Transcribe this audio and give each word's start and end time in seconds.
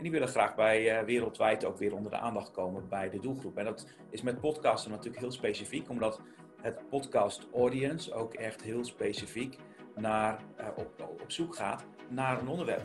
En 0.00 0.06
die 0.06 0.14
willen 0.14 0.34
graag 0.34 0.54
bij 0.54 1.00
uh, 1.00 1.04
wereldwijd 1.04 1.64
ook 1.64 1.78
weer 1.78 1.94
onder 1.94 2.10
de 2.10 2.18
aandacht 2.18 2.50
komen 2.50 2.88
bij 2.88 3.10
de 3.10 3.20
doelgroep. 3.20 3.56
En 3.56 3.64
dat 3.64 3.86
is 4.10 4.22
met 4.22 4.40
podcasten 4.40 4.90
natuurlijk 4.90 5.18
heel 5.18 5.32
specifiek, 5.32 5.88
omdat 5.88 6.20
het 6.60 6.88
podcast 6.88 7.46
audience 7.54 8.12
ook 8.12 8.34
echt 8.34 8.62
heel 8.62 8.84
specifiek 8.84 9.56
naar, 9.96 10.40
uh, 10.60 10.66
op, 10.76 11.16
op 11.22 11.30
zoek 11.30 11.56
gaat 11.56 11.84
naar 12.08 12.40
een 12.40 12.48
onderwerp. 12.48 12.82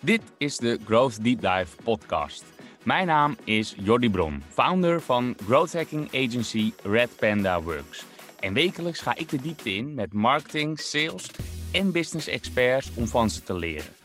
Dit 0.00 0.22
is 0.36 0.56
de 0.56 0.78
Growth 0.84 1.24
Deep 1.24 1.40
Dive 1.40 1.82
podcast. 1.84 2.44
Mijn 2.84 3.06
naam 3.06 3.36
is 3.44 3.74
Jordi 3.78 4.10
Bron, 4.10 4.42
founder 4.48 5.00
van 5.00 5.34
growth 5.46 5.72
hacking 5.72 6.06
agency 6.06 6.72
Red 6.82 7.16
Panda 7.16 7.62
Works. 7.62 8.04
En 8.40 8.54
wekelijks 8.54 9.00
ga 9.00 9.16
ik 9.16 9.28
de 9.28 9.40
diepte 9.40 9.74
in 9.74 9.94
met 9.94 10.12
marketing, 10.12 10.80
sales 10.80 11.30
en 11.72 11.92
business 11.92 12.26
experts 12.26 12.90
om 12.94 13.06
van 13.06 13.30
ze 13.30 13.42
te 13.42 13.54
leren. 13.54 14.01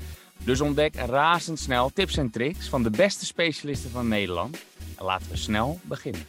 Dus 0.47 0.61
ontdek 0.61 0.95
razendsnel 0.95 1.89
tips 1.89 2.17
en 2.17 2.29
tricks 2.29 2.69
van 2.69 2.83
de 2.83 2.89
beste 2.89 3.25
specialisten 3.25 3.89
van 3.89 4.07
Nederland. 4.07 4.65
En 4.97 5.05
laten 5.05 5.29
we 5.29 5.37
snel 5.37 5.79
beginnen. 5.83 6.21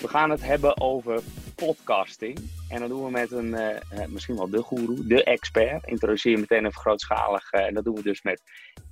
We 0.00 0.08
gaan 0.08 0.30
het 0.30 0.42
hebben 0.42 0.80
over 0.80 1.22
podcasting. 1.54 2.38
En 2.68 2.80
dat 2.80 2.88
doen 2.88 3.04
we 3.04 3.10
met 3.10 3.30
een, 3.30 3.46
uh, 3.46 4.06
misschien 4.08 4.36
wel 4.36 4.50
de 4.50 4.62
guru, 4.62 5.06
de 5.06 5.24
expert. 5.24 5.86
Introduceer 5.86 6.32
je 6.32 6.38
meteen 6.38 6.66
even 6.66 6.80
grootschalig. 6.80 7.52
Uh, 7.52 7.66
en 7.66 7.74
dat 7.74 7.84
doen 7.84 7.94
we 7.94 8.02
dus 8.02 8.22
met 8.22 8.42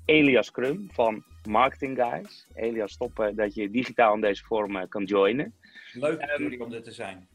Elias 0.05 0.51
Krum 0.51 0.89
van 0.93 1.25
Marketing 1.49 1.99
Guys. 2.03 2.47
Elias, 2.55 2.93
stoppen 2.93 3.37
dat 3.37 3.55
je 3.55 3.71
digitaal 3.71 4.15
in 4.15 4.21
deze 4.21 4.45
vorm 4.45 4.89
kan 4.89 5.05
joinen. 5.05 5.55
Leuk 5.93 6.39
um, 6.39 6.63
om 6.63 6.73
er 6.73 6.83
te 6.83 6.93
zijn. 6.93 7.29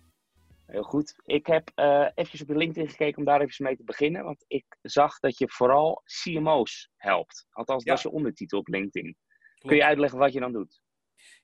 Heel 0.74 0.84
goed. 0.84 1.16
Ik 1.26 1.46
heb 1.46 1.72
uh, 1.76 2.10
even 2.16 2.42
op 2.42 2.48
je 2.48 2.56
LinkedIn 2.56 2.90
gekeken 2.90 3.18
om 3.18 3.26
daar 3.26 3.42
even 3.42 3.66
mee 3.66 3.76
te 3.76 3.84
beginnen. 3.84 4.24
Want 4.24 4.46
ik 4.48 4.66
zag 4.82 5.20
dat 5.20 5.38
je 5.38 5.50
vooral 5.50 6.02
CMO's 6.06 6.90
helpt. 6.96 7.48
Althans, 7.50 7.84
dat 7.84 7.98
is 7.98 8.04
je 8.04 8.12
ondertitel 8.12 8.60
op 8.60 8.68
LinkedIn. 8.68 9.18
Kun 9.58 9.76
je 9.76 9.86
uitleggen 9.86 10.20
wat 10.20 10.34
je 10.34 10.40
dan 10.40 10.52
doet? 10.52 10.82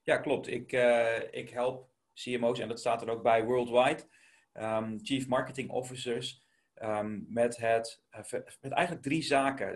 Ja, 0.04 0.18
klopt. 0.18 0.48
Ik, 0.48 0.72
uh, 0.72 1.18
ik 1.32 1.50
help 1.50 1.90
CMO's, 2.14 2.60
en 2.60 2.68
dat 2.68 2.80
staat 2.80 3.02
er 3.02 3.10
ook 3.10 3.24
bij 3.24 3.46
worldwide, 3.46 4.04
um, 4.54 5.00
Chief 5.02 5.28
Marketing 5.28 5.70
Officers, 5.70 6.44
um, 6.82 7.26
met, 7.28 7.58
het, 7.58 8.04
uh, 8.12 8.42
met 8.62 8.72
eigenlijk 8.72 9.04
drie 9.04 9.22
zaken. 9.22 9.68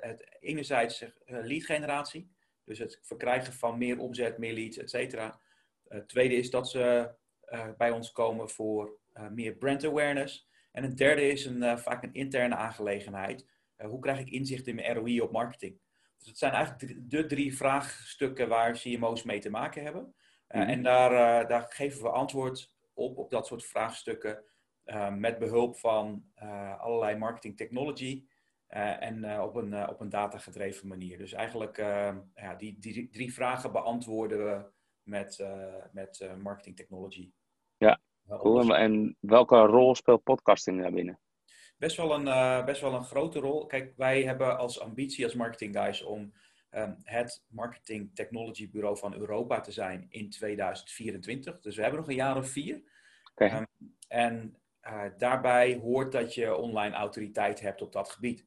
het 0.00 0.36
enerzijds 0.40 1.04
lead 1.24 1.64
generatie, 1.64 2.32
dus 2.64 2.78
het 2.78 2.98
verkrijgen 3.02 3.52
van 3.52 3.78
meer 3.78 3.98
omzet, 3.98 4.38
meer 4.38 4.54
leads, 4.54 4.76
et 4.76 4.90
cetera. 4.90 5.40
Het 5.88 6.08
tweede 6.08 6.34
is 6.34 6.50
dat 6.50 6.70
ze 6.70 7.14
uh, 7.52 7.68
bij 7.76 7.90
ons 7.90 8.12
komen 8.12 8.48
voor 8.48 9.00
meer 9.30 9.52
brand 9.52 9.84
awareness. 9.84 10.50
En 10.72 10.84
een 10.84 10.96
derde 10.96 11.28
is 11.28 11.44
een, 11.44 11.62
uh, 11.62 11.76
vaak 11.76 12.02
een 12.02 12.14
interne 12.14 12.54
aangelegenheid. 12.54 13.50
hoe 13.76 14.00
krijg 14.00 14.18
ik 14.18 14.30
inzicht 14.30 14.66
in 14.66 14.74
mijn 14.74 14.94
ROI 14.94 15.20
op 15.20 15.32
marketing? 15.32 15.80
Dus 16.18 16.28
het 16.28 16.38
zijn 16.38 16.52
eigenlijk 16.52 17.10
de 17.10 17.26
drie 17.26 17.56
vraagstukken 17.56 18.48
waar 18.48 18.72
CMO's 18.72 19.22
mee 19.22 19.40
te 19.40 19.50
maken 19.50 19.82
hebben. 19.82 20.02
Mm 20.02 20.60
-hmm. 20.60 20.68
En 20.68 20.82
daar, 20.82 21.48
daar 21.48 21.66
geven 21.68 22.02
we 22.02 22.08
antwoord 22.08 22.74
op, 22.92 23.18
op 23.18 23.30
dat 23.30 23.46
soort 23.46 23.64
vraagstukken. 23.64 24.44
met 25.18 25.38
behulp 25.38 25.76
van 25.76 26.24
allerlei 26.78 27.16
marketing 27.16 27.56
technology. 27.56 28.24
en 28.66 29.40
op 29.40 29.54
een, 29.54 29.88
op 29.88 30.00
een 30.00 30.08
datagedreven 30.08 30.88
manier. 30.88 31.18
Dus 31.18 31.32
eigenlijk 31.32 31.76
ja, 32.34 32.54
die, 32.58 32.78
die 32.78 33.08
drie 33.10 33.32
vragen 33.32 33.72
beantwoorden 33.72 34.44
we 34.44 34.70
met, 35.02 35.46
met 35.92 36.28
marketing 36.42 36.76
technology. 36.76 37.32
Cool. 38.38 38.76
En 38.76 39.16
welke 39.20 39.56
rol 39.56 39.94
speelt 39.94 40.22
podcasting 40.22 40.80
daarbinnen? 40.80 41.18
Best 41.78 41.96
wel, 41.96 42.14
een, 42.14 42.26
uh, 42.26 42.64
best 42.64 42.80
wel 42.80 42.94
een 42.94 43.04
grote 43.04 43.38
rol. 43.38 43.66
Kijk, 43.66 43.92
wij 43.96 44.22
hebben 44.22 44.58
als 44.58 44.80
ambitie 44.80 45.24
als 45.24 45.34
marketing 45.34 45.76
guys 45.76 46.02
om 46.02 46.32
um, 46.70 46.96
het 47.02 47.44
marketing 47.48 48.14
technology 48.14 48.70
bureau 48.70 48.98
van 48.98 49.14
Europa 49.14 49.60
te 49.60 49.72
zijn 49.72 50.06
in 50.08 50.30
2024. 50.30 51.60
Dus 51.60 51.76
we 51.76 51.82
hebben 51.82 52.00
nog 52.00 52.08
een 52.08 52.14
jaar 52.14 52.36
of 52.36 52.48
vier. 52.48 52.82
Okay. 53.32 53.58
Um, 53.58 53.66
en 54.08 54.56
uh, 54.82 55.04
daarbij 55.18 55.78
hoort 55.82 56.12
dat 56.12 56.34
je 56.34 56.56
online 56.56 56.94
autoriteit 56.94 57.60
hebt 57.60 57.82
op 57.82 57.92
dat 57.92 58.10
gebied. 58.10 58.46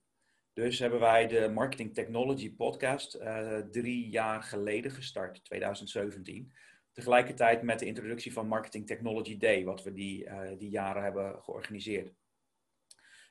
Dus 0.53 0.79
hebben 0.79 0.99
wij 0.99 1.27
de 1.27 1.49
Marketing 1.49 1.93
Technology 1.93 2.55
Podcast 2.55 3.15
uh, 3.15 3.57
drie 3.57 4.09
jaar 4.09 4.43
geleden 4.43 4.91
gestart, 4.91 5.45
2017. 5.45 6.53
Tegelijkertijd 6.95 7.61
met 7.61 7.79
de 7.79 7.85
introductie 7.85 8.33
van 8.33 8.47
Marketing 8.47 8.87
Technology 8.87 9.37
Day, 9.37 9.63
wat 9.63 9.83
we 9.83 9.93
die, 9.93 10.25
uh, 10.25 10.49
die 10.57 10.69
jaren 10.69 11.03
hebben 11.03 11.41
georganiseerd. 11.43 12.13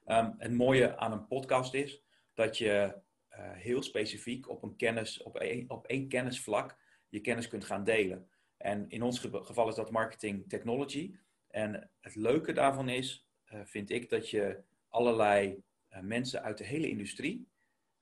Um, 0.07 0.35
het 0.39 0.53
mooie 0.53 0.97
aan 0.97 1.13
een 1.13 1.27
podcast 1.27 1.75
is 1.75 2.03
dat 2.35 2.59
je 2.59 3.01
uh, 3.31 3.53
heel 3.53 3.83
specifiek 3.83 4.49
op, 4.49 4.63
een 4.63 4.77
kennis, 4.77 5.23
op, 5.23 5.41
een, 5.41 5.71
op 5.71 5.87
één 5.87 6.09
kennisvlak 6.09 6.77
je 7.09 7.21
kennis 7.21 7.49
kunt 7.49 7.65
gaan 7.65 7.85
delen. 7.85 8.29
En 8.57 8.89
in 8.89 9.03
ons 9.03 9.19
geval 9.19 9.69
is 9.69 9.75
dat 9.75 9.91
marketing 9.91 10.49
technology. 10.49 11.15
En 11.49 11.91
het 12.01 12.15
leuke 12.15 12.53
daarvan 12.53 12.89
is, 12.89 13.29
uh, 13.53 13.61
vind 13.65 13.91
ik, 13.91 14.09
dat 14.11 14.31
je 14.31 14.63
allerlei 14.89 15.63
mensen 16.01 16.43
uit 16.43 16.59
de 16.59 16.65
hele 16.65 16.89
industrie 16.89 17.49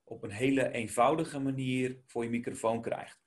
op 0.05 0.23
een 0.23 0.31
hele 0.31 0.71
eenvoudige 0.71 1.39
manier 1.39 2.01
voor 2.07 2.25
je 2.25 2.31
microfoon 2.31 2.83
krijgt. 2.83 3.22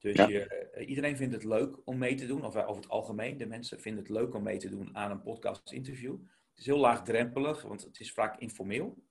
Dus 0.00 0.16
je, 0.16 0.46
eh, 0.46 0.88
iedereen 0.88 1.16
vindt 1.16 1.34
het 1.34 1.44
leuk 1.44 1.76
om 1.84 1.98
mee 1.98 2.14
te 2.14 2.26
doen, 2.26 2.44
of 2.44 2.56
over 2.56 2.82
het 2.82 2.88
algemeen, 2.88 3.38
de 3.38 3.46
mensen 3.46 3.80
vinden 3.80 4.02
het 4.02 4.12
leuk 4.12 4.34
om 4.34 4.42
mee 4.42 4.58
te 4.58 4.68
doen 4.68 4.96
aan 4.96 5.10
een 5.10 5.22
podcast-interview. 5.22 6.12
Het 6.50 6.58
is 6.58 6.66
heel 6.66 6.78
laagdrempelig, 6.78 7.62
want 7.62 7.82
het 7.82 8.00
is 8.00 8.12
vaak 8.12 8.40
informeel. 8.40 9.04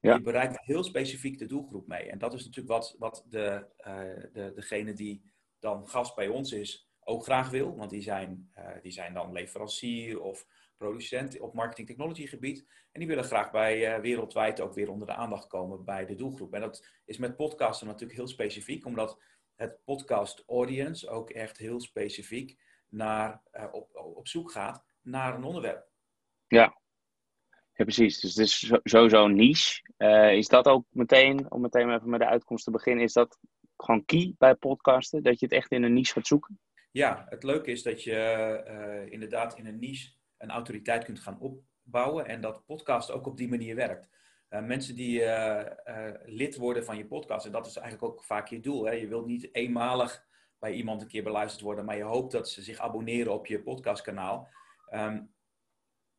Ja. 0.00 0.14
Je 0.14 0.20
bereikt 0.20 0.60
heel 0.60 0.84
specifiek 0.84 1.38
de 1.38 1.46
doelgroep 1.46 1.86
mee. 1.86 2.10
En 2.10 2.18
dat 2.18 2.34
is 2.34 2.44
natuurlijk 2.44 2.74
wat, 2.74 2.94
wat 2.98 3.24
de, 3.28 3.66
uh, 3.86 3.94
de, 4.32 4.52
degene 4.54 4.92
die 4.92 5.22
dan 5.58 5.88
gast 5.88 6.14
bij 6.14 6.28
ons 6.28 6.52
is 6.52 6.88
ook 7.00 7.22
graag 7.22 7.50
wil. 7.50 7.76
Want 7.76 7.90
die 7.90 8.02
zijn, 8.02 8.50
uh, 8.58 8.68
die 8.82 8.92
zijn 8.92 9.14
dan 9.14 9.32
leverancier 9.32 10.20
of 10.20 10.46
producent 10.76 11.40
op 11.40 11.54
marketing 11.54 11.86
technology 11.86 12.26
gebied. 12.26 12.66
En 12.92 13.00
die 13.00 13.08
willen 13.08 13.24
graag 13.24 13.50
bij 13.50 13.96
uh, 13.96 14.02
wereldwijd 14.02 14.60
ook 14.60 14.74
weer 14.74 14.90
onder 14.90 15.06
de 15.06 15.14
aandacht 15.14 15.46
komen 15.46 15.84
bij 15.84 16.06
de 16.06 16.14
doelgroep. 16.14 16.54
En 16.54 16.60
dat 16.60 16.86
is 17.04 17.18
met 17.18 17.36
podcasten 17.36 17.86
natuurlijk 17.86 18.18
heel 18.18 18.28
specifiek, 18.28 18.86
omdat 18.86 19.18
het 19.56 19.78
podcast 19.84 20.42
audience 20.46 21.08
ook 21.08 21.30
echt 21.30 21.58
heel 21.58 21.80
specifiek 21.80 22.58
naar, 22.88 23.42
uh, 23.52 23.64
op, 23.72 23.90
op 23.94 24.28
zoek 24.28 24.52
gaat 24.52 24.84
naar 25.02 25.34
een 25.34 25.44
onderwerp. 25.44 25.88
Ja. 26.46 26.80
ja, 27.72 27.84
precies. 27.84 28.20
Dus 28.20 28.34
het 28.34 28.46
is 28.46 28.72
sowieso 28.82 29.24
een 29.24 29.34
niche. 29.34 29.82
Uh, 29.98 30.32
is 30.32 30.48
dat 30.48 30.66
ook 30.66 30.86
meteen, 30.90 31.50
om 31.50 31.60
meteen 31.60 31.94
even 31.94 32.10
met 32.10 32.20
de 32.20 32.26
uitkomst 32.26 32.64
te 32.64 32.70
beginnen, 32.70 33.04
is 33.04 33.12
dat 33.12 33.38
gewoon 33.76 34.04
key 34.04 34.34
bij 34.38 34.54
podcasten? 34.54 35.22
Dat 35.22 35.40
je 35.40 35.46
het 35.46 35.54
echt 35.54 35.70
in 35.70 35.82
een 35.82 35.92
niche 35.92 36.12
gaat 36.12 36.26
zoeken? 36.26 36.60
Ja, 36.90 37.26
het 37.28 37.42
leuke 37.42 37.70
is 37.70 37.82
dat 37.82 38.02
je 38.02 38.62
uh, 38.68 39.12
inderdaad 39.12 39.58
in 39.58 39.66
een 39.66 39.78
niche 39.78 40.12
een 40.38 40.50
autoriteit 40.50 41.04
kunt 41.04 41.20
gaan 41.20 41.40
opbouwen 41.40 42.26
en 42.26 42.40
dat 42.40 42.64
podcast 42.66 43.10
ook 43.10 43.26
op 43.26 43.36
die 43.36 43.48
manier 43.48 43.74
werkt. 43.74 44.08
Uh, 44.54 44.62
mensen 44.62 44.94
die 44.94 45.20
uh, 45.20 45.64
uh, 45.84 46.10
lid 46.24 46.56
worden 46.56 46.84
van 46.84 46.96
je 46.96 47.06
podcast, 47.06 47.46
en 47.46 47.52
dat 47.52 47.66
is 47.66 47.76
eigenlijk 47.76 48.12
ook 48.12 48.24
vaak 48.24 48.48
je 48.48 48.60
doel. 48.60 48.84
Hè? 48.84 48.92
Je 48.92 49.08
wilt 49.08 49.26
niet 49.26 49.54
eenmalig 49.54 50.26
bij 50.58 50.72
iemand 50.72 51.02
een 51.02 51.08
keer 51.08 51.22
beluisterd 51.22 51.62
worden, 51.62 51.84
maar 51.84 51.96
je 51.96 52.02
hoopt 52.02 52.32
dat 52.32 52.48
ze 52.48 52.62
zich 52.62 52.78
abonneren 52.78 53.32
op 53.32 53.46
je 53.46 53.62
podcastkanaal. 53.62 54.48
Um, 54.90 55.32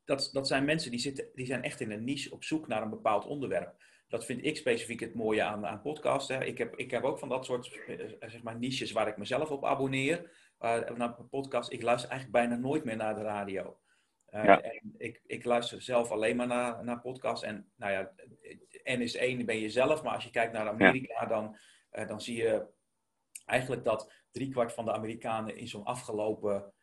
dat, 0.03 0.29
dat 0.31 0.47
zijn 0.47 0.65
mensen 0.65 0.91
die, 0.91 0.99
zitten, 0.99 1.29
die 1.33 1.45
zijn 1.45 1.63
echt 1.63 1.79
in 1.79 1.91
een 1.91 2.03
niche 2.03 2.31
op 2.31 2.43
zoek 2.43 2.67
naar 2.67 2.81
een 2.81 2.89
bepaald 2.89 3.25
onderwerp. 3.25 3.83
Dat 4.07 4.25
vind 4.25 4.45
ik 4.45 4.57
specifiek 4.57 4.99
het 4.99 5.15
mooie 5.15 5.43
aan, 5.43 5.65
aan 5.65 5.81
podcasten. 5.81 6.47
Ik 6.47 6.57
heb, 6.57 6.75
ik 6.75 6.91
heb 6.91 7.03
ook 7.03 7.19
van 7.19 7.29
dat 7.29 7.45
soort 7.45 7.79
zeg 8.19 8.43
maar, 8.43 8.59
niches 8.59 8.91
waar 8.91 9.07
ik 9.07 9.17
mezelf 9.17 9.51
op 9.51 9.65
abonneer. 9.65 10.31
naar 10.59 11.19
een 11.19 11.29
podcast. 11.29 11.71
Ik 11.71 11.81
luister 11.81 12.09
eigenlijk 12.09 12.47
bijna 12.47 12.61
nooit 12.61 12.83
meer 12.83 12.95
naar 12.95 13.15
de 13.15 13.21
radio. 13.21 13.77
Uh, 14.35 14.43
ja. 14.43 14.61
en 14.61 14.95
ik, 14.97 15.21
ik 15.25 15.45
luister 15.45 15.81
zelf 15.81 16.11
alleen 16.11 16.35
maar 16.35 16.47
naar, 16.47 16.83
naar 16.83 17.01
podcasts. 17.01 17.45
En 17.45 17.71
nou 17.75 17.91
ja, 17.91 18.11
N 18.83 19.01
is 19.01 19.15
één, 19.15 19.45
ben 19.45 19.57
je 19.57 19.69
zelf. 19.69 20.03
Maar 20.03 20.13
als 20.13 20.23
je 20.23 20.29
kijkt 20.29 20.53
naar 20.53 20.67
Amerika, 20.67 21.21
ja. 21.21 21.27
dan, 21.27 21.57
uh, 21.91 22.07
dan 22.07 22.21
zie 22.21 22.37
je 22.37 22.65
eigenlijk 23.45 23.83
dat 23.83 24.11
driekwart 24.31 24.73
van 24.73 24.85
de 24.85 24.93
Amerikanen 24.93 25.57
in 25.57 25.67
zo'n 25.67 25.83
afgelopen 25.83 26.73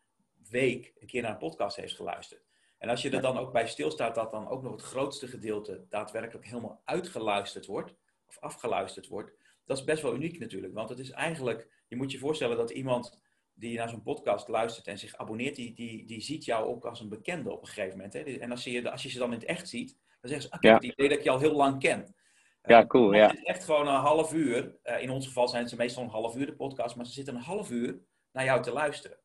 week 0.49 0.93
een 0.99 1.07
keer 1.07 1.23
naar 1.23 1.31
een 1.31 1.39
podcast 1.39 1.77
heeft 1.77 1.95
geluisterd. 1.95 2.45
En 2.79 2.89
als 2.89 3.03
je 3.03 3.11
er 3.11 3.23
dan 3.23 3.39
ook 3.39 3.53
bij 3.53 3.69
stilstaat 3.69 4.15
dat 4.15 4.31
dan 4.31 4.49
ook 4.49 4.63
nog 4.63 4.73
het 4.73 4.83
grootste 4.83 5.27
gedeelte 5.27 5.87
daadwerkelijk 5.89 6.47
helemaal 6.47 6.83
uitgeluisterd 6.85 7.67
wordt, 7.67 7.95
of 8.27 8.39
afgeluisterd 8.39 9.09
wordt, 9.09 9.33
dat 9.65 9.79
is 9.79 9.85
best 9.85 10.03
wel 10.03 10.15
uniek 10.15 10.39
natuurlijk. 10.39 10.75
Want 10.75 10.89
het 10.89 10.99
is 10.99 11.11
eigenlijk, 11.11 11.85
je 11.89 11.97
moet 11.97 12.13
je 12.13 12.19
voorstellen 12.19 12.57
dat 12.57 12.71
iemand 12.71 13.21
die 13.63 13.79
naar 13.79 13.89
zo'n 13.89 14.03
podcast 14.03 14.49
luistert 14.49 14.87
en 14.87 14.99
zich 14.99 15.17
abonneert, 15.17 15.57
die, 15.57 15.75
die, 15.75 16.07
die 16.07 16.21
ziet 16.21 16.45
jou 16.45 16.67
ook 16.67 16.85
als 16.85 17.01
een 17.01 17.09
bekende 17.09 17.53
op 17.53 17.61
een 17.61 17.69
gegeven 17.69 17.97
moment. 17.97 18.13
Hè? 18.13 18.21
En 18.21 18.51
als 18.51 18.65
je, 18.65 18.91
als 18.91 19.03
je 19.03 19.09
ze 19.09 19.19
dan 19.19 19.33
in 19.33 19.39
het 19.39 19.49
echt 19.49 19.69
ziet, 19.69 19.99
dan 20.21 20.31
zeggen 20.31 20.43
ze, 20.43 20.51
ah, 20.51 20.59
ik 20.61 20.69
heb 20.69 20.75
het 20.75 20.93
idee 20.93 21.09
dat 21.09 21.19
ik 21.19 21.25
je 21.25 21.31
al 21.31 21.39
heel 21.39 21.55
lang 21.55 21.81
ken. 21.81 22.15
Ja, 22.63 22.81
uh, 22.81 22.87
cool, 22.87 23.13
ja. 23.13 23.27
Het 23.27 23.37
is 23.37 23.43
echt 23.43 23.65
gewoon 23.65 23.89
een 23.89 24.01
half 24.01 24.35
uur. 24.35 24.77
Uh, 24.85 25.03
in 25.03 25.11
ons 25.11 25.27
geval 25.27 25.49
zijn 25.49 25.69
ze 25.69 25.77
meestal 25.77 26.03
een 26.03 26.09
half 26.09 26.37
uur 26.37 26.47
de 26.47 26.55
podcast, 26.55 26.97
maar 26.97 27.07
ze 27.07 27.13
zitten 27.13 27.35
een 27.35 27.41
half 27.41 27.71
uur 27.71 28.01
naar 28.33 28.45
jou 28.45 28.63
te 28.63 28.73
luisteren. 28.73 29.19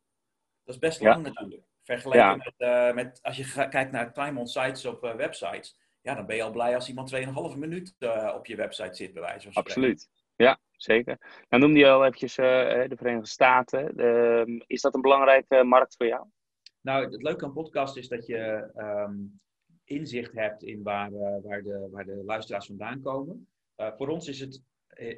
Dat 0.64 0.76
is 0.76 0.82
best 0.82 1.02
lang 1.02 1.26
ja. 1.26 1.32
natuurlijk. 1.32 1.64
Vergeleken 1.84 2.26
ja. 2.26 2.36
met, 2.36 2.54
uh, 2.58 2.94
met, 2.94 3.20
als 3.22 3.38
je 3.38 3.68
kijkt 3.70 3.92
naar 3.92 4.14
time-on 4.14 4.48
sites 4.48 4.86
op 4.86 5.02
websites, 5.02 5.80
ja, 6.02 6.16
dan 6.16 6.26
ben 6.26 6.36
je 6.36 6.44
al 6.44 6.52
blij 6.52 6.76
als 6.76 6.88
iemand 6.88 7.16
2,5 7.16 7.58
minuut 7.58 7.96
op 8.36 8.46
je 8.46 8.56
website 8.56 8.96
zit, 8.96 9.14
bij 9.14 9.22
wijze 9.22 9.52
van 9.52 9.52
spreken. 9.52 9.72
Absoluut. 9.72 10.10
Ja, 10.36 10.60
zeker. 10.78 11.46
Nou 11.50 11.64
noemde 11.64 11.80
je 11.80 11.90
al 11.90 12.06
eventjes 12.06 12.38
uh, 12.38 12.46
de 12.88 12.96
Verenigde 12.96 13.28
Staten. 13.28 14.02
Uh, 14.02 14.60
is 14.68 14.82
dat 14.82 14.96
een 14.96 15.02
belangrijke 15.02 15.64
markt 15.64 15.96
voor 15.96 16.08
jou? 16.08 16.28
Nou, 16.82 17.04
het 17.04 17.22
leuke 17.22 17.46
aan 17.46 17.54
podcast 17.54 17.98
is 17.98 18.08
dat 18.08 18.26
je 18.26 18.72
um, 18.76 19.40
inzicht 19.84 20.34
hebt 20.34 20.64
in 20.64 20.84
waar, 20.84 21.12
uh, 21.12 21.38
waar, 21.44 21.64
de, 21.64 21.88
waar 21.92 22.06
de 22.06 22.24
luisteraars 22.26 22.66
vandaan 22.66 23.02
komen. 23.02 23.48
Voor 23.98 24.08
ons 24.08 24.28
is 24.28 24.40
het, 24.40 24.62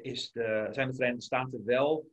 is 0.02 0.32
de, 0.32 0.68
zijn 0.70 0.88
de 0.88 0.94
Verenigde 0.94 1.22
Staten 1.22 1.64
wel, 1.64 2.10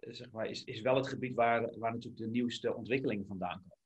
zeg 0.00 0.30
maar, 0.30 0.46
is, 0.46 0.64
is 0.64 0.80
wel 0.80 0.96
het 0.96 1.08
gebied 1.08 1.34
waar, 1.34 1.78
waar 1.78 1.92
natuurlijk 1.92 2.22
de 2.22 2.28
nieuwste 2.28 2.74
ontwikkelingen 2.74 3.26
vandaan 3.26 3.58
komen. 3.58 3.76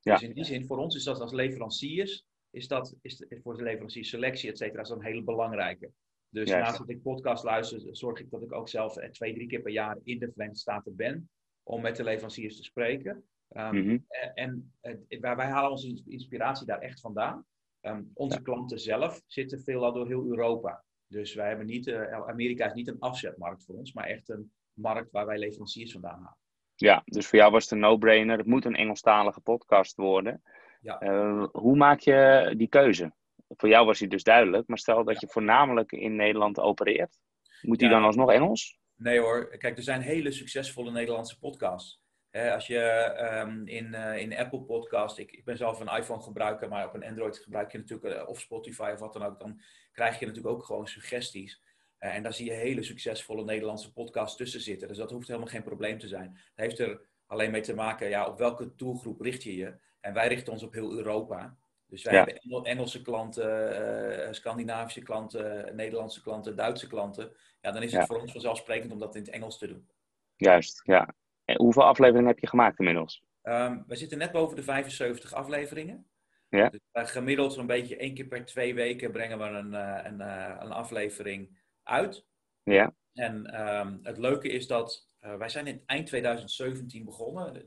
Ja. 0.00 0.12
Dus 0.12 0.22
in 0.22 0.34
die 0.34 0.44
zin, 0.44 0.66
voor 0.66 0.78
ons 0.78 0.96
is 0.96 1.04
dat 1.04 1.20
als 1.20 1.32
leveranciers, 1.32 2.24
is 2.50 2.68
dat 2.68 2.94
is 3.02 3.16
de, 3.16 3.40
voor 3.42 3.56
de 3.56 3.62
leveranciersselectie, 3.62 4.50
et 4.50 4.58
cetera, 4.58 4.82
is 4.82 4.88
dat 4.88 4.98
een 4.98 5.04
hele 5.04 5.22
belangrijke. 5.22 5.90
Dus 6.36 6.50
naast 6.50 6.78
dat 6.78 6.88
ik 6.88 7.02
podcast 7.02 7.44
luister, 7.44 7.80
zorg 7.96 8.20
ik 8.20 8.30
dat 8.30 8.42
ik 8.42 8.52
ook 8.52 8.68
zelf 8.68 8.94
twee, 8.94 9.34
drie 9.34 9.46
keer 9.46 9.60
per 9.60 9.72
jaar 9.72 9.98
in 10.02 10.18
de 10.18 10.30
Verenigde 10.32 10.60
Staten 10.60 10.96
ben 10.96 11.30
om 11.62 11.80
met 11.80 11.96
de 11.96 12.04
leveranciers 12.04 12.56
te 12.56 12.62
spreken. 12.62 13.24
Um, 13.50 13.74
mm-hmm. 13.74 14.04
En, 14.34 14.72
en 14.80 15.06
wij, 15.20 15.36
wij, 15.36 15.46
halen 15.46 15.70
onze 15.70 16.02
inspiratie 16.06 16.66
daar 16.66 16.78
echt 16.78 17.00
vandaan. 17.00 17.44
Um, 17.80 18.10
onze 18.14 18.36
ja. 18.36 18.42
klanten 18.42 18.80
zelf 18.80 19.22
zitten 19.26 19.60
veelal 19.60 19.92
door 19.92 20.06
heel 20.06 20.24
Europa. 20.26 20.84
Dus 21.06 21.34
wij 21.34 21.48
hebben 21.48 21.66
niet, 21.66 21.86
uh, 21.86 22.12
Amerika 22.12 22.66
is 22.66 22.72
niet 22.72 22.88
een 22.88 23.00
afzetmarkt 23.00 23.64
voor 23.64 23.74
ons, 23.74 23.92
maar 23.92 24.06
echt 24.06 24.28
een 24.28 24.52
markt 24.72 25.10
waar 25.10 25.26
wij 25.26 25.38
leveranciers 25.38 25.92
vandaan 25.92 26.18
halen. 26.18 26.38
Ja, 26.74 27.02
dus 27.04 27.26
voor 27.26 27.38
jou 27.38 27.52
was 27.52 27.62
het 27.62 27.72
een 27.72 27.78
no-brainer. 27.78 28.38
Het 28.38 28.46
moet 28.46 28.64
een 28.64 28.76
Engelstalige 28.76 29.40
podcast 29.40 29.96
worden. 29.96 30.42
Ja. 30.80 31.02
Uh, 31.02 31.46
hoe 31.52 31.76
maak 31.76 32.00
je 32.00 32.54
die 32.56 32.68
keuze? 32.68 33.12
Voor 33.48 33.68
jou 33.68 33.86
was 33.86 33.98
die 33.98 34.08
dus 34.08 34.22
duidelijk, 34.22 34.68
maar 34.68 34.78
stel 34.78 35.04
dat 35.04 35.20
je 35.20 35.28
voornamelijk 35.28 35.92
in 35.92 36.16
Nederland 36.16 36.60
opereert. 36.60 37.18
Moet 37.62 37.78
die 37.78 37.88
ja. 37.88 37.94
dan 37.94 38.04
alsnog 38.04 38.32
Engels? 38.32 38.78
Nee 38.96 39.20
hoor, 39.20 39.56
kijk, 39.58 39.76
er 39.76 39.82
zijn 39.82 40.00
hele 40.00 40.30
succesvolle 40.30 40.90
Nederlandse 40.90 41.38
podcasts. 41.38 42.00
als 42.30 42.66
je 42.66 43.12
um, 43.46 43.66
in, 43.66 43.86
uh, 43.86 44.18
in 44.18 44.36
Apple 44.36 44.62
Podcast, 44.62 45.18
ik, 45.18 45.32
ik 45.32 45.44
ben 45.44 45.56
zelf 45.56 45.80
een 45.80 45.96
iPhone 45.96 46.22
gebruiker, 46.22 46.68
maar 46.68 46.86
op 46.86 46.94
een 46.94 47.04
Android 47.04 47.38
gebruik 47.38 47.72
je 47.72 47.78
natuurlijk, 47.78 48.14
uh, 48.14 48.28
of 48.28 48.40
Spotify 48.40 48.90
of 48.92 49.00
wat 49.00 49.12
dan 49.12 49.22
ook, 49.22 49.38
dan 49.38 49.60
krijg 49.92 50.18
je 50.18 50.26
natuurlijk 50.26 50.54
ook 50.54 50.64
gewoon 50.64 50.86
suggesties. 50.86 51.62
Uh, 52.00 52.14
en 52.14 52.22
daar 52.22 52.34
zie 52.34 52.46
je 52.46 52.52
hele 52.52 52.82
succesvolle 52.82 53.44
Nederlandse 53.44 53.92
podcasts 53.92 54.36
tussen 54.36 54.60
zitten. 54.60 54.88
Dus 54.88 54.96
dat 54.96 55.10
hoeft 55.10 55.28
helemaal 55.28 55.48
geen 55.48 55.62
probleem 55.62 55.98
te 55.98 56.08
zijn. 56.08 56.30
Het 56.30 56.64
heeft 56.64 56.78
er 56.78 57.00
alleen 57.26 57.50
mee 57.50 57.60
te 57.60 57.74
maken, 57.74 58.08
ja, 58.08 58.26
op 58.26 58.38
welke 58.38 58.74
doelgroep 58.76 59.20
richt 59.20 59.42
je 59.42 59.56
je? 59.56 59.74
En 60.00 60.12
wij 60.12 60.28
richten 60.28 60.52
ons 60.52 60.62
op 60.62 60.72
heel 60.72 60.92
Europa. 60.92 61.56
Dus 61.88 62.02
wij 62.02 62.14
ja. 62.14 62.24
hebben 62.24 62.64
Engelse 62.64 63.02
klanten, 63.02 64.26
uh, 64.26 64.32
Scandinavische 64.32 65.02
klanten, 65.02 65.76
Nederlandse 65.76 66.22
klanten, 66.22 66.56
Duitse 66.56 66.86
klanten. 66.86 67.32
Ja, 67.60 67.72
dan 67.72 67.82
is 67.82 67.92
het 67.92 68.00
ja. 68.00 68.06
voor 68.06 68.20
ons 68.20 68.32
vanzelfsprekend 68.32 68.92
om 68.92 68.98
dat 68.98 69.14
in 69.14 69.20
het 69.20 69.30
Engels 69.30 69.58
te 69.58 69.66
doen. 69.66 69.88
Juist, 70.36 70.80
ja. 70.84 71.14
En 71.44 71.56
hoeveel 71.56 71.84
afleveringen 71.84 72.28
heb 72.28 72.38
je 72.38 72.46
gemaakt 72.46 72.78
inmiddels? 72.78 73.24
Um, 73.42 73.84
we 73.86 73.96
zitten 73.96 74.18
net 74.18 74.32
boven 74.32 74.56
de 74.56 74.62
75 74.62 75.32
afleveringen. 75.32 76.06
Ja. 76.48 76.68
Dus 76.68 77.10
gemiddeld 77.10 77.52
zo'n 77.52 77.66
beetje 77.66 77.96
één 77.96 78.14
keer 78.14 78.26
per 78.26 78.44
twee 78.44 78.74
weken 78.74 79.12
brengen 79.12 79.38
we 79.38 79.44
een, 79.44 79.72
uh, 79.72 80.00
een, 80.02 80.20
uh, 80.20 80.56
een 80.58 80.72
aflevering 80.72 81.58
uit. 81.82 82.26
Ja. 82.62 82.94
En 83.12 83.60
um, 83.68 84.00
het 84.02 84.18
leuke 84.18 84.48
is 84.48 84.66
dat 84.66 85.08
wij 85.20 85.48
zijn 85.48 85.66
in 85.66 85.82
eind 85.86 86.06
2017 86.06 87.04
begonnen. 87.04 87.66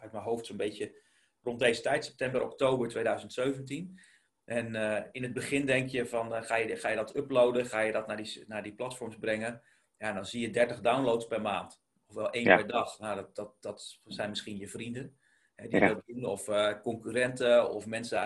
uit 0.00 0.12
mijn 0.12 0.24
hoofd 0.24 0.46
zo'n 0.46 0.56
beetje 0.56 0.94
rond 1.42 1.58
deze 1.58 1.82
tijd, 1.82 2.04
september, 2.04 2.42
oktober 2.42 2.88
2017. 2.88 4.00
En 4.44 4.74
uh, 4.74 5.00
in 5.12 5.22
het 5.22 5.32
begin 5.32 5.66
denk 5.66 5.88
je 5.88 6.06
van, 6.06 6.34
uh, 6.34 6.42
ga, 6.42 6.56
je, 6.56 6.76
ga 6.76 6.88
je 6.88 6.96
dat 6.96 7.16
uploaden, 7.16 7.66
ga 7.66 7.80
je 7.80 7.92
dat 7.92 8.06
naar 8.06 8.16
die, 8.16 8.44
naar 8.46 8.62
die 8.62 8.74
platforms 8.74 9.16
brengen. 9.16 9.62
Ja, 9.96 10.12
dan 10.12 10.26
zie 10.26 10.40
je 10.40 10.50
30 10.50 10.80
downloads 10.80 11.26
per 11.26 11.40
maand. 11.40 11.80
Ofwel 12.06 12.30
één 12.30 12.44
ja. 12.44 12.56
per 12.56 12.66
dag. 12.66 12.98
Nou, 12.98 13.16
dat, 13.16 13.34
dat, 13.34 13.56
dat 13.60 13.98
zijn 14.04 14.28
misschien 14.28 14.56
je 14.56 14.68
vrienden 14.68 15.18
hè, 15.54 15.68
die 15.68 15.80
ja. 15.80 15.88
dat 15.88 16.02
doen. 16.06 16.24
Of 16.24 16.48
uh, 16.48 16.80
concurrenten 16.80 17.70
of 17.70 17.86
mensen, 17.86 18.18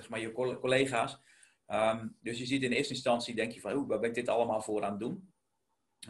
zeg 0.00 0.08
maar 0.08 0.20
je 0.20 0.32
collega's. 0.60 1.18
Um, 1.66 2.16
dus 2.20 2.38
je 2.38 2.46
ziet 2.46 2.62
in 2.62 2.72
eerste 2.72 2.94
instantie, 2.94 3.34
denk 3.34 3.52
je 3.52 3.60
van, 3.60 3.72
hoe 3.72 3.86
waar 3.86 4.00
ben 4.00 4.08
ik 4.08 4.14
dit 4.14 4.28
allemaal 4.28 4.62
voor 4.62 4.84
aan 4.84 4.90
het 4.90 5.00
doen? 5.00 5.32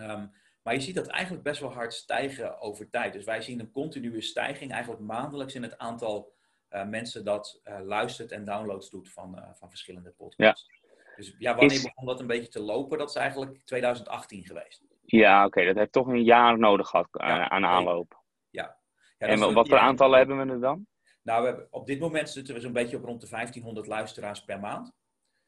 Um, 0.00 0.32
maar 0.62 0.74
je 0.74 0.80
ziet 0.80 0.94
dat 0.94 1.06
eigenlijk 1.06 1.42
best 1.42 1.60
wel 1.60 1.72
hard 1.72 1.94
stijgen 1.94 2.60
over 2.60 2.90
tijd. 2.90 3.12
Dus 3.12 3.24
wij 3.24 3.42
zien 3.42 3.60
een 3.60 3.70
continue 3.70 4.20
stijging, 4.20 4.72
eigenlijk 4.72 5.02
maandelijks 5.02 5.54
in 5.54 5.62
het 5.62 5.78
aantal 5.78 6.36
mensen 6.68 7.24
dat 7.24 7.60
uh, 7.64 7.80
luistert 7.82 8.32
en 8.32 8.44
downloads 8.44 8.90
doet 8.90 9.10
van, 9.10 9.38
uh, 9.38 9.44
van 9.52 9.68
verschillende 9.68 10.10
podcasts. 10.10 10.66
Ja. 10.70 10.76
Dus 11.16 11.34
ja, 11.38 11.54
wanneer 11.54 11.76
is... 11.76 11.82
begon 11.82 12.06
dat 12.06 12.20
een 12.20 12.26
beetje 12.26 12.48
te 12.48 12.60
lopen? 12.60 12.98
Dat 12.98 13.08
is 13.08 13.14
eigenlijk 13.14 13.64
2018 13.64 14.44
geweest. 14.44 14.84
Ja, 15.04 15.38
oké. 15.38 15.46
Okay. 15.46 15.64
Dat 15.64 15.76
heeft 15.76 15.92
toch 15.92 16.06
een 16.06 16.24
jaar 16.24 16.58
nodig 16.58 16.88
gehad 16.88 17.08
ja, 17.12 17.48
aan 17.48 17.64
aanloop. 17.64 18.22
Ja. 18.50 18.76
ja 19.18 19.26
en 19.26 19.52
wat 19.52 19.68
voor 19.68 19.78
aantallen 19.78 20.18
hebben 20.18 20.46
we 20.46 20.52
er 20.52 20.60
dan? 20.60 20.86
Nou, 21.22 21.40
we 21.40 21.46
hebben, 21.48 21.66
op 21.70 21.86
dit 21.86 22.00
moment 22.00 22.30
zitten 22.30 22.54
we 22.54 22.60
zo'n 22.60 22.72
beetje 22.72 22.96
op 22.96 23.04
rond 23.04 23.20
de 23.20 23.28
1500 23.28 23.86
luisteraars 23.86 24.44
per 24.44 24.60
maand. 24.60 24.92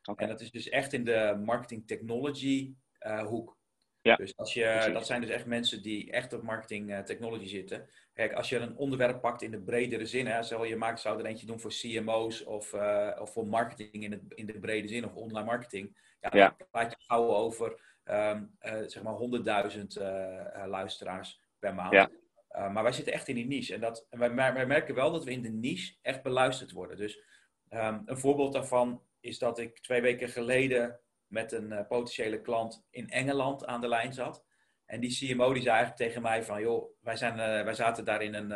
Okay. 0.05 0.27
En 0.27 0.33
dat 0.33 0.41
is 0.41 0.51
dus 0.51 0.69
echt 0.69 0.93
in 0.93 1.05
de 1.05 1.41
marketing 1.45 1.87
technology 1.87 2.75
hoek. 3.25 3.59
Ja. 4.03 4.17
Dus 4.17 4.37
als 4.37 4.55
je, 4.55 4.91
dat 4.93 5.07
zijn 5.07 5.21
dus 5.21 5.31
echt 5.31 5.47
mensen 5.47 5.83
die 5.83 6.11
echt 6.11 6.33
op 6.33 6.43
marketing 6.43 6.91
uh, 6.91 6.99
technology 6.99 7.47
zitten. 7.47 7.89
Kijk, 8.13 8.33
als 8.33 8.49
je 8.49 8.59
een 8.59 8.77
onderwerp 8.77 9.21
pakt 9.21 9.43
in 9.43 9.51
de 9.51 9.61
bredere 9.61 10.07
zin, 10.07 10.27
hè, 10.27 10.43
zou 10.43 10.67
je 10.67 10.77
maakt, 10.77 11.01
zou 11.01 11.19
er 11.19 11.27
eentje 11.27 11.47
doen 11.47 11.61
voor 11.61 11.71
CMO's 11.71 12.47
of, 12.47 12.73
uh, 12.73 13.17
of 13.21 13.33
voor 13.33 13.47
marketing 13.47 14.05
in, 14.05 14.13
het, 14.13 14.23
in 14.29 14.47
de 14.47 14.59
brede 14.59 14.89
zin 14.89 15.05
of 15.05 15.15
online 15.15 15.47
marketing. 15.47 15.97
Ja, 16.21 16.31
ja. 16.33 16.55
dan 16.59 16.67
praat 16.71 16.91
je 16.91 17.05
gauw 17.07 17.29
over 17.29 17.81
um, 18.05 18.57
uh, 18.63 18.81
zeg 18.87 19.03
maar 19.03 19.15
100.000 20.65 20.69
luisteraars 20.69 21.41
per 21.59 21.75
maand. 21.75 21.93
Ja. 21.93 22.11
maar 22.69 22.83
wij 22.83 22.93
zitten 22.93 23.13
echt 23.13 23.29
in 23.29 23.35
die 23.35 23.47
niche. 23.47 23.75
En, 23.75 23.81
dat, 23.81 24.07
en 24.11 24.19
wij, 24.19 24.35
wij, 24.35 24.67
merken 24.67 24.95
wel 24.95 25.13
dat 25.13 25.25
we 25.25 25.31
in 25.31 25.43
de 25.43 25.49
niche 25.49 25.95
echt 26.03 26.23
beluisterd 26.23 26.73
worden. 26.73 26.97
Dus 26.97 27.23
um, 27.71 28.03
een 28.05 28.19
voorbeeld 28.19 28.53
daarvan 28.53 29.03
is 29.21 29.39
dat 29.39 29.59
ik 29.59 29.79
twee 29.79 30.01
weken 30.01 30.29
geleden 30.29 31.01
met 31.31 31.53
een 31.53 31.73
uh, 31.73 31.87
potentiële 31.89 32.41
klant 32.41 32.87
in 32.91 33.11
Engeland 33.11 33.67
aan 33.67 33.81
de 33.81 33.89
lijn 33.89 34.13
zat. 34.13 34.45
En 34.87 35.01
die 35.01 35.17
CMO 35.17 35.53
die 35.53 35.63
zei 35.63 35.75
eigenlijk 35.75 35.97
tegen 35.97 36.23
mij 36.23 36.45
van, 36.45 36.61
joh, 36.61 36.91
wij, 37.01 37.17
zijn, 37.17 37.33
uh, 37.33 37.65
wij 37.65 37.75
zaten 37.75 38.05
daar 38.05 38.23
in 38.23 38.35
een 38.35 38.51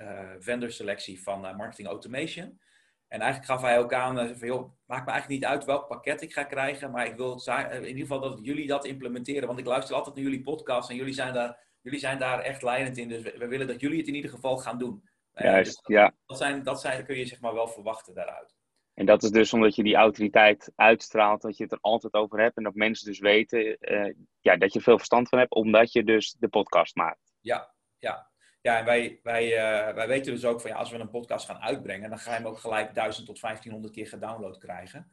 uh, 0.00 0.30
vendor 0.38 0.70
selectie 0.70 1.22
van 1.22 1.40
marketing 1.40 1.88
automation. 1.88 2.60
En 3.08 3.20
eigenlijk 3.20 3.52
gaf 3.52 3.60
hij 3.60 3.78
ook 3.78 3.92
aan 3.92 4.36
van, 4.36 4.48
joh, 4.48 4.72
maakt 4.86 5.04
me 5.06 5.10
eigenlijk 5.10 5.40
niet 5.40 5.50
uit 5.50 5.64
welk 5.64 5.88
pakket 5.88 6.22
ik 6.22 6.32
ga 6.32 6.44
krijgen, 6.44 6.90
maar 6.90 7.06
ik 7.06 7.16
wil 7.16 7.42
in 7.70 7.86
ieder 7.86 8.00
geval 8.00 8.20
dat 8.20 8.38
jullie 8.42 8.66
dat 8.66 8.84
implementeren, 8.84 9.46
want 9.46 9.58
ik 9.58 9.66
luister 9.66 9.94
altijd 9.94 10.14
naar 10.14 10.24
jullie 10.24 10.42
podcast 10.42 10.90
en 10.90 10.96
jullie 10.96 11.14
zijn 11.14 11.32
daar, 11.32 11.58
jullie 11.80 11.98
zijn 11.98 12.18
daar 12.18 12.40
echt 12.40 12.62
leidend 12.62 12.96
in, 12.96 13.08
dus 13.08 13.22
we, 13.22 13.34
we 13.38 13.46
willen 13.46 13.66
dat 13.66 13.80
jullie 13.80 13.98
het 13.98 14.08
in 14.08 14.14
ieder 14.14 14.30
geval 14.30 14.56
gaan 14.56 14.78
doen. 14.78 15.08
Juist, 15.32 15.64
dus 15.64 15.74
dat, 15.74 15.86
ja. 15.86 16.14
Dat, 16.26 16.38
zijn, 16.38 16.62
dat 16.62 16.80
zijn, 16.80 17.04
kun 17.04 17.16
je 17.16 17.26
zeg 17.26 17.40
maar 17.40 17.54
wel 17.54 17.68
verwachten 17.68 18.14
daaruit. 18.14 18.54
En 18.94 19.06
dat 19.06 19.22
is 19.22 19.30
dus 19.30 19.52
omdat 19.52 19.74
je 19.74 19.82
die 19.82 19.94
autoriteit 19.94 20.72
uitstraalt, 20.76 21.42
dat 21.42 21.56
je 21.56 21.62
het 21.62 21.72
er 21.72 21.78
altijd 21.80 22.14
over 22.14 22.40
hebt 22.40 22.56
en 22.56 22.62
dat 22.62 22.74
mensen 22.74 23.06
dus 23.06 23.18
weten 23.18 23.76
uh, 23.80 24.14
ja, 24.40 24.56
dat 24.56 24.72
je 24.72 24.80
veel 24.80 24.96
verstand 24.96 25.28
van 25.28 25.38
hebt, 25.38 25.54
omdat 25.54 25.92
je 25.92 26.04
dus 26.04 26.36
de 26.38 26.48
podcast 26.48 26.96
maakt. 26.96 27.32
Ja, 27.40 27.74
ja. 27.98 28.32
Ja, 28.60 28.78
en 28.78 28.84
wij, 28.84 29.20
wij, 29.22 29.44
uh, 29.46 29.94
wij 29.94 30.08
weten 30.08 30.32
dus 30.32 30.44
ook 30.44 30.60
van 30.60 30.70
ja, 30.70 30.76
als 30.76 30.90
we 30.90 30.98
een 30.98 31.10
podcast 31.10 31.46
gaan 31.46 31.60
uitbrengen, 31.60 32.08
dan 32.08 32.18
ga 32.18 32.30
je 32.30 32.36
hem 32.36 32.46
ook 32.46 32.58
gelijk 32.58 32.94
1000 32.94 33.26
tot 33.26 33.40
1500 33.40 33.94
keer 33.94 34.06
gedownload 34.06 34.58
krijgen. 34.58 35.10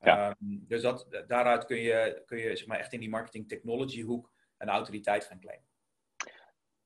Ja. 0.00 0.28
Um, 0.28 0.64
dus 0.68 0.82
dat, 0.82 1.24
daaruit 1.26 1.64
kun 1.64 1.80
je, 1.80 2.22
kun 2.26 2.38
je 2.38 2.56
zeg 2.56 2.66
maar, 2.66 2.78
echt 2.78 2.92
in 2.92 3.00
die 3.00 3.08
marketing 3.08 3.48
technology 3.48 4.02
hoek 4.02 4.32
een 4.58 4.68
autoriteit 4.68 5.24
gaan 5.24 5.40
claimen. 5.40 5.66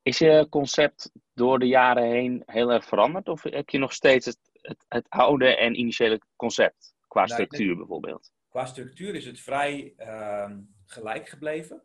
Is 0.03 0.19
je 0.19 0.47
concept 0.51 1.11
door 1.35 1.59
de 1.59 1.67
jaren 1.67 2.11
heen 2.11 2.43
heel 2.47 2.73
erg 2.73 2.85
veranderd? 2.85 3.29
Of 3.29 3.43
heb 3.43 3.69
je 3.69 3.79
nog 3.79 3.93
steeds 3.93 4.37
het, 4.67 4.85
het, 4.89 5.07
oude 5.09 5.57
en 5.57 5.79
initiële 5.79 6.21
concept? 6.37 6.95
Qua 7.09 7.25
nou, 7.25 7.33
structuur 7.33 7.67
denk, 7.67 7.79
bijvoorbeeld. 7.79 8.33
Qua 8.49 8.67
structuur 8.67 9.15
is 9.15 9.25
het 9.25 9.41
vrij 9.41 9.95
uh, 9.99 10.51
gelijk 10.85 11.29
gebleven. 11.29 11.83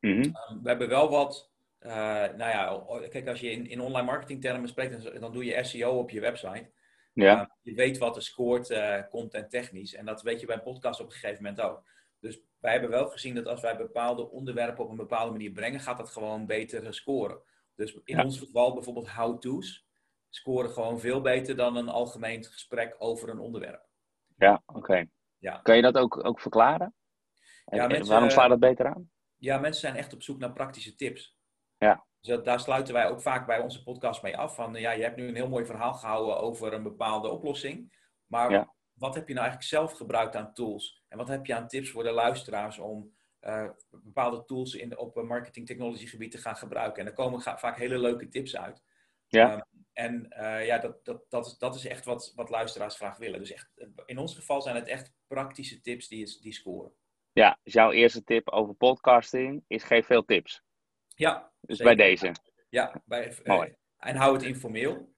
Mm 0.00 0.12
-hmm. 0.12 0.22
um, 0.22 0.62
we 0.62 0.68
hebben 0.68 0.88
wel 0.88 1.10
wat. 1.10 1.52
Uh, 1.80 1.90
nou 2.36 2.38
ja, 2.38 2.82
kijk, 3.08 3.28
als 3.28 3.40
je 3.40 3.50
in, 3.50 3.66
in 3.66 3.80
online 3.80 4.06
marketing 4.06 4.40
termen 4.40 4.68
spreekt, 4.68 5.20
dan 5.20 5.32
doe 5.32 5.44
je 5.44 5.64
SEO 5.64 5.98
op 5.98 6.10
je 6.10 6.20
website. 6.20 6.70
Ja. 7.12 7.40
Uh, 7.40 7.46
je 7.62 7.74
weet 7.74 7.98
wat 7.98 8.16
er 8.16 8.22
scoort, 8.22 8.70
uh, 8.70 8.98
content 9.10 9.50
technisch. 9.50 9.94
En 9.94 10.04
dat 10.04 10.22
weet 10.22 10.40
je 10.40 10.46
bij 10.46 10.56
een 10.56 10.62
podcast 10.62 11.00
op 11.00 11.06
een 11.06 11.12
gegeven 11.12 11.42
moment 11.42 11.60
ook. 11.60 11.82
Dus 12.20 12.40
wij 12.60 12.72
hebben 12.72 12.90
wel 12.90 13.08
gezien 13.08 13.34
dat 13.34 13.46
als 13.46 13.60
wij 13.60 13.76
bepaalde 13.76 14.30
onderwerpen 14.30 14.84
op 14.84 14.90
een 14.90 14.96
bepaalde 14.96 15.32
manier 15.32 15.50
brengen, 15.50 15.80
gaat 15.80 15.96
dat 15.96 16.10
gewoon 16.10 16.46
beter 16.46 16.94
scoren. 16.94 17.38
Dus 17.74 17.94
in 18.04 18.16
ja. 18.16 18.24
ons 18.24 18.38
geval 18.38 18.74
bijvoorbeeld 18.74 19.08
how-to's 19.08 19.86
scoren 20.34 20.70
gewoon 20.70 21.00
veel 21.00 21.20
beter 21.20 21.56
dan 21.56 21.76
een 21.76 21.88
algemeen 21.88 22.44
gesprek 22.44 22.94
over 22.98 23.28
een 23.28 23.38
onderwerp. 23.38 23.86
Ja, 24.36 24.62
oké. 24.66 25.06
Ja. 25.38 25.60
Kan 25.62 25.76
je 25.76 25.82
dat 25.82 25.98
ook, 25.98 26.24
ook 26.24 26.40
verklaren? 26.40 26.94
Ja, 27.64 27.86
mensen, 27.86 28.08
waarom 28.12 28.30
slaat 28.30 28.48
dat 28.48 28.60
beter 28.60 28.86
aan? 28.86 29.10
Ja, 29.36 29.58
mensen 29.58 29.80
zijn 29.80 29.96
echt 29.96 30.12
op 30.12 30.22
zoek 30.22 30.38
naar 30.38 30.52
praktische 30.52 30.94
tips. 30.94 31.36
Ja. 31.78 32.06
Dus 32.20 32.42
daar 32.42 32.60
sluiten 32.60 32.94
wij 32.94 33.08
ook 33.08 33.20
vaak 33.20 33.46
bij 33.46 33.60
onze 33.60 33.82
podcast 33.82 34.22
mee 34.22 34.36
af. 34.36 34.54
Van 34.54 34.74
ja, 34.74 34.90
je 34.90 35.02
hebt 35.02 35.16
nu 35.16 35.28
een 35.28 35.34
heel 35.34 35.48
mooi 35.48 35.64
verhaal 35.64 35.94
gehouden 35.94 36.38
over 36.38 36.72
een 36.72 36.82
bepaalde 36.82 37.28
oplossing. 37.28 37.96
Maar 38.26 38.50
ja. 38.50 38.74
wat 38.94 39.14
heb 39.14 39.28
je 39.28 39.34
nou 39.34 39.46
eigenlijk 39.46 39.76
zelf 39.76 39.92
gebruikt 39.92 40.36
aan 40.36 40.52
tools? 40.52 41.04
En 41.08 41.18
wat 41.18 41.28
heb 41.28 41.46
je 41.46 41.54
aan 41.54 41.68
tips 41.68 41.90
voor 41.90 42.02
de 42.02 42.10
luisteraars 42.10 42.78
om 42.78 43.12
eh, 43.40 43.68
bepaalde 43.90 44.44
tools 44.44 44.74
in, 44.74 44.98
op 44.98 45.22
marketing 45.22 45.66
technology 45.66 46.06
gebied 46.06 46.30
te 46.30 46.38
gaan 46.38 46.56
gebruiken. 46.56 46.98
En 46.98 47.04
daar 47.04 47.14
komen 47.14 47.40
vaak 47.40 47.76
hele 47.76 47.98
leuke 47.98 48.28
tips 48.28 48.56
uit. 48.56 48.82
Ja. 49.28 49.50
Ehm, 49.50 49.60
en 49.94 50.26
ja, 50.64 50.78
dat, 50.78 51.04
dat, 51.04 51.24
dat, 51.28 51.46
is, 51.46 51.58
dat 51.58 51.74
is 51.74 51.86
echt 51.86 52.04
wat, 52.04 52.32
wat 52.34 52.50
luisteraars 52.50 52.96
graag 52.96 53.16
willen. 53.16 53.38
Dus 53.38 53.52
echt, 53.52 53.70
in 54.06 54.18
ons 54.18 54.34
geval 54.34 54.62
zijn 54.62 54.74
het 54.74 54.88
echt 54.88 55.12
praktische 55.26 55.80
tips 55.80 56.08
die, 56.08 56.40
die 56.40 56.52
scoren. 56.52 56.92
Ja, 57.32 57.58
dus 57.62 57.72
jouw 57.72 57.90
eerste 57.90 58.24
tip 58.24 58.48
over 58.48 58.74
podcasting 58.74 59.64
is 59.66 59.82
geef 59.82 60.06
veel 60.06 60.24
tips. 60.24 60.62
Ja. 61.06 61.52
Dus 61.60 61.78
bij 61.78 61.94
deze. 61.94 62.32
Ja, 62.68 63.02
bij, 63.04 63.36
Mooi. 63.44 63.74
en 63.96 64.16
hou 64.16 64.34
het 64.34 64.42
informeel. 64.42 65.12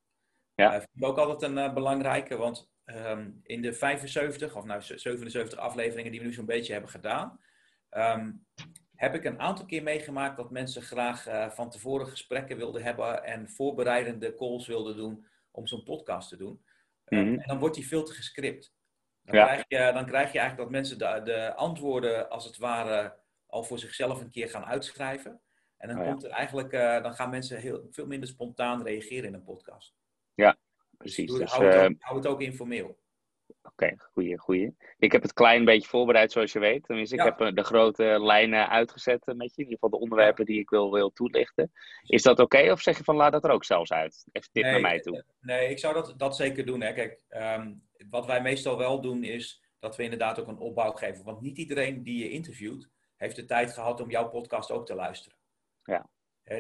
Ja. 0.55 0.71
Dat 0.71 0.81
vind 0.81 1.05
ik 1.05 1.05
ook 1.05 1.19
altijd 1.19 1.57
een 1.57 1.75
belangrijke, 1.75 2.37
want 2.37 2.71
Ehm, 2.87 3.31
in 3.43 3.63
de 3.63 3.73
75, 3.73 4.57
of 4.57 4.65
nou 4.65 4.83
77 4.83 5.59
afleveringen 5.59 6.11
die 6.11 6.21
we 6.21 6.27
nu 6.27 6.33
zo'n 6.33 6.47
beetje 6.47 6.73
hebben 6.73 6.91
gedaan, 6.91 7.41
ehm, 7.89 8.33
heb 8.97 9.15
ik 9.15 9.25
een 9.25 9.41
aantal 9.41 9.65
keer 9.65 9.83
meegemaakt 9.83 10.37
dat 10.37 10.51
mensen 10.51 10.83
graag 10.83 11.29
uh, 11.29 11.51
van 11.51 11.71
tevoren 11.71 12.07
gesprekken 12.07 12.57
wilden 12.57 12.83
hebben 12.83 13.25
en 13.25 13.49
voorbereidende 13.49 14.35
calls 14.35 14.67
wilden 14.67 14.97
doen 14.97 15.27
om 15.51 15.67
zo'n 15.67 15.85
podcast 15.85 16.29
te 16.29 16.37
doen. 16.37 16.65
Ehm, 17.05 17.21
mhm. 17.21 17.39
En 17.39 17.49
dan 17.49 17.59
wordt 17.59 17.75
die 17.75 17.87
veel 17.87 18.05
te 18.05 18.13
gescript. 18.13 18.75
Dan, 19.23 19.35
krijg 19.35 19.65
je, 19.69 19.91
dan 19.95 20.07
krijg 20.07 20.33
je 20.33 20.39
eigenlijk 20.39 20.71
dat 20.71 20.71
mensen 20.71 20.99
de, 20.99 21.21
de, 21.25 21.55
antwoorden 21.55 22.31
als 22.31 22.45
het 22.45 22.57
ware 22.57 23.17
al 23.47 23.65
voor 23.65 23.79
zichzelf 23.79 24.21
een 24.21 24.31
keer 24.31 24.49
gaan 24.49 24.65
uitschrijven. 24.65 25.41
En 25.77 25.89
dan, 25.89 25.99
oh 26.01 26.07
komt 26.07 26.25
er 26.25 26.31
eigenlijk, 26.31 26.73
uh, 26.73 27.03
dan 27.03 27.15
gaan 27.15 27.31
mensen 27.31 27.59
heel, 27.59 27.87
veel 27.91 28.07
minder 28.07 28.29
spontaan 28.29 28.83
reageren 28.83 29.25
in 29.25 29.35
een 29.35 29.45
podcast. 29.45 29.95
Ja, 30.35 30.57
precies. 30.97 31.33
Dus, 31.33 31.51
hou, 31.51 31.65
het 31.65 31.75
ook, 31.75 31.81
eh, 31.81 31.97
hou, 31.99 32.17
het 32.19 32.27
ook, 32.27 32.41
informeel. 32.41 32.99
Oké, 33.79 33.95
goeie, 33.99 34.39
goeie. 34.39 34.77
Ik 34.99 35.13
heb 35.13 35.23
het 35.23 35.33
klein 35.33 35.65
beetje 35.65 35.89
voorbereid, 35.89 36.33
zoals 36.33 36.53
je 36.53 36.59
weet. 36.59 36.85
Tenminste, 36.85 37.15
ik 37.15 37.23
heb 37.23 37.41
eh, 37.41 37.55
de 37.55 37.63
grote 37.63 38.19
lijnen 38.21 38.69
uitgezet 38.69 39.27
met 39.27 39.37
je. 39.37 39.63
In 39.63 39.69
ieder 39.69 39.73
geval 39.73 39.91
de 39.91 39.99
onderwerpen 39.99 40.45
die 40.45 40.61
ik 40.61 40.71
wil, 40.71 40.93
wil 40.93 41.13
toelichten. 41.13 41.73
Is 42.03 42.23
dat 42.23 42.39
oké? 42.39 42.71
of 42.71 42.81
zeg 42.81 42.97
je 42.97 43.05
van 43.05 43.17
laat 43.17 43.33
dat 43.33 43.45
er 43.45 43.51
ook 43.51 43.65
zelfs 43.65 43.93
uit? 43.93 44.27
Even 44.33 44.53
tip 44.53 44.65
naar 44.65 44.81
mij 44.81 45.01
toe. 45.01 45.17
Eh, 45.17 45.23
nee, 45.41 45.69
ik 45.69 45.79
zou 45.79 45.95
dat, 45.95 46.15
dat 46.17 46.37
zeker 46.37 46.67
doen. 46.67 46.81
Hè. 46.81 46.93
Kijk, 46.93 47.23
ehm, 47.29 47.75
wat 48.11 48.27
wij 48.27 48.43
meestal 48.43 48.79
wel 48.79 49.01
doen 49.01 49.25
is 49.25 49.63
dat 49.79 49.97
we 49.97 50.03
inderdaad 50.03 50.41
ook 50.41 50.49
een 50.49 50.59
opbouw 50.59 50.93
geven. 50.93 51.25
Want 51.25 51.41
niet 51.41 51.59
iedereen 51.59 52.03
die 52.03 52.19
je 52.19 52.31
interviewt, 52.31 52.91
heeft 53.17 53.37
de 53.37 53.45
tijd 53.45 53.73
gehad 53.73 54.01
om 54.01 54.11
jouw 54.11 54.29
podcast 54.29 54.71
ook 54.71 54.87
te 54.87 54.95
luisteren. 54.95 55.39
Ja. 55.83 56.09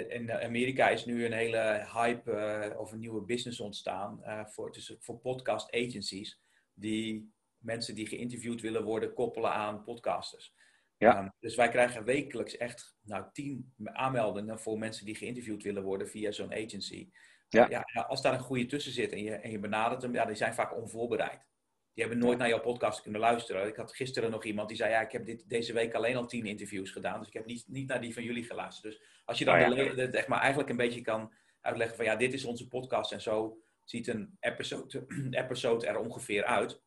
In 0.08 0.32
Amerika 0.32 0.88
is 0.88 1.04
nu 1.04 1.24
een 1.24 1.32
hele 1.32 1.86
hype 1.92 2.30
uh, 2.70 2.80
of 2.80 2.92
een 2.92 2.98
nieuwe 2.98 3.22
business 3.22 3.60
ontstaan 3.60 4.20
uh, 4.22 4.46
voor, 4.46 4.72
dus 4.72 4.96
voor 4.98 5.18
podcast 5.18 5.74
agencies. 5.74 6.40
Die 6.78 7.34
mensen 7.58 7.94
die 7.94 8.06
geïnterviewd 8.06 8.60
willen 8.60 8.84
worden 8.84 9.12
koppelen 9.12 9.52
aan 9.52 9.82
podcasters. 9.82 10.54
Ja. 10.98 11.18
Um, 11.22 11.32
dus 11.40 11.54
wij 11.54 11.68
krijgen 11.68 12.04
wekelijks 12.04 12.56
echt 12.56 12.96
nou, 13.02 13.24
tien 13.32 13.74
aanmeldingen 13.84 14.60
voor 14.60 14.78
mensen 14.78 15.06
die 15.06 15.14
geïnterviewd 15.14 15.62
willen 15.62 15.82
worden 15.82 16.08
via 16.08 16.30
zo'n 16.30 16.52
agency. 16.52 17.10
Ja. 17.48 17.66
ja. 17.68 18.00
als 18.08 18.22
daar 18.22 18.32
een 18.32 18.40
goede 18.40 18.66
tussen 18.66 18.92
zit 18.92 19.12
en 19.12 19.22
je, 19.22 19.30
en 19.30 19.50
je 19.50 19.58
benadert 19.58 20.02
hem, 20.02 20.14
ja, 20.14 20.24
die 20.24 20.34
zijn 20.34 20.54
vaak 20.54 20.76
onvoorbereid. 20.76 21.46
Die 21.94 22.04
hebben 22.04 22.24
nooit 22.24 22.38
naar 22.38 22.48
jouw 22.48 22.60
podcast 22.60 23.02
kunnen 23.02 23.20
luisteren. 23.20 23.66
Ik 23.66 23.76
had 23.76 23.94
gisteren 23.94 24.30
nog 24.30 24.44
iemand 24.44 24.68
die 24.68 24.76
zei: 24.76 24.90
Ja, 24.90 25.00
ik 25.00 25.12
heb 25.12 25.26
dit, 25.26 25.48
deze 25.48 25.72
week 25.72 25.94
alleen 25.94 26.16
al 26.16 26.26
tien 26.26 26.46
interviews 26.46 26.90
gedaan. 26.90 27.18
Dus 27.18 27.28
ik 27.28 27.34
heb 27.34 27.46
niet, 27.46 27.64
niet 27.68 27.88
naar 27.88 28.00
die 28.00 28.14
van 28.14 28.22
jullie 28.22 28.44
geluisterd. 28.44 28.92
Dus 28.92 29.02
als 29.24 29.38
je 29.38 29.44
dan 29.44 29.72
oh, 29.72 29.94
de, 29.94 30.08
de, 30.10 30.24
maar 30.28 30.40
eigenlijk 30.40 30.70
een 30.70 30.76
beetje 30.76 31.00
kan 31.00 31.32
uitleggen: 31.60 31.96
van 31.96 32.04
ja, 32.04 32.16
dit 32.16 32.32
is 32.32 32.44
onze 32.44 32.68
podcast 32.68 33.12
en 33.12 33.20
zo 33.20 33.58
ziet 33.90 34.06
een 34.06 34.36
episode, 34.40 35.06
episode 35.30 35.86
er 35.86 35.98
ongeveer 35.98 36.44
uit. 36.44 36.84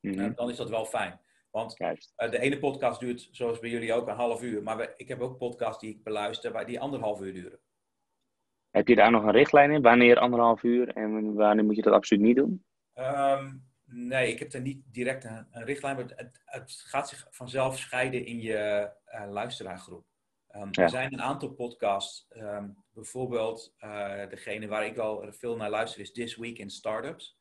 Mm 0.00 0.34
dan 0.34 0.50
is 0.50 0.56
dat 0.56 0.70
wel 0.70 0.84
fijn. 0.84 1.20
Want 1.50 1.80
uh, 1.80 1.90
de 2.30 2.38
ene 2.38 2.58
podcast 2.58 3.00
duurt, 3.00 3.28
zoals 3.30 3.58
bij 3.58 3.70
jullie 3.70 3.92
ook, 3.92 4.08
een 4.08 4.14
half 4.14 4.42
uur. 4.42 4.62
Maar 4.62 4.76
we, 4.76 4.94
ik 4.96 5.08
heb 5.08 5.20
ook 5.20 5.38
podcasts 5.38 5.80
die 5.80 5.94
ik 5.94 6.02
beluister, 6.02 6.52
waar 6.52 6.66
die 6.66 6.80
anderhalf 6.80 7.20
uur 7.20 7.32
duren. 7.32 7.58
Heb 8.70 8.88
je 8.88 8.94
daar 8.94 9.10
nog 9.10 9.22
een 9.22 9.32
richtlijn 9.32 9.70
in? 9.70 9.82
Wanneer 9.82 10.18
anderhalf 10.18 10.62
uur 10.62 10.88
en 10.88 11.34
wanneer 11.34 11.64
moet 11.64 11.76
je 11.76 11.82
dat 11.82 11.92
absoluut 11.92 12.22
niet 12.24 12.36
doen? 12.36 12.64
Um, 12.94 13.68
Nee, 13.90 14.32
ik 14.32 14.38
heb 14.38 14.52
er 14.52 14.60
niet 14.60 14.82
direct 14.92 15.24
een, 15.24 15.46
een 15.50 15.64
richtlijn, 15.64 15.96
maar 15.96 16.04
het, 16.04 16.40
het, 16.44 16.72
gaat 16.72 17.08
zich 17.08 17.26
vanzelf 17.30 17.78
scheiden 17.78 18.26
in 18.26 18.40
je 18.40 18.90
uh, 19.14 19.30
luisteraargroep. 19.30 20.04
Um, 20.60 20.68
Er 20.72 20.90
zijn 20.90 21.12
een 21.12 21.22
aantal 21.22 21.48
podcasts, 21.48 22.26
um, 22.30 22.84
bijvoorbeeld 22.90 23.74
uh, 23.80 24.28
degene 24.28 24.66
waar 24.66 24.86
ik 24.86 24.98
al 24.98 25.32
veel 25.32 25.56
naar 25.56 25.70
luister 25.70 26.00
is 26.00 26.12
This 26.12 26.36
Week 26.36 26.58
in 26.58 26.70
Startups 26.70 27.38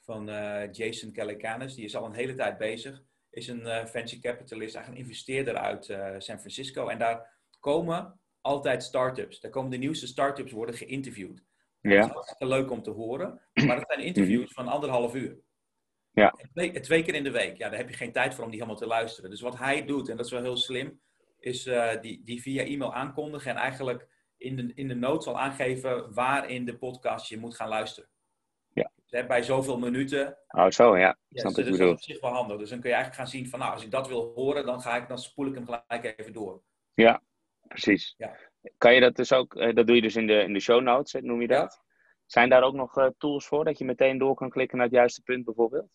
van 0.00 0.28
uh, 0.28 0.72
Jason 0.72 1.12
Calacanis. 1.12 1.74
Die 1.74 1.84
is 1.84 1.96
al 1.96 2.04
een 2.04 2.14
hele 2.14 2.34
tijd 2.34 2.58
bezig, 2.58 3.02
is 3.30 3.48
een 3.48 3.88
venture 3.88 4.20
capitalist, 4.20 4.74
eigenlijk 4.74 4.88
een 4.88 5.08
investeerder 5.08 5.56
uit 5.56 5.84
San 6.22 6.38
Francisco. 6.38 6.88
En 6.88 6.98
daar 6.98 7.40
komen 7.60 8.20
altijd 8.40 8.82
startups. 8.82 9.40
Daar 9.40 9.50
komen 9.50 9.70
de 9.70 9.76
nieuwste 9.76 10.06
startups 10.06 10.52
worden 10.52 10.74
geïnterviewd. 10.74 11.44
Ja. 11.80 11.96
Dat 11.96 12.06
is 12.06 12.12
hartstikke 12.12 12.46
leuk 12.46 12.70
om 12.70 12.82
te 12.82 12.90
horen, 12.90 13.40
maar 13.52 13.76
dat 13.76 13.88
zijn 13.88 14.06
interviews 14.06 14.52
van 14.52 14.68
anderhalf 14.68 15.14
uur. 15.14 15.38
Ja. 16.10 16.34
Twee, 16.52 16.80
twee, 16.80 17.02
keer 17.02 17.14
in 17.14 17.24
de 17.24 17.30
week. 17.30 17.56
Ja, 17.56 17.68
daar 17.68 17.78
heb 17.78 17.88
je 17.88 17.96
geen 17.96 18.12
tijd 18.12 18.34
voor 18.34 18.44
om 18.44 18.50
die 18.50 18.58
helemaal 18.58 18.80
te 18.80 18.86
luisteren. 18.86 19.30
Dus 19.30 19.40
wat 19.40 19.58
hij 19.58 19.84
doet, 19.84 20.08
en 20.08 20.16
dat 20.16 20.26
is 20.26 20.32
wel 20.32 20.42
heel 20.42 20.56
slim, 20.56 21.00
is 21.46 21.66
uh, 21.66 22.00
die, 22.00 22.22
die 22.24 22.42
via 22.42 22.64
e-mail 22.64 22.94
aankondigen 22.94 23.50
en 23.50 23.56
eigenlijk 23.56 24.08
in 24.36 24.56
de, 24.56 24.72
in 24.74 24.88
de 24.88 24.94
notes 24.94 25.26
al 25.26 25.38
aangeven 25.38 26.14
waar 26.14 26.50
in 26.50 26.64
de 26.64 26.78
podcast 26.78 27.28
je 27.28 27.38
moet 27.38 27.56
gaan 27.56 27.68
luisteren. 27.68 28.10
Ja. 28.72 28.90
Dus, 29.06 29.26
bij 29.26 29.42
zoveel 29.42 29.78
minuten. 29.78 30.38
Oh, 30.48 30.70
zo, 30.70 30.96
ja. 30.96 31.18
ja 31.28 31.42
dus, 31.42 31.42
dat 31.42 31.66
is 31.66 31.80
op 31.80 32.00
zich 32.00 32.20
wel 32.20 32.32
handig. 32.32 32.58
Dus 32.58 32.70
dan 32.70 32.80
kun 32.80 32.90
je 32.90 32.94
eigenlijk 32.94 33.24
gaan 33.24 33.38
zien 33.38 33.48
van, 33.48 33.58
nou, 33.58 33.72
als 33.72 33.84
ik 33.84 33.90
dat 33.90 34.08
wil 34.08 34.32
horen, 34.34 34.66
dan, 34.66 34.80
ga 34.80 34.96
ik, 34.96 35.08
dan 35.08 35.18
spoel 35.18 35.46
ik 35.46 35.54
hem 35.54 35.64
gelijk 35.64 36.14
even 36.16 36.32
door. 36.32 36.62
Ja, 36.94 37.22
precies. 37.68 38.14
Ja. 38.16 38.36
Kan 38.78 38.94
je 38.94 39.00
dat 39.00 39.16
dus 39.16 39.32
ook, 39.32 39.54
eh, 39.54 39.74
dat 39.74 39.86
doe 39.86 39.96
je 39.96 40.02
dus 40.02 40.16
in 40.16 40.26
de, 40.26 40.42
in 40.42 40.52
de 40.52 40.60
show 40.60 40.82
notes, 40.82 41.22
noem 41.22 41.40
je 41.40 41.48
dat? 41.48 41.84
Zijn 42.26 42.48
daar 42.48 42.62
ook 42.62 42.74
nog 42.74 42.98
uh, 42.98 43.08
tools 43.18 43.46
voor, 43.46 43.64
dat 43.64 43.78
je 43.78 43.84
meteen 43.84 44.18
door 44.18 44.34
kan 44.34 44.50
klikken 44.50 44.76
naar 44.76 44.86
het 44.86 44.94
juiste 44.94 45.22
punt 45.22 45.44
bijvoorbeeld? 45.44 45.88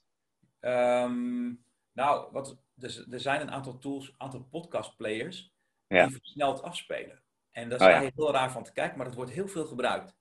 Um, 0.60 1.66
nou, 1.94 2.32
wat, 2.32 2.58
dus, 2.74 3.08
er 3.10 3.20
zijn 3.20 3.42
een 3.42 3.52
aantal 3.52 3.78
tools, 3.78 4.08
een 4.08 4.16
aantal 4.18 4.48
podcastplayers 4.52 5.54
ja. 5.88 6.06
die 6.06 6.16
versneld 6.16 6.62
afspelen. 6.62 7.22
En 7.52 7.70
daar 7.70 7.80
sta 7.80 7.98
oh, 7.98 8.04
je 8.04 8.12
heel 8.16 8.32
raar 8.32 8.52
van 8.52 8.64
te 8.64 8.74
kijken, 8.74 8.98
maar 8.98 9.06
dat 9.06 9.16
wordt 9.16 9.32
heel 9.32 9.48
veel 9.48 9.66
gebruikt. 9.66 10.16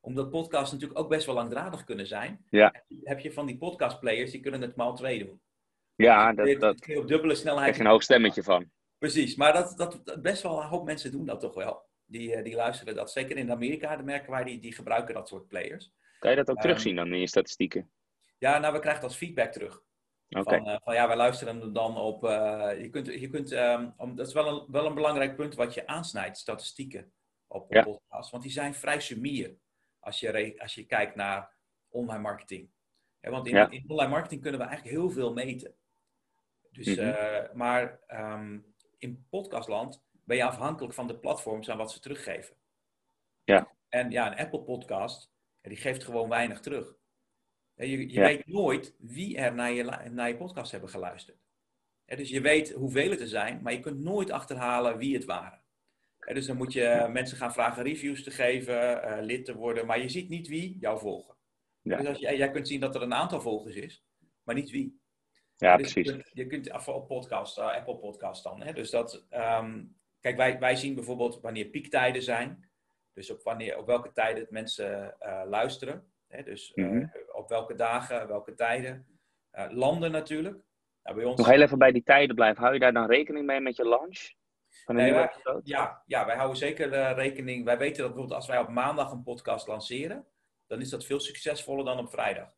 Omdat 0.00 0.30
podcasts 0.30 0.72
natuurlijk 0.72 0.98
ook 0.98 1.08
best 1.08 1.26
wel 1.26 1.34
langdradig 1.34 1.84
kunnen 1.84 2.06
zijn. 2.06 2.46
Ja. 2.50 2.84
Heb 3.02 3.20
je 3.20 3.32
van 3.32 3.46
die 3.46 3.56
podcastplayers, 3.56 4.30
die 4.30 4.40
kunnen 4.40 4.60
het 4.60 4.76
maal 4.76 4.94
twee 4.94 5.24
doen. 5.24 5.40
Ja, 5.94 6.32
dat, 6.32 6.60
dat, 6.60 6.86
je 6.86 6.98
op 6.98 7.08
dubbele 7.08 7.34
snelheid. 7.34 7.66
Heb 7.66 7.74
je 7.74 7.80
een 7.80 7.90
hoog 7.90 8.02
stemmetje 8.02 8.42
van. 8.42 8.70
Precies, 8.98 9.36
maar 9.36 9.52
dat, 9.52 9.74
dat, 9.76 10.22
best 10.22 10.42
wel 10.42 10.60
een 10.60 10.68
hoop 10.68 10.84
mensen 10.84 11.10
doen 11.10 11.26
dat 11.26 11.40
toch 11.40 11.54
wel. 11.54 11.84
Die, 12.04 12.34
eh, 12.34 12.44
die 12.44 12.54
luisteren 12.54 12.94
dat. 12.94 13.10
Zeker 13.10 13.36
in 13.36 13.50
Amerika, 13.50 13.96
de 13.96 14.02
merken 14.02 14.30
wij, 14.30 14.44
die, 14.44 14.60
die 14.60 14.74
gebruiken 14.74 15.14
dat 15.14 15.28
soort 15.28 15.48
players. 15.48 15.92
Kan 16.18 16.30
je 16.30 16.36
dat 16.36 16.50
ook 16.50 16.56
um, 16.56 16.62
terugzien 16.62 16.96
dan 16.96 17.12
in 17.12 17.20
je 17.20 17.28
statistieken? 17.28 17.90
Ja, 18.38 18.58
nou, 18.58 18.72
we 18.72 18.80
krijgen 18.80 19.02
dat 19.02 19.16
feedback 19.16 19.52
terug. 19.52 19.82
Okay. 20.28 20.62
Van, 20.62 20.80
van, 20.82 20.94
ja, 20.94 21.06
wij 21.06 21.16
luisteren 21.16 21.72
dan 21.72 21.96
op. 21.96 22.24
Uh, 22.24 22.70
je 22.80 22.88
kunt, 22.90 23.06
je 23.06 23.28
kunt, 23.28 23.52
um, 23.52 23.94
om, 23.96 24.16
dat 24.16 24.26
is 24.26 24.32
wel 24.32 24.48
een, 24.48 24.72
wel 24.72 24.86
een 24.86 24.94
belangrijk 24.94 25.36
punt 25.36 25.54
wat 25.54 25.74
je 25.74 25.86
aansnijdt, 25.86 26.38
statistieken 26.38 27.12
op, 27.46 27.62
op 27.62 27.72
ja. 27.72 27.82
podcasts. 27.82 28.30
Want 28.30 28.42
die 28.42 28.52
zijn 28.52 28.74
vrij 28.74 29.00
sumier 29.00 29.56
als 30.00 30.20
je, 30.20 30.54
als 30.58 30.74
je 30.74 30.86
kijkt 30.86 31.14
naar 31.14 31.54
online 31.88 32.22
marketing. 32.22 32.70
Ja, 33.20 33.30
want 33.30 33.46
in, 33.46 33.54
ja. 33.54 33.70
in, 33.70 33.84
online 33.86 34.10
marketing 34.10 34.42
kunnen 34.42 34.60
we 34.60 34.66
eigenlijk 34.66 34.96
heel 34.96 35.10
veel 35.10 35.32
meten. 35.32 35.74
Dus, 36.70 36.86
mm 36.86 36.94
-hmm. 36.94 37.08
uh, 37.08 37.52
maar 37.52 38.00
um, 38.08 38.74
in 38.98 39.26
podcastland 39.30 40.04
ben 40.24 40.36
je 40.36 40.44
afhankelijk 40.44 40.94
van 40.94 41.06
de 41.06 41.18
platforms 41.18 41.68
en 41.68 41.76
wat 41.76 41.92
ze 41.92 42.00
teruggeven. 42.00 42.56
Ja. 43.44 43.74
En 43.88 44.10
ja, 44.10 44.26
een 44.26 44.38
Apple 44.38 44.62
podcast, 44.62 45.32
die 45.60 45.76
geeft 45.76 46.04
gewoon 46.04 46.28
weinig 46.28 46.60
terug. 46.60 46.96
Je, 47.76 47.98
je 47.98 48.12
ja. 48.12 48.20
weet 48.20 48.46
nooit 48.46 48.94
wie 48.98 49.36
er 49.36 49.54
naar 49.54 49.72
je, 49.72 49.82
naar 50.10 50.28
je 50.28 50.36
podcast 50.36 50.70
hebben 50.72 50.90
geluisterd. 50.90 51.38
dus 52.04 52.30
je 52.30 52.40
weet 52.40 52.72
hoeveel 52.72 53.10
het 53.10 53.20
er 53.20 53.28
zijn, 53.28 53.62
maar 53.62 53.72
je 53.72 53.80
kunt 53.80 54.00
nooit 54.00 54.30
achterhalen 54.30 54.98
wie 54.98 55.14
het 55.14 55.24
waren. 55.24 55.62
dus 56.18 56.46
dan 56.46 56.56
moet 56.56 56.72
je 56.72 57.08
mensen 57.12 57.36
gaan 57.36 57.52
vragen 57.52 57.82
reviews 57.82 58.22
te 58.22 58.30
geven, 58.30 59.04
uh, 59.04 59.16
lid 59.20 59.44
te 59.44 59.54
worden, 59.54 59.86
maar 59.86 60.00
je 60.00 60.08
ziet 60.08 60.28
niet 60.28 60.48
wie 60.48 60.78
jou 60.78 60.98
volgen. 60.98 61.36
Ja. 61.80 61.96
Dus 61.96 62.06
als 62.06 62.18
je, 62.18 62.36
jij 62.36 62.50
kunt 62.50 62.68
zien 62.68 62.80
dat 62.80 62.94
er 62.94 63.02
een 63.02 63.14
aantal 63.14 63.40
volgers 63.40 63.76
is, 63.76 64.04
maar 64.42 64.54
niet 64.54 64.70
wie. 64.70 65.00
Ja, 65.56 65.76
dus 65.76 65.92
precies. 65.92 66.12
Je 66.12 66.22
kunt, 66.22 66.30
je 66.32 66.46
kunt 66.46 66.86
op 66.86 67.06
podcast, 67.06 67.58
uh, 67.58 67.74
Apple 67.74 67.96
Podcast 67.96 68.42
dan. 68.42 68.62
Hè? 68.62 68.72
Dus 68.72 68.90
dat, 68.90 69.26
um, 69.30 69.96
kijk, 70.20 70.36
wij, 70.36 70.58
wij 70.58 70.76
zien 70.76 70.94
bijvoorbeeld 70.94 71.40
wanneer 71.40 71.66
piektijden 71.66 72.22
zijn. 72.22 72.70
Dus 73.12 73.30
op, 73.30 73.42
wanneer, 73.42 73.78
op 73.78 73.86
welke 73.86 74.12
tijden 74.12 74.46
mensen 74.50 75.16
uh, 75.20 75.42
luisteren. 75.46 76.12
Hè? 76.26 76.42
Dus 76.42 76.72
mm 76.74 76.88
-hmm. 76.88 77.12
Op 77.36 77.48
welke 77.48 77.74
dagen, 77.74 78.26
welke 78.26 78.54
tijden. 78.54 79.06
Uh, 79.52 79.66
landen 79.70 80.10
natuurlijk. 80.10 80.56
Nou, 81.02 81.16
bij 81.16 81.24
ons... 81.24 81.38
Nog 81.38 81.48
heel 81.48 81.62
even 81.62 81.78
bij 81.78 81.92
die 81.92 82.02
tijden 82.02 82.34
blijven. 82.34 82.62
Hou 82.62 82.74
je 82.74 82.80
daar 82.80 82.92
dan 82.92 83.06
rekening 83.06 83.46
mee 83.46 83.60
met 83.60 83.76
je 83.76 83.88
launch? 83.88 84.34
Nee, 84.86 85.12
wij, 85.12 85.32
ja, 85.62 86.02
ja, 86.06 86.26
wij 86.26 86.36
houden 86.36 86.56
zeker 86.56 86.92
uh, 86.92 87.12
rekening. 87.12 87.64
Wij 87.64 87.78
weten 87.78 87.96
dat 87.96 88.06
bijvoorbeeld 88.06 88.38
als 88.38 88.46
wij 88.46 88.58
op 88.58 88.68
maandag 88.68 89.12
een 89.12 89.22
podcast 89.22 89.66
lanceren, 89.66 90.26
dan 90.66 90.80
is 90.80 90.90
dat 90.90 91.04
veel 91.04 91.20
succesvoller 91.20 91.84
dan 91.84 91.98
op 91.98 92.10
vrijdag. 92.10 92.48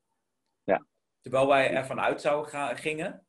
Ja. 0.62 0.86
Terwijl 1.20 1.46
wij 1.46 1.70
ervan 1.74 2.00
uit 2.00 2.20
zouden 2.20 2.50
gaan, 2.50 2.76
gingen 2.76 3.26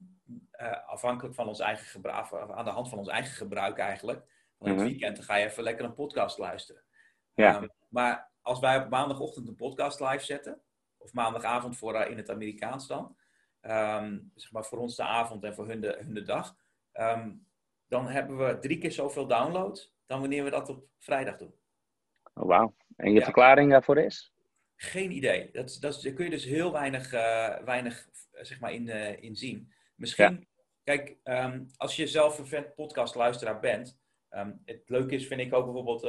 afhankelijk 0.86 1.36
van 1.36 1.48
ons 1.48 1.60
eigen 1.60 1.86
gebruik, 1.86 2.32
aan 2.32 2.66
de 2.66 2.72
hand 2.72 2.90
van 2.90 2.98
ons 2.98 3.08
eigen 3.08 3.36
gebruik 3.36 3.78
eigenlijk. 3.78 4.24
Van 4.58 4.68
het 4.68 4.78
Mhm. 4.78 4.86
weekend 4.86 5.16
dan 5.16 5.26
ga 5.26 5.36
je 5.36 5.46
even 5.46 5.64
lekker 5.64 5.86
een 5.86 5.94
podcast 5.94 6.38
luisteren. 6.38 6.84
Ja. 7.34 7.56
Ehm, 7.56 7.68
maar 7.90 8.32
als 8.42 8.60
wij 8.60 8.78
op 8.78 8.90
maandagochtend 8.90 9.48
een 9.48 9.56
podcast 9.56 10.00
live 10.00 10.24
zetten, 10.24 10.62
of 11.00 11.14
maandagavond 11.14 11.78
voor, 11.78 11.96
in 11.96 12.18
het 12.18 12.30
Amerikaans 12.30 12.88
dan, 12.88 13.18
ehm, 13.62 14.20
zeg 14.36 14.52
maar 14.52 14.66
voor 14.66 14.78
ons 14.80 14.96
de 14.96 15.04
avond 15.04 15.44
en 15.44 15.54
voor 15.56 15.68
hun 15.68 15.82
de, 15.82 15.98
hun 16.00 16.14
de 16.14 16.24
dag, 16.24 16.56
ehm, 16.92 17.32
dan 17.88 18.08
hebben 18.08 18.38
we 18.38 18.60
drie 18.60 18.78
keer 18.78 18.92
zoveel 18.92 19.28
downloads 19.28 19.94
dan 20.06 20.20
wanneer 20.20 20.44
we 20.44 20.50
dat 20.50 20.70
op 20.70 20.84
vrijdag 20.98 21.38
doen. 21.38 21.54
Oh, 22.34 22.48
wauw. 22.48 22.76
En 22.96 23.12
je 23.12 23.18
Ja. 23.18 23.24
verklaring 23.24 23.72
daarvoor 23.72 23.98
is? 23.98 24.34
Geen 24.76 25.12
idee. 25.12 25.50
Dat, 25.52 25.78
dat, 25.80 26.02
daar 26.04 26.14
kun 26.14 26.26
je 26.26 26.32
dus 26.32 26.46
heel 26.46 26.72
weinig, 26.72 27.14
eh, 27.14 27.58
weinig 27.64 28.10
eh, 28.32 28.44
zeg 28.44 28.60
maar 28.60 28.74
in, 28.74 28.90
eh, 28.90 29.24
in 29.24 29.36
zien. 29.36 29.74
Misschien, 29.96 30.48
kijk, 30.84 31.18
ehm, 31.24 31.64
als 31.78 31.96
je 31.96 32.08
zelf 32.08 32.38
een 32.38 32.46
fan 32.48 32.74
podcastluisteraar 32.76 33.60
bent, 33.60 34.00
het 34.66 34.90
leuke 34.90 35.16
is, 35.16 35.28
vind 35.28 35.42
ik 35.42 35.54
ook 35.54 35.66
bijvoorbeeld 35.66 36.02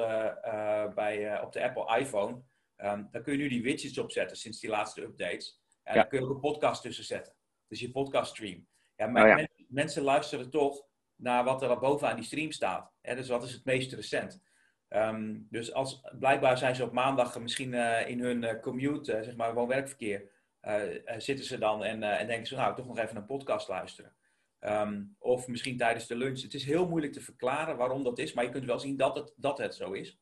bij, 0.94 1.42
op 1.42 1.52
de 1.52 1.62
Apple 1.62 1.98
iPhone, 1.98 2.42
ehm, 2.80 3.04
daar 3.10 3.22
kun 3.22 3.32
je 3.32 3.38
nu 3.38 3.48
die 3.48 3.62
widgets 3.62 3.98
opzetten 3.98 4.36
sinds 4.36 4.60
die 4.60 4.70
laatste 4.70 5.02
updates. 5.02 5.60
En 5.82 5.94
Ja. 5.94 6.00
daar 6.00 6.06
kun 6.08 6.18
je 6.18 6.24
ook 6.24 6.30
een 6.34 6.40
podcast 6.40 6.82
tussen 6.82 7.04
zetten. 7.04 7.34
Dus 7.68 7.80
je 7.80 7.90
podcast 7.90 8.30
stream. 8.30 8.66
Ja, 8.96 9.06
maar 9.06 9.22
Oh 9.22 9.28
ja. 9.28 9.34
men- 9.34 9.48
mensen 9.68 10.02
luisteren 10.02 10.50
toch 10.50 10.86
naar 11.16 11.44
wat 11.44 11.62
er 11.62 11.78
bovenaan 11.78 12.16
die 12.16 12.24
stream 12.24 12.50
staat. 12.52 12.92
Hè? 13.00 13.14
Dus 13.14 13.28
wat 13.28 13.42
is 13.42 13.52
het 13.52 13.64
meest 13.64 13.92
recent? 13.92 14.42
Ehm, 14.88 15.38
dus 15.50 15.72
als, 15.72 16.00
blijkbaar 16.18 16.58
zijn 16.58 16.74
ze 16.74 16.84
op 16.84 16.92
maandag 16.92 17.38
misschien 17.40 17.74
eh, 17.74 18.08
in 18.08 18.20
hun 18.20 18.44
eh, 18.44 18.60
commute, 18.60 19.12
eh, 19.12 19.22
zeg 19.22 19.36
maar 19.36 19.54
woon-werkverkeer, 19.54 20.30
zitten 21.16 21.44
ze 21.44 21.58
dan 21.58 21.84
en, 21.84 22.02
en 22.02 22.26
denken 22.26 22.46
ze, 22.46 22.54
nou, 22.56 22.74
toch 22.74 22.86
nog 22.86 22.98
even 22.98 23.16
een 23.16 23.26
podcast 23.26 23.68
luisteren. 23.68 24.14
Ehm, 24.58 25.02
of 25.18 25.46
misschien 25.46 25.76
tijdens 25.76 26.06
de 26.06 26.16
lunch. 26.16 26.42
Het 26.42 26.54
is 26.54 26.64
heel 26.64 26.88
moeilijk 26.88 27.12
te 27.12 27.20
verklaren 27.20 27.76
waarom 27.76 28.02
dat 28.04 28.18
is, 28.18 28.32
maar 28.32 28.44
je 28.44 28.50
kunt 28.50 28.64
wel 28.64 28.78
zien 28.78 28.96
dat 28.96 29.16
het, 29.16 29.32
dat 29.36 29.58
het 29.58 29.74
zo 29.74 29.92
is. 29.92 30.18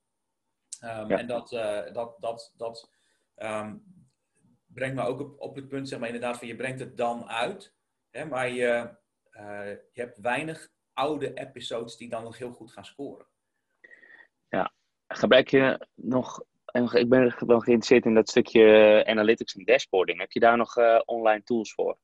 Ehm, 0.81 1.09
Ja. 1.09 1.19
En 1.19 1.27
dat, 1.27 1.53
eh, 1.53 1.93
dat, 1.93 2.17
dat, 2.21 2.55
dat 2.57 2.91
ehm, 3.35 3.77
brengt 4.67 4.97
me 4.97 5.03
ook 5.03 5.21
op, 5.21 5.41
op 5.41 5.57
het 5.57 5.69
punt, 5.69 5.89
zeg 5.89 5.99
maar 5.99 6.09
inderdaad, 6.09 6.39
van 6.39 6.49
je 6.49 6.57
brengt 6.57 6.81
het 6.81 6.97
dan 6.97 7.29
uit, 7.29 7.75
hè, 8.11 8.25
maar 8.25 8.49
je, 8.49 8.97
eh, 9.31 9.71
je 9.93 10.01
hebt 10.01 10.19
weinig 10.19 10.69
oude 10.93 11.35
episodes 11.35 11.97
die 11.97 12.09
dan 12.09 12.23
nog 12.23 12.39
heel 12.39 12.53
goed 12.53 12.73
gaan 12.73 12.85
scoren. 12.85 13.27
Gebruik 15.09 15.49
je 15.49 15.87
nog, 15.95 16.43
ik 16.73 17.09
ben 17.09 17.35
wel 17.47 17.61
geïnteresseerd 17.61 18.05
in 18.05 18.15
dat 18.15 18.29
stukje 18.29 19.05
analytics 19.07 19.55
en 19.55 19.65
dashboarding. 19.65 20.19
Heb 20.19 20.33
je 20.33 20.41
daar 20.41 20.57
nog 20.57 20.77
eh, 20.77 21.01
online 21.05 21.43
tools 21.43 21.73
voor? 21.75 21.99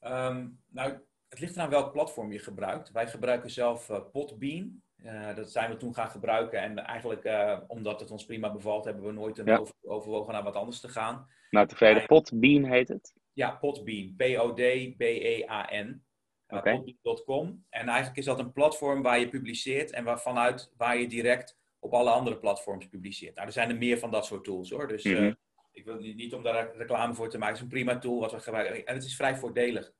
Ehm, 0.00 0.48
nou, 0.66 1.00
het 1.28 1.40
ligt 1.40 1.56
eraan 1.56 1.70
welk 1.70 1.92
platform 1.92 2.32
je 2.32 2.38
gebruikt. 2.38 2.90
Wij 2.90 3.08
gebruiken 3.08 3.50
zelf 3.50 3.88
eh, 3.88 4.00
Podbean. 4.12 4.82
Eh, 5.02 5.34
dat 5.34 5.50
zijn 5.50 5.70
we 5.70 5.76
toen 5.76 5.94
gaan 5.94 6.10
gebruiken. 6.10 6.60
En 6.60 6.78
eigenlijk, 6.78 7.24
eh, 7.24 7.58
omdat 7.66 8.00
het 8.00 8.10
ons 8.10 8.24
prima 8.24 8.52
bevalt, 8.52 8.84
hebben 8.84 9.04
we 9.04 9.12
nooit 9.12 9.38
een 9.38 9.46
Ja. 9.46 9.56
over- 9.56 9.74
overwogen 9.82 10.32
naar 10.32 10.42
wat 10.42 10.54
anders 10.56 10.80
te 10.80 10.88
gaan. 10.88 11.28
Nou, 11.50 11.66
tevreden. 11.66 11.96
Nee. 11.96 12.06
Podbean 12.06 12.64
heet 12.64 12.88
het. 12.88 13.14
Ja, 13.32 13.50
Podbean. 13.50 14.14
P-O-D-B-E-A-N. 14.16 16.02
Uh, 16.48 16.58
Oké. 16.58 16.70
Podbean.com. 16.76 17.64
En 17.70 17.86
eigenlijk 17.88 18.18
is 18.18 18.24
dat 18.24 18.38
een 18.38 18.52
platform 18.52 19.02
waar 19.02 19.18
je 19.18 19.28
publiceert 19.28 19.90
en 19.90 20.04
waar, 20.04 20.20
vanuit 20.20 20.72
waar 20.76 20.98
je 20.98 21.06
direct 21.08 21.58
op 21.78 21.92
alle 21.94 22.10
andere 22.10 22.38
platforms 22.38 22.88
publiceert. 22.88 23.34
Nou, 23.34 23.46
er 23.46 23.52
zijn 23.52 23.70
er 23.70 23.76
meer 23.76 23.98
van 23.98 24.10
dat 24.10 24.26
soort 24.26 24.44
tools 24.44 24.70
hoor. 24.70 24.88
Dus 24.88 25.04
eh, 25.04 25.18
Mhm. 25.20 25.32
ik 25.72 25.84
wil 25.84 25.96
niet, 25.96 26.16
niet 26.16 26.34
om 26.34 26.42
daar 26.42 26.76
reclame 26.76 27.14
voor 27.14 27.28
te 27.28 27.38
maken. 27.38 27.54
Het 27.54 27.64
is 27.64 27.70
een 27.72 27.82
prima 27.82 27.98
tool 27.98 28.20
wat 28.20 28.32
we 28.32 28.40
gebruiken. 28.40 28.86
En 28.86 28.94
het 28.94 29.04
is 29.04 29.16
vrij 29.16 29.36
voordelig. 29.36 29.92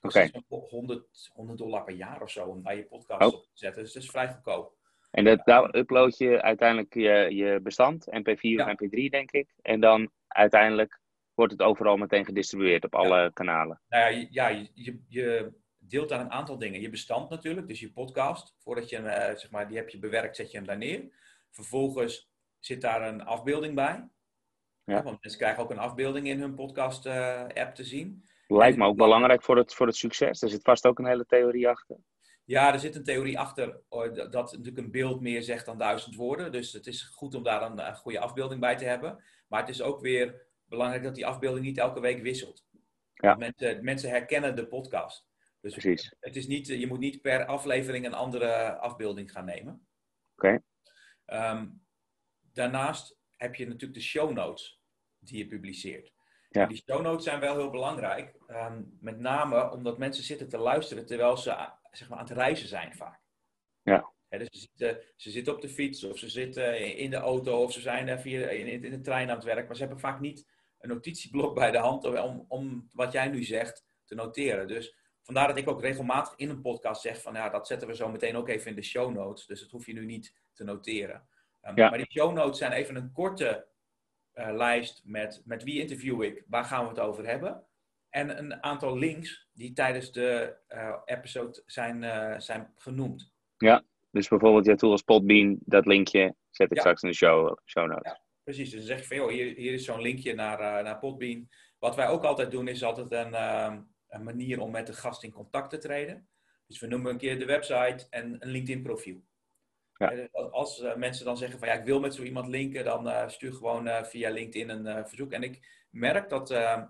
Zo'n 0.00 0.44
100, 0.48 1.30
100 1.32 1.58
dollar 1.58 1.84
per 1.84 1.94
jaar 1.94 2.22
of 2.22 2.30
zo 2.30 2.44
om 2.46 2.62
daar 2.62 2.76
je 2.76 2.84
podcast 2.84 3.32
Oh. 3.32 3.38
op 3.38 3.42
te 3.44 3.48
zetten. 3.54 3.82
Dus 3.82 3.94
het 3.94 4.02
is 4.02 4.10
vrij 4.10 4.28
goedkoop. 4.28 4.78
En 5.10 5.24
dat, 5.24 5.40
daar 5.44 5.74
upload 5.76 6.18
je 6.18 6.42
uiteindelijk 6.42 6.94
je, 6.94 7.34
je 7.34 7.60
bestand, 7.62 8.06
MP4 8.10 8.40
Ja. 8.40 8.64
of 8.64 8.70
MP3 8.72 9.08
denk 9.10 9.30
ik. 9.30 9.54
En 9.62 9.80
dan 9.80 10.10
uiteindelijk 10.28 11.00
wordt 11.34 11.52
het 11.52 11.62
overal 11.62 11.96
meteen 11.96 12.24
gedistribueerd 12.24 12.84
op 12.84 12.94
alle 12.94 13.30
kanalen. 13.32 13.80
Nou 13.88 14.02
ja, 14.02 14.18
je, 14.18 14.26
ja, 14.30 14.48
je, 14.48 14.70
je, 14.74 15.00
je 15.08 15.52
deelt 15.78 16.12
aan 16.12 16.20
een 16.20 16.30
aantal 16.30 16.58
dingen. 16.58 16.80
Je 16.80 16.90
bestand 16.90 17.30
natuurlijk, 17.30 17.68
dus 17.68 17.80
je 17.80 17.92
podcast. 17.92 18.54
Voordat 18.58 18.88
je 18.88 18.96
hem, 18.96 19.06
eh, 19.06 19.36
zeg 19.36 19.50
maar, 19.50 19.68
die 19.68 19.76
heb 19.76 19.88
je 19.88 19.98
bewerkt, 19.98 20.36
zet 20.36 20.50
je 20.50 20.56
hem 20.56 20.66
daar 20.66 20.78
neer. 20.78 21.12
Vervolgens 21.50 22.30
zit 22.58 22.80
daar 22.80 23.08
een 23.08 23.24
afbeelding 23.24 23.74
bij. 23.74 24.08
Ja. 24.84 25.02
want 25.02 25.22
mensen 25.22 25.40
krijgen 25.40 25.62
ook 25.62 25.70
een 25.70 25.78
afbeelding 25.78 26.26
in 26.26 26.40
hun 26.40 26.54
podcast-app 26.54 27.74
te 27.74 27.84
zien. 27.84 28.24
Lijkt 28.50 28.76
me 28.76 28.86
ook 28.86 28.96
belangrijk 28.96 29.42
voor 29.42 29.56
het, 29.56 29.74
voor 29.74 29.86
het 29.86 29.96
succes. 29.96 30.42
Er 30.42 30.48
zit 30.48 30.62
vast 30.62 30.86
ook 30.86 30.98
een 30.98 31.06
hele 31.06 31.26
theorie 31.26 31.68
achter. 31.68 31.96
Ja, 32.44 32.72
er 32.72 32.78
zit 32.78 32.96
een 32.96 33.04
theorie 33.04 33.38
achter 33.38 33.80
oh, 33.88 34.14
dat 34.14 34.32
natuurlijk 34.32 34.78
een 34.78 34.90
beeld 34.90 35.20
meer 35.20 35.42
zegt 35.42 35.66
dan 35.66 35.78
duizend 35.78 36.14
woorden. 36.14 36.52
Dus 36.52 36.72
het 36.72 36.86
is 36.86 37.02
goed 37.02 37.34
om 37.34 37.42
daar 37.42 37.62
een, 37.62 37.86
een 37.86 37.96
goede 37.96 38.20
afbeelding 38.20 38.60
bij 38.60 38.76
te 38.76 38.84
hebben. 38.84 39.24
Maar 39.48 39.60
het 39.60 39.68
is 39.68 39.82
ook 39.82 40.00
weer 40.00 40.46
belangrijk 40.64 41.02
dat 41.02 41.14
die 41.14 41.26
afbeelding 41.26 41.64
niet 41.64 41.78
elke 41.78 42.00
week 42.00 42.22
wisselt. 42.22 42.66
Ja. 43.14 43.34
Mensen, 43.34 43.84
mensen 43.84 44.10
herkennen 44.10 44.56
de 44.56 44.66
podcast. 44.66 45.28
Dus 45.60 45.72
Precies. 45.72 46.14
het 46.20 46.36
is 46.36 46.46
niet, 46.46 46.66
je 46.66 46.86
moet 46.86 46.98
niet 46.98 47.20
per 47.20 47.46
aflevering 47.46 48.06
een 48.06 48.14
andere 48.14 48.78
afbeelding 48.78 49.32
gaan 49.32 49.44
nemen. 49.44 49.86
Oké. 50.34 50.62
Ehm, 51.24 51.68
daarnaast 52.52 53.18
heb 53.36 53.54
je 53.54 53.66
natuurlijk 53.66 53.94
de 53.94 54.04
show 54.04 54.32
notes 54.32 54.80
die 55.18 55.38
je 55.38 55.46
publiceert. 55.46 56.12
Ja. 56.52 56.66
Die 56.66 56.82
show 56.86 57.02
notes 57.02 57.24
zijn 57.24 57.40
wel 57.40 57.56
heel 57.56 57.70
belangrijk. 57.70 58.34
ehm, 58.46 58.82
met 59.00 59.18
name 59.18 59.70
omdat 59.70 59.98
mensen 59.98 60.24
zitten 60.24 60.48
te 60.48 60.58
luisteren 60.58 61.06
terwijl 61.06 61.36
ze 61.36 61.68
zeg 61.90 62.08
maar, 62.08 62.18
aan 62.18 62.24
het 62.24 62.36
reizen 62.36 62.68
zijn 62.68 62.94
vaak. 62.96 63.20
Ja. 63.82 64.12
Dus 64.28 64.48
ze, 64.50 64.58
zitten, 64.58 65.02
ze 65.16 65.30
zitten 65.30 65.54
op 65.54 65.60
de 65.60 65.68
fiets 65.68 66.04
of 66.04 66.18
ze 66.18 66.28
zitten 66.28 66.96
in 66.96 67.10
de 67.10 67.16
auto 67.16 67.62
of 67.62 67.72
ze 67.72 67.80
zijn 67.80 68.20
via, 68.20 68.48
in, 68.48 68.84
in 68.84 68.90
de 68.90 69.00
trein 69.00 69.28
aan 69.30 69.36
het 69.36 69.44
werk. 69.44 69.66
Maar 69.66 69.76
ze 69.76 69.82
hebben 69.82 70.00
vaak 70.00 70.20
niet 70.20 70.48
een 70.78 70.88
notitieblok 70.88 71.54
bij 71.54 71.70
de 71.70 71.78
hand 71.78 72.04
om, 72.04 72.44
om 72.48 72.88
wat 72.92 73.12
jij 73.12 73.28
nu 73.28 73.44
zegt 73.44 73.84
te 74.04 74.14
noteren. 74.14 74.68
Dus 74.68 74.96
vandaar 75.22 75.48
dat 75.48 75.56
ik 75.56 75.68
ook 75.68 75.80
regelmatig 75.80 76.32
in 76.36 76.50
een 76.50 76.60
podcast 76.60 77.02
zeg 77.02 77.22
van 77.22 77.34
ja, 77.34 77.48
dat 77.48 77.66
zetten 77.66 77.88
we 77.88 77.94
zo 77.94 78.08
meteen 78.08 78.36
ook 78.36 78.48
even 78.48 78.70
in 78.70 78.76
de 78.76 78.82
show 78.82 79.12
notes. 79.12 79.46
Dus 79.46 79.60
dat 79.60 79.70
hoef 79.70 79.86
je 79.86 79.92
nu 79.92 80.04
niet 80.04 80.34
te 80.52 80.64
noteren. 80.64 81.28
Um, 81.62 81.76
Ja. 81.76 81.88
Maar 81.88 81.98
die 81.98 82.10
show 82.10 82.32
notes 82.32 82.58
zijn 82.58 82.72
even 82.72 82.96
een 82.96 83.12
korte 83.12 83.66
uh, 84.34 84.50
lijst 84.52 85.02
met, 85.04 85.42
met 85.44 85.62
wie 85.62 85.80
interview 85.80 86.22
ik, 86.22 86.44
waar 86.48 86.64
gaan 86.64 86.82
we 86.82 86.88
het 86.88 86.98
over 86.98 87.26
hebben. 87.26 87.64
En 88.08 88.38
een 88.38 88.62
aantal 88.62 88.98
links 88.98 89.48
die 89.52 89.72
tijdens 89.72 90.12
de 90.12 90.56
uh, 90.68 90.96
episode 91.04 91.62
zijn, 91.66 92.02
uh, 92.02 92.38
zijn 92.38 92.72
genoemd. 92.76 93.32
Ja, 93.56 93.82
dus 94.10 94.28
bijvoorbeeld 94.28 94.64
jouw 94.64 94.74
tool 94.74 94.90
als 94.90 95.02
Podbean, 95.02 95.58
dat 95.60 95.86
linkje 95.86 96.34
zet 96.50 96.70
ik 96.70 96.74
Ja. 96.74 96.80
straks 96.80 97.02
in 97.02 97.08
de 97.08 97.14
show, 97.14 97.58
show 97.64 97.88
notes. 97.88 98.12
Ja. 98.12 98.20
Precies, 98.44 98.70
dus 98.70 98.78
dan 98.78 98.88
zeg 98.88 98.98
je 98.98 99.06
van 99.06 99.16
joh, 99.16 99.30
hier, 99.30 99.54
hier 99.54 99.72
is 99.72 99.84
zo'n 99.84 100.00
linkje 100.00 100.34
naar, 100.34 100.82
naar 100.82 100.98
Podbean. 100.98 101.48
Wat 101.78 101.96
wij 101.96 102.08
ook 102.08 102.24
altijd 102.24 102.50
doen 102.50 102.68
is 102.68 102.82
altijd 102.82 103.12
een, 103.12 103.32
uh, 103.32 103.76
een 104.08 104.22
manier 104.22 104.60
om 104.60 104.70
met 104.70 104.86
de 104.86 104.92
gast 104.92 105.22
in 105.22 105.32
contact 105.32 105.70
te 105.70 105.78
treden. 105.78 106.28
Dus 106.66 106.80
we 106.80 106.86
noemen 106.86 107.12
een 107.12 107.18
keer 107.18 107.38
de 107.38 107.44
website 107.44 108.06
en 108.10 108.36
een 108.38 108.50
LinkedIn 108.50 108.82
profiel. 108.82 109.22
Ja. 110.00 110.10
Eh, 110.12 110.50
Als 110.52 110.80
uh, 110.80 110.94
mensen 110.94 111.24
dan 111.24 111.36
zeggen 111.36 111.58
van 111.58 111.68
ja, 111.68 111.74
ik 111.74 111.84
wil 111.84 112.00
met 112.00 112.14
zo 112.14 112.22
iemand 112.22 112.48
linken, 112.48 112.84
dan 112.84 113.06
uh, 113.06 113.28
stuur 113.28 113.52
gewoon 113.52 113.86
uh, 113.86 114.02
via 114.02 114.30
LinkedIn 114.30 114.68
een 114.68 115.08
verzoek. 115.08 115.32
En 115.32 115.42
ik 115.42 115.86
merk 115.90 116.28
dat 116.28 116.48
de, 116.48 116.86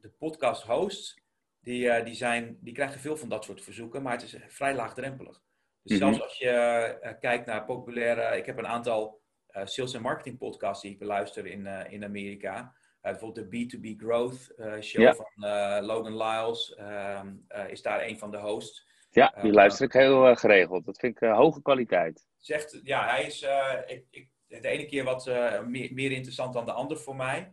de 0.00 0.10
podcast 0.18 0.62
hosts, 0.62 1.18
die, 1.60 2.02
die, 2.02 2.14
zijn, 2.14 2.58
die 2.60 2.74
krijgen 2.74 3.00
veel 3.00 3.16
van 3.16 3.28
dat 3.28 3.44
soort 3.44 3.62
verzoeken, 3.62 4.02
maar 4.02 4.12
het 4.12 4.22
is 4.22 4.36
vrij 4.48 4.74
laagdrempelig. 4.74 5.42
Dus 5.82 5.98
Mhm. 5.98 6.06
zelfs 6.06 6.22
als 6.22 6.38
je 6.38 7.16
kijkt 7.20 7.46
naar 7.46 7.64
populaire, 7.64 8.36
ik 8.36 8.46
heb 8.46 8.58
een 8.58 8.66
aantal 8.66 9.20
sales 9.64 9.94
en 9.94 10.02
marketing 10.02 10.38
podcasts 10.38 10.82
die 10.82 10.92
ik 10.92 10.98
beluister 10.98 11.46
in, 11.46 11.66
in 11.66 12.04
Amerika. 12.04 12.74
Bijvoorbeeld 13.00 13.50
de 13.50 13.78
B2B 13.78 13.96
Growth 14.00 14.54
show 14.84 15.02
Ja. 15.02 15.14
van 15.14 15.44
Logan 15.84 16.16
Lyles 16.16 16.76
um, 16.78 17.46
uh, 17.48 17.68
is 17.70 17.82
daar 17.82 18.02
een 18.04 18.18
van 18.18 18.30
de 18.30 18.36
hosts. 18.38 18.86
Ja, 19.16 19.32
die 19.40 19.50
Uh, 19.50 19.56
luister 19.56 19.86
ik 19.86 19.92
heel 19.92 20.30
uh, 20.30 20.36
geregeld. 20.36 20.84
Dat 20.84 20.98
vind 20.98 21.16
ik 21.16 21.22
uh, 21.22 21.36
hoge 21.36 21.62
kwaliteit. 21.62 22.26
Zegt, 22.36 22.80
ja, 22.82 23.08
hij 23.08 23.24
is 23.24 23.42
ik, 23.86 24.06
ik, 24.10 24.28
de 24.46 24.68
ene 24.68 24.86
keer 24.86 25.04
wat 25.04 25.26
meer, 25.66 25.94
meer 25.94 26.12
interessant 26.12 26.52
dan 26.52 26.64
de 26.64 26.72
ander 26.72 26.98
voor 26.98 27.16
mij. 27.16 27.52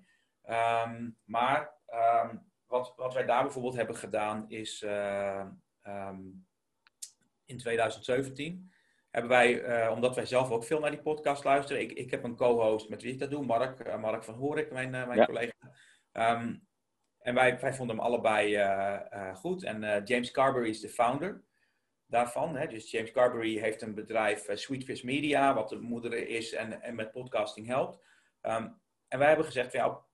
Um, 0.85 1.17
maar 1.23 1.73
um, 2.23 2.51
wat, 2.67 2.93
wat 2.95 3.13
wij 3.13 3.25
daar 3.25 3.43
bijvoorbeeld 3.43 3.75
hebben 3.75 3.95
gedaan 3.95 4.49
is 4.49 4.81
um, 5.83 6.45
in 7.45 7.57
2017 7.57 8.71
hebben 9.09 9.31
wij, 9.31 9.83
uh, 9.85 9.91
omdat 9.91 10.15
wij 10.15 10.25
zelf 10.25 10.51
ook 10.51 10.63
veel 10.63 10.79
naar 10.79 10.91
die 10.91 11.01
podcast 11.01 11.43
luisteren. 11.43 11.81
Ik, 11.81 11.91
ik 11.91 12.11
heb 12.11 12.23
een 12.23 12.35
co-host 12.35 12.89
met 12.89 13.01
wie 13.01 13.13
ik 13.13 13.19
dat 13.19 13.31
doe, 13.31 13.45
Mark, 13.45 13.87
uh, 13.87 13.97
Mark 13.97 14.23
van 14.23 14.33
Horik, 14.33 14.71
mijn, 14.71 14.93
uh, 14.93 15.07
mijn 15.07 15.19
Ja. 15.19 15.25
collega. 15.25 15.53
Um, 16.11 16.67
en 17.19 17.33
wij, 17.33 17.59
wij 17.59 17.73
vonden 17.73 17.95
hem 17.95 18.05
allebei 18.05 18.57
goed. 19.33 19.63
En 19.63 20.03
James 20.05 20.31
Carberry 20.31 20.69
is 20.69 20.79
de 20.79 20.89
founder 20.89 21.43
daarvan. 22.13 22.55
Hè? 22.55 22.67
Dus 22.67 22.91
James 22.91 23.11
Carberry 23.11 23.59
heeft 23.59 23.81
een 23.81 23.93
bedrijf, 23.93 24.49
uh, 24.49 24.55
Sweetfish 24.55 25.01
Media, 25.01 25.53
wat 25.53 25.69
de 25.69 25.79
moeder 25.79 26.27
is 26.27 26.53
en, 26.53 26.81
en 26.81 26.95
met 26.95 27.11
podcasting 27.11 27.67
helpt. 27.67 28.03
Um, 28.41 28.81
en 29.07 29.19
wij 29.19 29.27
hebben 29.27 29.45
gezegd, 29.45 29.71
ja, 29.71 29.87
op 29.87 30.11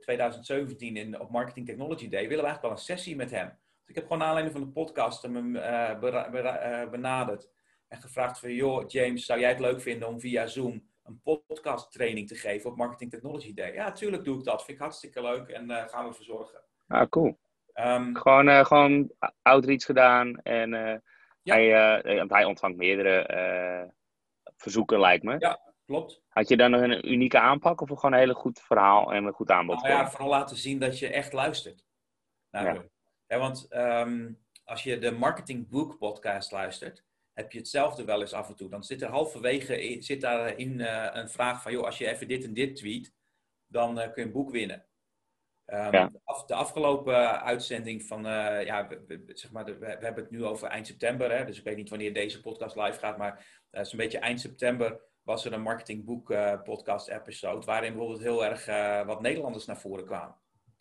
2017 0.00 0.96
in, 0.96 1.20
op 1.20 1.30
Marketing 1.30 1.66
Technology 1.66 2.08
Day 2.08 2.28
willen 2.28 2.44
we 2.44 2.50
eigenlijk 2.50 2.62
wel 2.62 2.70
een 2.70 2.96
sessie 2.96 3.16
met 3.16 3.30
hem 3.30 3.48
Dus 3.48 3.88
ik 3.88 3.94
heb 3.94 4.06
gewoon 4.06 4.22
aanleiding 4.22 4.56
van 4.56 4.64
de 4.64 4.72
podcast 4.72 5.22
hem 5.22 5.56
uh, 5.56 6.90
benaderd 6.90 7.50
en 7.88 8.00
gevraagd 8.00 8.38
van, 8.38 8.54
joh, 8.54 8.84
James, 8.86 9.24
zou 9.24 9.40
jij 9.40 9.48
het 9.48 9.60
leuk 9.60 9.80
vinden 9.80 10.08
om 10.08 10.20
via 10.20 10.46
Zoom 10.46 10.86
een 11.04 11.20
podcast 11.22 11.92
training 11.92 12.28
te 12.28 12.34
geven 12.34 12.70
op 12.70 12.76
Marketing 12.76 13.10
Technology 13.10 13.54
Day? 13.54 13.72
Ja, 13.72 13.92
tuurlijk 13.92 14.24
doe 14.24 14.38
ik 14.38 14.44
dat. 14.44 14.64
Vind 14.64 14.76
ik 14.76 14.82
hartstikke 14.82 15.22
leuk 15.22 15.48
en 15.48 15.88
gaan 15.88 16.08
we 16.08 16.14
verzorgen. 16.14 16.60
Ah, 16.86 17.08
cool. 17.08 17.38
Um, 17.74 18.16
gewoon, 18.16 18.66
gewoon 18.66 19.12
outreach 19.42 19.84
gedaan 19.84 20.36
en 20.42 21.02
ja. 21.42 21.54
hij, 21.54 22.16
want 22.16 22.30
hij 22.30 22.44
ontvangt 22.44 22.76
meerdere 22.76 23.92
verzoeken, 24.56 25.00
lijkt 25.00 25.24
me. 25.24 25.36
Ja, 25.38 25.60
klopt. 25.86 26.22
Had 26.28 26.48
je 26.48 26.56
dan 26.56 26.70
nog 26.70 26.80
een 26.80 27.12
unieke 27.12 27.38
aanpak 27.38 27.80
of 27.80 27.88
gewoon 27.88 28.12
een 28.12 28.18
hele 28.18 28.34
goed 28.34 28.60
verhaal 28.60 29.12
en 29.12 29.24
een 29.24 29.32
goed 29.32 29.50
aanbod? 29.50 29.82
Nou 29.82 29.88
ja, 29.88 30.10
vooral 30.10 30.28
laten 30.28 30.56
zien 30.56 30.78
dat 30.78 30.98
je 30.98 31.08
echt 31.08 31.32
luistert. 31.32 31.84
Nou, 32.50 32.88
ja. 33.26 33.38
want 33.38 33.66
um, 33.70 34.42
als 34.64 34.82
je 34.82 34.98
de 34.98 35.10
Marketing 35.10 35.68
Book 35.68 35.98
podcast 35.98 36.52
luistert, 36.52 37.04
heb 37.32 37.52
je 37.52 37.58
hetzelfde 37.58 38.04
wel 38.04 38.20
eens 38.20 38.32
af 38.32 38.48
en 38.48 38.56
toe. 38.56 38.68
Dan 38.68 38.84
zit 38.84 39.02
er 39.02 39.08
halverwege 39.08 39.96
zit 40.00 40.20
daarin 40.20 40.78
uh, 40.78 41.08
een 41.12 41.28
vraag 41.28 41.62
van, 41.62 41.72
joh, 41.72 41.84
als 41.84 41.98
je 41.98 42.08
even 42.08 42.28
dit 42.28 42.44
en 42.44 42.54
dit 42.54 42.76
tweet, 42.76 43.12
dan 43.66 43.98
uh, 43.98 44.04
kun 44.04 44.12
je 44.14 44.22
een 44.22 44.32
boek 44.32 44.50
winnen. 44.50 44.86
Um, 45.72 45.92
ja. 45.92 46.10
de, 46.46 46.54
afgelopen 46.54 47.42
uitzending 47.42 48.02
van, 48.02 48.26
uh, 48.26 48.64
ja, 48.64 48.88
we, 48.88 49.22
zeg 49.26 49.52
maar, 49.52 49.64
we, 49.64 49.78
we, 49.78 49.86
hebben 49.86 50.22
het 50.22 50.30
nu 50.30 50.44
over 50.44 50.68
eind 50.68 50.86
september, 50.86 51.36
hè, 51.36 51.44
dus 51.44 51.58
ik 51.58 51.64
weet 51.64 51.76
niet 51.76 51.88
wanneer 51.88 52.14
deze 52.14 52.40
podcast 52.40 52.76
live 52.76 52.98
gaat, 52.98 53.18
maar 53.18 53.46
uh, 53.70 53.82
zo'n 53.82 53.98
beetje 53.98 54.18
eind 54.18 54.40
september 54.40 55.00
was 55.22 55.44
er 55.44 55.52
een 55.52 55.62
marketingboek 55.62 56.34
podcast 56.64 57.08
episode, 57.08 57.66
waarin 57.66 57.92
bijvoorbeeld 57.92 58.22
heel 58.22 58.44
erg 58.44 58.66
wat 59.06 59.20
Nederlanders 59.20 59.66
naar 59.66 59.80
voren 59.80 60.04
kwamen. 60.04 60.36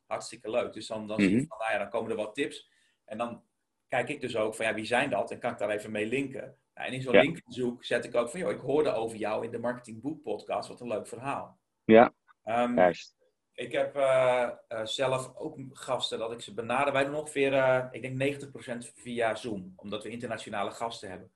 Hartstikke 0.06 0.49
leuk. 0.49 0.73
Dus 0.73 0.88
dan, 0.88 1.08
dan 1.08 1.19
zie 1.19 1.30
je 1.30 1.36
mhm. 1.36 1.45
van, 1.45 1.58
nou 1.58 1.71
ja, 1.71 1.77
dan 1.77 1.89
komen 1.89 2.12
er 2.12 2.17
wat 2.17 2.36
tips. 2.36 2.71
En 3.06 3.17
dan 3.17 3.43
kijk 3.88 4.10
ik 4.10 4.21
dus 4.21 4.36
ook 4.36 4.56
van 4.56 4.65
ja, 4.65 4.73
wie 4.73 4.86
zijn 4.86 5.10
dat? 5.10 5.32
En 5.32 5.39
kan 5.39 5.51
ik 5.51 5.58
daar 5.58 5.69
even 5.69 5.91
mee 5.91 6.06
linken? 6.06 6.58
Nou, 6.73 6.88
en 6.88 6.93
in 6.93 7.01
zo'n 7.01 7.13
ja. 7.13 7.21
linkzoek 7.21 7.84
zet 7.86 8.06
ik 8.06 8.15
ook 8.15 8.30
van, 8.30 8.39
joh, 8.39 8.51
ik 8.51 8.60
hoorde 8.60 8.91
over 8.91 9.17
jou 9.17 9.45
in 9.45 9.51
de 9.51 9.60
Marketing 9.60 10.01
Boek 10.01 10.21
podcast. 10.21 10.69
Wat 10.69 10.82
een 10.82 10.88
leuk 10.88 11.08
verhaal. 11.08 11.60
Ja, 11.84 12.13
um, 12.43 12.75
juist. 12.75 13.20
Ik 13.53 13.71
heb 13.71 13.95
uh, 13.95 14.49
uh, 14.69 14.85
zelf 14.85 15.31
ook 15.35 15.57
gasten 15.71 16.19
dat 16.19 16.31
ik 16.31 16.41
ze 16.41 16.53
benader. 16.53 16.93
Wij 16.93 17.05
doen 17.05 17.15
ongeveer, 17.15 17.53
uh, 17.53 17.85
ik 17.91 18.01
denk 18.01 18.41
90% 18.43 18.93
via 18.95 19.35
Zoom, 19.35 19.73
omdat 19.75 20.03
we 20.03 20.09
internationale 20.09 20.71
gasten 20.71 21.09
hebben. 21.09 21.31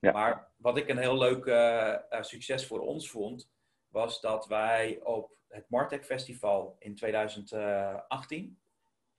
Ja. 0.00 0.12
Maar 0.12 0.48
wat 0.56 0.76
ik 0.76 0.88
een 0.88 0.98
heel 0.98 1.18
leuk 1.18 1.44
succes 2.20 2.66
voor 2.66 2.80
ons 2.80 3.10
vond, 3.10 3.50
was 3.88 4.20
dat 4.20 4.46
wij 4.46 5.00
op 5.02 5.30
het 5.48 5.64
Martech 5.68 6.04
Festival 6.04 6.76
in 6.78 6.94
2018, 6.94 8.58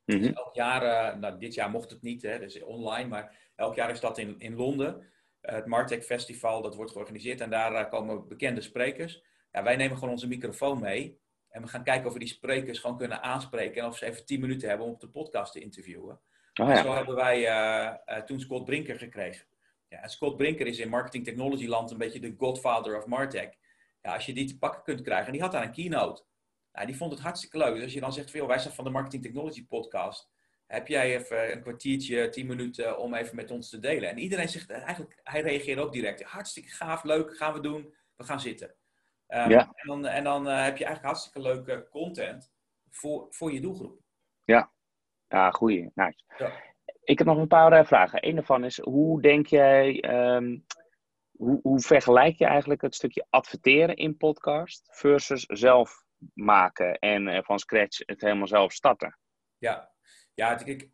dus 0.05 0.27
mhm. 0.27 0.33
elk 0.33 0.55
jaar, 0.55 1.17
nou, 1.17 1.39
dit 1.39 1.53
jaar 1.53 1.69
mocht 1.69 1.89
het 1.89 2.01
niet, 2.01 2.21
hè, 2.21 2.39
dus 2.39 2.61
online, 2.61 3.09
maar 3.09 3.37
elk 3.55 3.75
jaar 3.75 3.89
is 3.89 3.99
dat 3.99 4.17
in, 4.17 4.39
in 4.39 4.55
Londen. 4.55 5.09
Het 5.41 5.65
Martech 5.65 6.03
Festival, 6.03 6.61
dat 6.61 6.75
wordt 6.75 6.91
georganiseerd 6.91 7.41
en 7.41 7.49
daar 7.49 7.89
komen 7.89 8.27
bekende 8.27 8.61
sprekers. 8.61 9.23
Ja, 9.51 9.63
wij 9.63 9.75
nemen 9.75 9.97
gewoon 9.97 10.13
onze 10.13 10.27
microfoon 10.27 10.79
mee 10.79 11.19
en 11.51 11.61
we 11.61 11.67
gaan 11.67 11.83
kijken 11.83 12.07
of 12.07 12.13
we 12.13 12.19
die 12.19 12.27
sprekers 12.27 12.79
gewoon 12.79 12.97
kunnen 12.97 13.21
aanspreken 13.21 13.81
en 13.81 13.87
of 13.87 13.97
ze 13.97 14.05
even 14.05 14.25
10 14.25 14.39
minuten 14.39 14.69
hebben 14.69 14.87
om 14.87 14.93
op 14.93 14.99
de 14.99 15.09
podcast 15.09 15.51
te 15.53 15.59
interviewen. 15.59 16.19
Oh, 16.61 16.67
ja. 16.67 16.83
Zo 16.83 16.93
hebben 16.93 17.15
wij 17.15 18.21
toen 18.25 18.39
Scott 18.39 18.65
Brinker 18.65 18.97
gekregen. 18.97 19.45
Ja, 19.87 20.01
en 20.01 20.09
Scott 20.09 20.37
Brinker 20.37 20.67
is 20.67 20.79
in 20.79 20.89
marketing 20.89 21.25
technology 21.25 21.67
land 21.67 21.91
een 21.91 21.97
beetje 21.97 22.19
de 22.19 22.35
godfather 22.37 22.97
of 22.97 23.05
Martech. 23.05 23.49
Ja, 24.01 24.13
als 24.13 24.25
je 24.25 24.33
die 24.33 24.47
te 24.47 24.57
pakken 24.57 24.83
kunt 24.83 25.01
krijgen, 25.01 25.25
en 25.25 25.31
die 25.31 25.41
had 25.41 25.51
daar 25.51 25.63
een 25.63 25.71
keynote. 25.71 26.23
Nou, 26.73 26.85
die 26.87 26.95
vond 26.95 27.11
het 27.11 27.21
hartstikke 27.21 27.57
leuk. 27.57 27.73
Dus 27.73 27.83
als 27.83 27.93
je 27.93 27.99
dan 27.99 28.13
zegt, 28.13 28.31
veel, 28.31 28.47
wij 28.47 28.59
zijn 28.59 28.73
van 28.73 28.83
de 28.83 28.89
Marketing 28.89 29.23
Technology 29.23 29.65
podcast. 29.65 30.29
Heb 30.67 30.87
jij 30.87 31.17
even 31.17 31.51
een 31.51 31.61
kwartiertje, 31.61 32.29
tien 32.29 32.47
minuten 32.47 32.97
om 32.97 33.13
even 33.13 33.35
met 33.35 33.51
ons 33.51 33.69
te 33.69 33.79
delen? 33.79 34.09
En 34.09 34.17
iedereen 34.17 34.49
zegt 34.49 34.69
eigenlijk, 34.69 35.19
hij 35.23 35.41
reageert 35.41 35.79
ook 35.79 35.93
direct. 35.93 36.23
Hartstikke 36.23 36.69
gaaf, 36.69 37.03
leuk, 37.03 37.37
gaan 37.37 37.53
we 37.53 37.59
doen. 37.59 37.93
We 38.15 38.23
gaan 38.23 38.39
zitten. 38.39 38.75
Um, 39.33 39.49
ja. 39.49 39.71
En 39.73 39.87
dan, 39.87 40.05
en 40.05 40.23
dan 40.23 40.47
uh, 40.47 40.63
heb 40.63 40.77
je 40.77 40.85
eigenlijk 40.85 41.05
hartstikke 41.05 41.41
leuke 41.41 41.87
content 41.89 42.51
voor, 42.89 43.27
voor 43.29 43.51
je 43.51 43.61
doelgroep. 43.61 43.99
Ja, 44.43 44.71
ja 45.27 45.51
goeie. 45.51 45.91
Nice. 45.93 46.23
Ja. 46.37 46.51
Ik 47.03 47.17
heb 47.17 47.27
nog 47.27 47.37
een 47.37 47.47
paar 47.47 47.79
uh, 47.79 47.85
vragen. 47.85 48.27
Een 48.27 48.35
daarvan 48.35 48.63
is, 48.63 48.79
hoe 48.79 49.21
denk 49.21 49.47
jij, 49.47 50.03
um, 50.35 50.65
hoe, 51.37 51.59
hoe 51.61 51.79
vergelijk 51.79 52.37
je 52.37 52.45
eigenlijk 52.45 52.81
het 52.81 52.95
stukje 52.95 53.25
adverteren 53.29 53.95
in 53.95 54.17
podcast 54.17 54.87
versus 54.91 55.45
zelf 55.45 56.03
maken 56.33 56.99
en 56.99 57.27
eh, 57.27 57.43
van 57.43 57.59
scratch 57.59 57.99
het 58.05 58.21
helemaal 58.21 58.47
zelf 58.47 58.71
starten. 58.71 59.19
Ja, 59.57 59.91
ja 60.33 60.65
ik, 60.65 60.89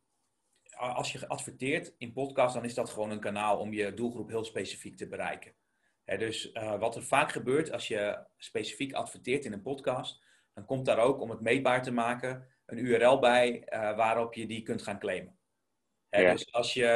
als 0.78 1.12
je 1.12 1.28
adverteert 1.28 1.96
in 1.98 2.14
podcast, 2.14 2.54
dan 2.54 2.64
is 2.64 2.74
dat 2.74 2.90
gewoon 2.90 3.12
een 3.12 3.20
kanaal 3.20 3.60
om 3.60 3.74
je 3.74 3.94
doelgroep 3.94 4.30
heel 4.30 4.44
specifiek 4.44 4.98
te 4.98 5.08
bereiken. 5.08 5.56
Dus 6.16 6.52
uh, 6.54 6.80
wat 6.80 6.96
er 6.96 7.04
vaak 7.04 7.32
gebeurt 7.32 7.72
als 7.72 7.88
je 7.88 8.26
specifiek 8.38 8.94
adverteert 8.94 9.46
in 9.46 9.54
een 9.54 9.62
podcast, 9.62 10.24
dan 10.54 10.66
komt 10.66 10.86
daar 10.86 10.98
ook 10.98 11.22
om 11.22 11.30
het 11.30 11.42
meetbaar 11.42 11.84
te 11.84 11.92
maken 11.92 12.48
een 12.66 12.78
URL 12.78 13.20
bij 13.20 13.68
uh, 13.74 13.96
waarop 13.96 14.34
je 14.34 14.48
die 14.48 14.62
kunt 14.62 14.82
gaan 14.82 15.00
claimen. 15.00 15.38
Ja. 16.10 16.32
Dus 16.32 16.52
als 16.52 16.74
je 16.74 16.88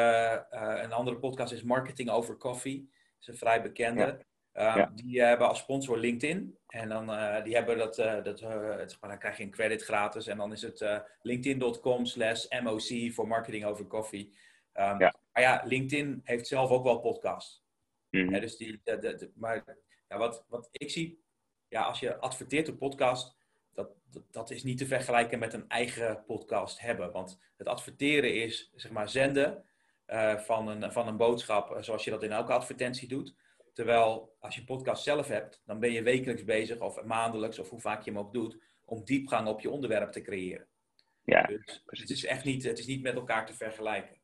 een 0.82 0.92
andere 0.92 1.18
podcast 1.18 1.54
is 1.54 1.64
Marketing 1.64 2.10
over 2.10 2.38
Coffee, 2.38 2.90
is 3.20 3.28
een 3.28 3.38
vrij 3.38 3.62
bekende. 3.62 4.26
Uh, 4.54 4.86
Die 4.94 5.22
hebben 5.22 5.48
als 5.48 5.60
sponsor 5.60 5.98
LinkedIn. 5.98 6.58
En 6.68 6.90
dan 6.90 7.06
die 7.44 7.56
hebben 7.56 7.78
dat, 7.78 7.96
dat 7.96 8.42
maar, 8.42 9.10
dan 9.10 9.18
krijg 9.18 9.38
je 9.38 9.44
een 9.44 9.52
credit 9.52 9.84
gratis. 9.84 10.28
En 10.28 10.38
dan 10.38 10.52
is 10.52 10.62
het 10.62 11.04
linkedin.com 11.22 12.06
slash 12.06 12.46
MOC 12.62 13.14
voor 13.14 13.28
marketing 13.28 13.66
over 13.66 13.86
koffie. 13.86 14.38
Um, 14.74 15.00
ja. 15.00 15.16
Maar 15.34 15.44
ja, 15.44 15.62
LinkedIn 15.66 16.22
heeft 16.24 16.48
zelf 16.48 16.70
ook 16.70 16.84
wel 16.84 17.00
podcasts. 17.00 17.64
Mm. 18.12 18.40
dus 18.40 18.58
die, 18.58 18.82
de, 18.84 18.98
de, 19.00 19.32
maar 19.36 19.78
ja, 20.08 20.18
wat, 20.18 20.46
wat 20.48 20.70
ik 20.72 20.90
zie, 20.90 21.24
ja, 21.68 21.84
als 21.84 22.00
je 22.00 22.18
adverteert 22.18 22.70
op 22.70 22.78
podcast, 22.78 23.38
dat, 23.74 23.90
dat, 24.10 24.24
dat, 24.32 24.52
is 24.52 24.64
niet 24.64 24.78
te 24.78 24.86
vergelijken 24.86 25.40
met 25.40 25.54
een 25.54 25.68
eigen 25.68 26.24
podcast 26.26 26.80
hebben. 26.80 27.12
Want 27.12 27.40
het 27.58 27.68
adverteren 27.68 28.36
is, 28.36 28.72
zeg 28.76 28.92
maar, 28.92 29.10
zenden 29.10 29.66
van, 30.38 30.68
een, 30.68 30.92
van 30.92 31.08
een 31.08 31.18
boodschap, 31.18 31.78
zoals 31.80 32.04
je 32.04 32.12
dat 32.12 32.24
in 32.24 32.32
elke 32.32 32.54
advertentie 32.54 33.08
doet. 33.08 33.36
Terwijl 33.74 34.36
als 34.40 34.54
je 34.54 34.60
een 34.60 34.66
podcast 34.66 35.04
zelf 35.04 35.28
hebt, 35.28 35.62
dan 35.66 35.80
ben 35.80 35.92
je 35.92 36.04
wekelijks 36.04 36.44
bezig 36.44 36.80
of 36.80 37.04
maandelijks 37.04 37.60
of 37.60 37.70
hoe 37.70 37.80
vaak 37.80 38.04
je 38.04 38.12
hem 38.12 38.20
ook 38.20 38.34
doet, 38.34 38.58
om 38.86 39.04
diepgang 39.04 39.48
op 39.48 39.62
je 39.62 39.70
onderwerp 39.70 40.12
te 40.12 40.22
creëren. 40.22 40.68
Ja, 41.24 41.48
dus 41.86 42.00
het 42.00 42.10
is 42.10 42.26
echt 42.26 42.44
niet, 42.44 42.64
het 42.64 42.80
is 42.80 42.86
niet 42.86 43.02
met 43.02 43.16
elkaar 43.16 43.46
te 43.46 43.54
vergelijken. 43.54 44.18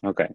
Oké. 0.00 0.28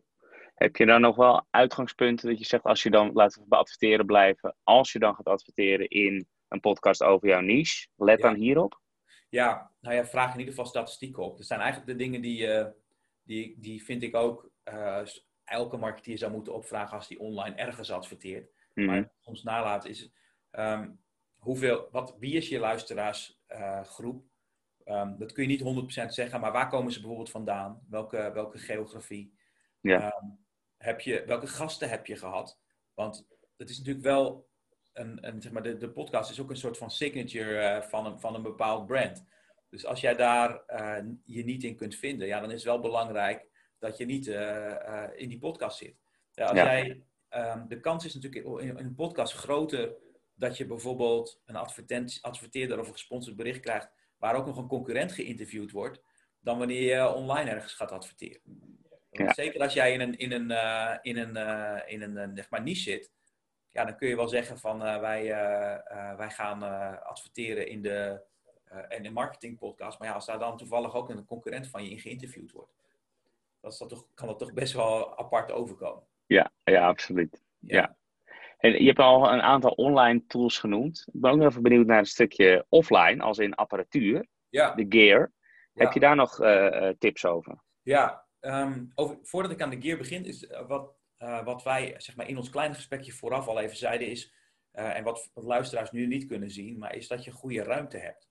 Heb 0.58 0.76
je 0.76 0.86
dan 0.86 1.02
nog 1.02 1.16
wel 1.16 1.46
uitgangspunten 1.50 2.30
dat 2.30 2.40
je 2.40 2.46
zegt, 2.46 2.64
als 2.64 2.84
je 2.84 2.90
dan, 2.90 3.12
laten 3.14 3.42
we 3.42 3.48
bij 3.48 3.60
adverteren 3.60 4.06
blijven, 4.06 4.56
als 4.64 4.92
je 4.92 5.00
dan 5.00 5.16
gaat 5.16 5.26
adverteren 5.26 5.88
in 5.88 6.28
een 6.48 6.60
podcast 6.60 7.04
over 7.04 7.28
jouw 7.28 7.40
niche, 7.40 7.88
let 7.96 8.22
dan 8.22 8.36
hierop? 8.36 8.82
Ja, 9.30 9.72
nou 9.82 9.96
ja, 9.96 10.06
vraag 10.06 10.34
in 10.34 10.40
ieder 10.40 10.54
geval 10.54 10.70
statistieken 10.70 11.24
op. 11.24 11.38
Dat 11.38 11.46
zijn 11.46 11.60
eigenlijk 11.60 11.92
de 11.92 12.04
dingen 12.04 12.22
die, 12.22 12.48
uh, 12.48 12.66
die, 13.24 13.60
die 13.60 13.84
vind 13.84 14.04
ik 14.04 14.16
ook 14.16 14.52
uh, 14.66 15.02
elke 15.44 15.78
marketeer 15.78 16.18
zou 16.18 16.32
moeten 16.32 16.54
opvragen 16.54 16.98
als 16.98 17.08
die 17.08 17.20
online 17.20 17.56
ergens 17.56 17.92
adverteert. 17.92 18.52
Maar 18.74 19.00
mhm. 19.00 19.08
soms 19.20 19.44
nalaten 19.44 19.90
is 19.90 20.12
um, 20.52 21.00
hoeveel, 21.36 21.88
wat, 21.92 22.16
wie 22.20 22.34
is 22.34 22.50
je 22.50 22.60
luisteraarsgroep? 22.60 24.26
Uh, 24.86 25.00
um, 25.00 25.18
dat 25.18 25.32
kun 25.32 25.44
je 25.44 25.50
niet 25.50 26.04
100% 26.04 26.08
zeggen, 26.08 26.40
maar 26.40 26.52
waar 26.52 26.70
komen 26.70 26.92
ze 26.92 27.00
bijvoorbeeld 27.00 27.32
vandaan? 27.32 27.86
Welke, 27.90 28.32
welke 28.34 28.58
geografie? 28.58 29.38
Ja. 29.82 30.06
Um, 30.22 30.46
heb 30.78 31.02
je, 31.02 31.24
welke 31.26 31.48
gasten 31.48 31.90
heb 31.90 32.06
je 32.06 32.16
gehad? 32.16 32.60
Want 32.94 33.28
het 33.58 33.70
is 33.70 33.78
natuurlijk 33.78 34.06
wel 34.06 34.48
een, 34.94 35.28
een 35.28 35.42
zeg 35.42 35.52
maar, 35.52 35.64
de, 35.64 35.78
de 35.78 35.90
podcast 35.90 36.32
is 36.32 36.40
ook 36.40 36.50
een 36.50 36.58
soort 36.58 36.78
van 36.78 36.92
signature 36.92 37.78
uh, 37.78 37.82
van, 37.82 38.06
een, 38.06 38.20
van 38.20 38.36
een 38.36 38.42
bepaald 38.42 38.86
brand. 38.86 39.26
Dus 39.70 39.86
als 39.86 40.02
jij 40.02 40.16
daar 40.16 40.64
uh, 40.68 40.98
je 41.24 41.44
niet 41.44 41.64
in 41.64 41.76
kunt 41.76 41.96
vinden, 41.96 42.28
ja, 42.28 42.40
dan 42.40 42.50
is 42.50 42.56
het 42.56 42.64
wel 42.64 42.80
belangrijk 42.80 43.48
dat 43.80 43.98
je 43.98 44.06
niet 44.06 44.28
uh, 44.28 45.08
in 45.16 45.30
die 45.30 45.40
podcast 45.40 45.78
zit. 45.78 45.96
Ja, 46.32 46.46
als 46.46 46.58
jij 46.58 47.04
um, 47.30 47.68
de 47.68 47.80
kans 47.80 48.06
is 48.06 48.14
natuurlijk 48.14 48.62
in, 48.62 48.78
een 48.78 48.96
podcast 48.96 49.34
groter 49.34 49.96
dat 50.34 50.58
je 50.58 50.66
bijvoorbeeld 50.66 51.42
een 51.46 51.56
adverteerder 52.22 52.80
of 52.80 52.88
een 52.88 52.94
gesponsord 52.94 53.36
bericht 53.36 53.60
krijgt 53.60 53.90
waar 54.18 54.36
ook 54.36 54.46
nog 54.46 54.58
een 54.58 54.68
concurrent 54.68 55.12
geïnterviewd 55.12 55.72
wordt, 55.72 56.02
dan 56.40 56.58
wanneer 56.58 56.82
je 56.82 57.14
online 57.14 57.50
ergens 57.50 57.74
gaat 57.74 57.92
adverteren. 57.92 58.42
Zeker 59.26 59.62
als 59.62 59.74
jij 59.74 59.94
in 59.94 60.02
een, 60.02 60.18
in 60.18 60.32
een, 60.32 60.52
uh, 60.52 60.96
in 61.02 61.18
een, 61.18 61.36
uh, 61.36 61.80
in 61.86 62.02
een 62.02 62.30
uh, 62.30 62.36
zeg 62.36 62.50
maar 62.50 62.62
niche 62.62 62.82
zit, 62.82 63.12
ja, 63.70 63.86
dan 63.86 63.96
kun 63.98 64.08
je 64.08 64.16
wel 64.16 64.28
zeggen 64.28 64.60
van 64.60 64.80
wij, 64.80 65.24
wij 66.18 66.30
gaan 66.30 66.64
adverteren 67.04 67.68
in 67.68 67.82
de, 67.82 68.22
in 68.88 69.04
de 69.04 69.12
marketingpodcast. 69.12 70.00
Maar 70.00 70.08
ja, 70.08 70.14
als 70.14 70.26
daar 70.26 70.40
dan 70.40 70.58
toevallig 70.58 70.96
ook 70.96 71.10
een 71.10 71.26
concurrent 71.26 71.68
van 71.68 71.84
je 71.84 71.90
in 71.90 72.00
geïnterviewd 72.00 72.52
wordt, 72.52 72.72
dat 73.62 73.72
is 73.72 73.78
dat 73.78 73.90
toch, 73.90 74.06
kan 74.14 74.28
dat 74.28 74.40
toch 74.40 74.54
best 74.54 74.74
wel 74.74 75.18
apart 75.18 75.52
overkomen. 75.52 76.04
Ja, 76.26 76.52
ja 76.64 76.88
absoluut. 76.88 77.44
Ja. 77.60 77.98
En 78.58 78.72
je 78.72 78.88
hebt 78.88 79.00
al 79.00 79.34
een 79.34 79.42
aantal 79.42 79.72
online 79.72 80.26
tools 80.26 80.60
genoemd. 80.60 81.08
Ik 81.14 81.22
ben 81.22 81.32
ook 81.32 81.42
even 81.42 81.62
benieuwd 81.64 81.86
naar 81.86 82.00
een 82.00 82.06
stukje 82.06 82.66
offline, 82.70 83.24
als 83.24 83.38
in 83.38 83.56
apparatuur, 83.56 84.28
ja. 84.50 84.74
de 84.74 84.86
gear. 84.90 85.32
Heb 85.74 85.92
je 85.92 86.00
daar 86.00 86.16
nog 86.16 86.36
tips 86.98 87.26
over? 87.26 87.62
Ja, 87.82 88.27
ehm, 88.40 88.86
over, 88.96 89.18
voordat 89.22 89.52
ik 89.52 89.62
aan 89.62 89.70
de 89.70 89.82
gear 89.82 89.98
begin, 89.98 90.26
is 90.26 90.48
wat, 90.68 90.96
wat 91.44 91.64
wij 91.64 91.94
zeg 91.98 92.16
maar, 92.16 92.28
in 92.30 92.38
ons 92.38 92.50
kleine 92.50 92.76
gesprekje 92.76 93.12
vooraf 93.12 93.48
al 93.48 93.60
even 93.60 93.78
zeiden, 93.78 94.08
is, 94.08 94.34
en 94.72 95.04
wat, 95.04 95.30
wat 95.34 95.44
luisteraars 95.44 95.92
nu 95.92 96.08
niet 96.08 96.26
kunnen 96.26 96.50
zien, 96.50 96.78
maar 96.78 96.96
is 96.96 97.08
dat 97.08 97.24
je 97.24 97.32
goede 97.32 97.64
ruimte 97.64 97.98
hebt. 97.98 98.30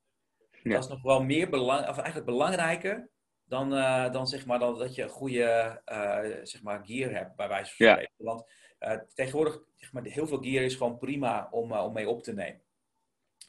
Dat 0.63 0.83
is 0.83 0.91
nog 0.91 1.03
wel 1.03 1.23
meer 1.23 1.51
belang, 1.51 1.89
of 1.89 1.97
eigenlijk 1.97 2.27
belangrijker 2.27 3.11
dan, 3.45 3.71
dan, 4.13 4.27
zeg 4.27 4.47
maar, 4.47 4.59
dan 4.59 4.79
dat 4.79 4.95
je 4.95 5.03
een 5.03 5.09
goede 5.09 5.81
zeg 6.43 6.63
maar, 6.63 6.85
gear 6.85 7.11
hebt, 7.11 7.37
bij 7.37 7.49
wijze 7.49 7.75
van 7.77 7.87
spreken. 7.87 8.15
Want 8.17 8.45
tegenwoordig, 9.15 9.63
zeg 9.75 9.93
maar, 9.93 10.05
heel 10.05 10.27
veel 10.27 10.43
gear 10.43 10.65
is 10.65 10.75
gewoon 10.75 10.99
prima 10.99 11.49
om, 11.51 11.73
om 11.73 11.93
mee 11.93 12.09
op 12.09 12.23
te 12.23 12.33
nemen. 12.33 12.63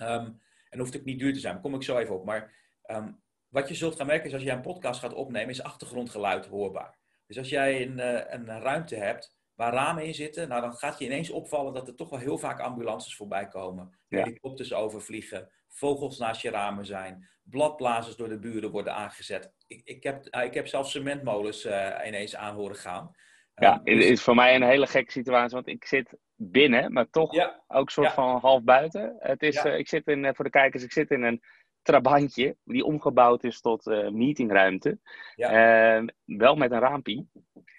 Um, 0.02 0.42
en 0.70 0.80
hoeft 0.80 0.98
ook 0.98 1.04
niet 1.04 1.20
duur 1.20 1.34
te 1.34 1.40
zijn, 1.40 1.54
daar 1.54 1.62
kom 1.62 1.76
ik 1.76 1.84
zo 1.84 1.98
even 1.98 2.16
op. 2.16 2.26
Maar 2.26 2.54
ehm, 2.82 3.12
wat 3.50 3.68
je 3.68 3.76
zult 3.76 3.96
gaan 3.96 4.08
merken 4.08 4.28
is 4.28 4.34
als 4.34 4.44
jij 4.44 4.54
een 4.54 4.62
podcast 4.62 5.00
gaat 5.00 5.14
opnemen, 5.14 5.50
is 5.50 5.64
achtergrondgeluid 5.64 6.46
hoorbaar. 6.46 6.98
Dus 7.28 7.38
als 7.38 7.50
jij 7.50 7.82
een, 7.82 7.98
uh, 7.98 8.22
een 8.28 8.62
ruimte 8.62 8.96
hebt 8.96 9.36
waar 9.56 9.74
ramen 9.74 10.06
in 10.06 10.14
zitten, 10.14 10.48
nou 10.48 10.62
dan 10.62 10.74
gaat 10.74 11.00
je 11.00 11.06
ineens 11.06 11.30
opvallen 11.30 11.74
dat 11.74 11.88
er 11.88 11.96
toch 11.96 12.10
wel 12.10 12.20
heel 12.20 12.38
vaak 12.38 12.60
ambulances 12.60 13.16
voorbij 13.16 13.48
komen. 13.48 14.00
Ja. 14.08 14.24
Helikopters 14.24 14.74
overvliegen, 14.74 15.52
vogels 15.68 16.18
naast 16.18 16.42
je 16.42 16.50
ramen 16.50 16.86
zijn, 16.86 17.30
bladblazers 17.44 18.16
door 18.16 18.30
de 18.30 18.40
buren 18.40 18.72
worden 18.72 18.94
aangezet. 18.94 19.54
Ik, 19.68 19.82
ik, 19.84 20.04
heb, 20.04 20.36
uh, 20.36 20.44
ik 20.44 20.54
heb 20.54 20.68
zelfs 20.68 20.92
cementmolens 20.92 21.66
uh, 21.66 21.94
ineens 22.06 22.36
aan 22.36 22.56
horen 22.56 22.76
gaan. 22.76 23.16
Ja, 23.56 23.74
het 23.74 23.86
dus 23.86 24.06
is 24.06 24.24
voor 24.24 24.36
mij 24.36 24.56
een 24.56 24.64
hele 24.64 24.88
gekke 24.88 25.12
situatie, 25.12 25.56
want 25.56 25.68
ik 25.68 25.86
zit 25.86 26.18
binnen, 26.36 26.94
maar 26.94 27.10
toch 27.10 27.32
ook 27.68 27.90
soort 27.90 28.12
van 28.12 28.40
half 28.40 28.64
buiten. 28.64 29.16
Het 29.20 29.42
is, 29.42 29.66
uh, 29.66 29.78
ik 29.78 29.88
zit 29.88 30.08
in, 30.08 30.24
uh, 30.24 30.30
voor 30.34 30.46
de 30.46 30.52
kijkers, 30.52 30.84
ik 30.84 30.92
zit 30.92 31.12
in 31.12 31.24
een 31.24 31.42
trabantje 31.88 32.56
die 32.64 32.84
omgebouwd 32.84 33.44
is 33.44 33.62
tot 33.62 33.88
uh, 33.88 34.10
meetingruimte. 34.10 35.00
Ehm, 35.36 36.08
wel 36.26 36.56
met 36.56 36.72
een 36.72 36.80
raampie, 36.80 37.30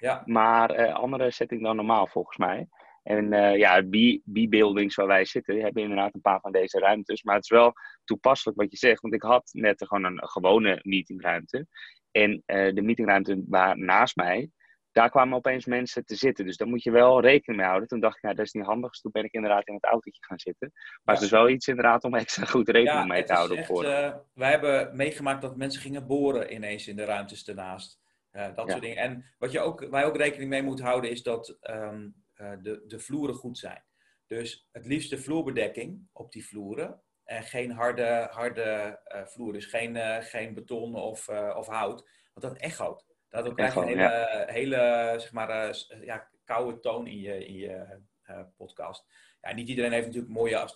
ja. 0.01 0.23
maar 0.25 0.93
andere 0.93 1.31
setting 1.31 1.63
dan 1.63 1.77
normaal 1.77 2.07
volgens 2.07 2.37
mij. 2.37 2.69
En 3.03 3.31
ja, 3.59 3.83
B-buildings 4.25 4.95
waar 4.95 5.07
wij 5.07 5.25
zitten, 5.25 5.55
die 5.55 5.63
hebben 5.63 5.83
inderdaad 5.83 6.15
een 6.15 6.21
paar 6.21 6.41
van 6.41 6.53
deze 6.53 6.79
ruimtes. 6.79 7.23
Maar 7.23 7.35
het 7.35 7.45
is 7.45 7.51
wel 7.51 7.73
toepasselijk 8.05 8.59
wat 8.59 8.71
je 8.71 8.77
zegt, 8.77 9.01
want 9.01 9.15
ik 9.15 9.23
had 9.23 9.49
net 9.53 9.87
gewoon 9.87 10.05
een 10.05 10.29
gewone 10.29 10.81
meetingruimte. 10.83 11.67
En 12.11 12.43
de 12.47 12.83
meetingruimte 12.83 13.45
waar 13.47 13.79
naast 13.79 14.17
mij, 14.17 14.51
daar 14.99 15.11
kwamen 15.11 15.37
opeens 15.37 15.67
mensen 15.67 16.05
te 16.05 16.15
zitten. 16.15 16.45
Dus 16.45 16.57
daar 16.57 16.69
moet 16.69 16.83
je 16.83 16.91
wel 16.91 17.21
rekening 17.21 17.61
mee 17.61 17.67
houden. 17.69 17.89
Toen 17.89 18.01
dacht 18.01 18.17
ik, 18.17 18.23
nou, 18.23 18.35
dat 18.35 18.47
is 18.47 18.53
niet 18.53 18.65
handig. 18.65 18.91
Dus 18.91 19.01
toen 19.01 19.13
ben 19.13 19.25
ik 19.25 19.33
inderdaad 19.33 19.67
in 19.67 19.75
het 19.75 19.85
autootje 19.85 20.25
gaan 20.25 20.39
zitten. 20.39 20.73
Maar 21.03 21.15
het 21.15 21.25
is 21.25 21.31
wel 21.31 21.49
iets 21.49 21.69
inderdaad 21.69 22.05
om 22.05 22.15
extra 22.15 22.45
goed 22.45 22.69
rekening 22.69 23.09
mee 23.09 23.25
te 23.25 23.33
houden. 23.33 23.57
Echt, 23.57 23.71
uh, 23.71 24.15
wij 24.35 24.51
hebben 24.51 24.97
meegemaakt 24.97 25.43
dat 25.43 25.57
mensen 25.57 25.81
gingen 25.81 26.07
boren 26.07 26.53
ineens 26.55 26.89
in 26.89 26.97
de 26.97 27.05
ruimtes 27.05 27.49
ernaast. 27.49 28.01
Uh, 28.33 28.55
dat 28.55 28.71
soort 28.71 28.83
dingen. 28.83 28.97
En 28.97 29.25
wat 29.39 29.53
je 29.53 29.61
ook, 29.61 29.89
wij 29.91 30.05
ook 30.05 30.17
rekening 30.17 30.51
mee 30.51 30.63
moeten 30.63 30.85
houden 30.85 31.11
is 31.11 31.23
dat 31.23 31.59
um, 31.71 32.15
uh, 32.37 32.53
de, 32.63 32.85
de 32.87 32.99
vloeren 32.99 33.35
goed 33.35 33.59
zijn. 33.59 33.85
Dus 34.27 34.69
het 34.73 34.87
liefst 34.87 35.11
de 35.11 35.19
vloerbedekking 35.19 36.09
op 36.13 36.33
die 36.33 36.47
vloeren. 36.47 37.03
En 37.25 37.43
geen 37.43 37.71
harde, 37.71 38.29
harde 38.31 39.01
vloer. 39.27 39.53
Dus 39.53 39.67
geen, 39.67 40.23
geen 40.23 40.55
beton 40.55 40.95
of, 40.95 41.29
of 41.29 41.67
hout. 41.67 42.09
Want 42.35 42.55
dat 42.55 42.63
echoot. 42.63 43.07
Daardoor 43.29 43.55
krijg 43.55 43.75
je 43.75 43.81
een 43.81 43.87
hele, 43.87 44.45
hele 44.47 45.15
zeg 45.19 45.33
maar, 45.33 45.69
uh, 45.69 46.05
ja, 46.05 46.29
koude 46.45 46.81
toon 46.81 47.07
in 47.07 47.21
je, 47.21 47.47
in 47.47 47.55
je 47.55 48.01
uh, 48.31 48.41
podcast. 48.57 49.07
Ja, 49.41 49.55
niet 49.55 49.69
iedereen 49.69 49.93
heeft 49.93 50.07
natuurlijk 50.07 50.33
mooie, 50.33 50.69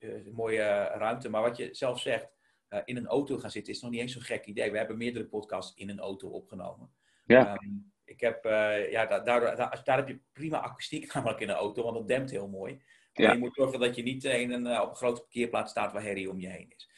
uh, 0.00 0.32
mooie 0.32 0.64
ruimte, 0.84 1.28
maar 1.28 1.42
wat 1.42 1.56
je 1.56 1.68
zelf 1.74 2.00
zegt, 2.00 2.38
in 2.84 2.96
een 2.96 3.06
auto 3.06 3.38
gaan 3.38 3.50
zitten 3.50 3.72
is 3.72 3.80
nog 3.80 3.90
niet 3.90 4.00
eens 4.00 4.12
zo'n 4.12 4.22
gek 4.22 4.44
idee. 4.44 4.70
We 4.70 4.78
hebben 4.78 4.96
meerdere 4.96 5.24
podcasts 5.24 5.76
in 5.76 5.88
een 5.88 6.00
auto 6.00 6.28
opgenomen. 6.28 6.92
Ja. 7.24 7.52
Um, 7.52 7.92
ik 8.04 8.20
heb, 8.20 8.44
ja, 8.90 9.06
daar, 9.06 9.24
daar, 9.24 9.56
daar, 9.84 9.96
heb 9.96 10.08
je 10.08 10.20
prima 10.32 10.60
akoestiek 10.60 11.06
namelijk 11.14 11.40
in 11.40 11.48
een 11.48 11.54
auto, 11.54 11.82
want 11.82 11.96
dat 11.96 12.08
dempt 12.08 12.30
heel 12.30 12.48
mooi. 12.48 12.82
Ja. 13.12 13.32
je 13.32 13.38
moet 13.38 13.54
zorgen 13.54 13.80
dat 13.80 13.96
je 13.96 14.02
niet 14.02 14.24
in 14.24 14.52
een, 14.52 14.80
op 14.80 14.90
een 14.90 14.96
grote 14.96 15.20
parkeerplaats 15.20 15.70
staat 15.70 15.92
waar 15.92 16.02
herrie 16.02 16.30
om 16.30 16.40
je 16.40 16.48
heen 16.48 16.72
is. 16.76 16.90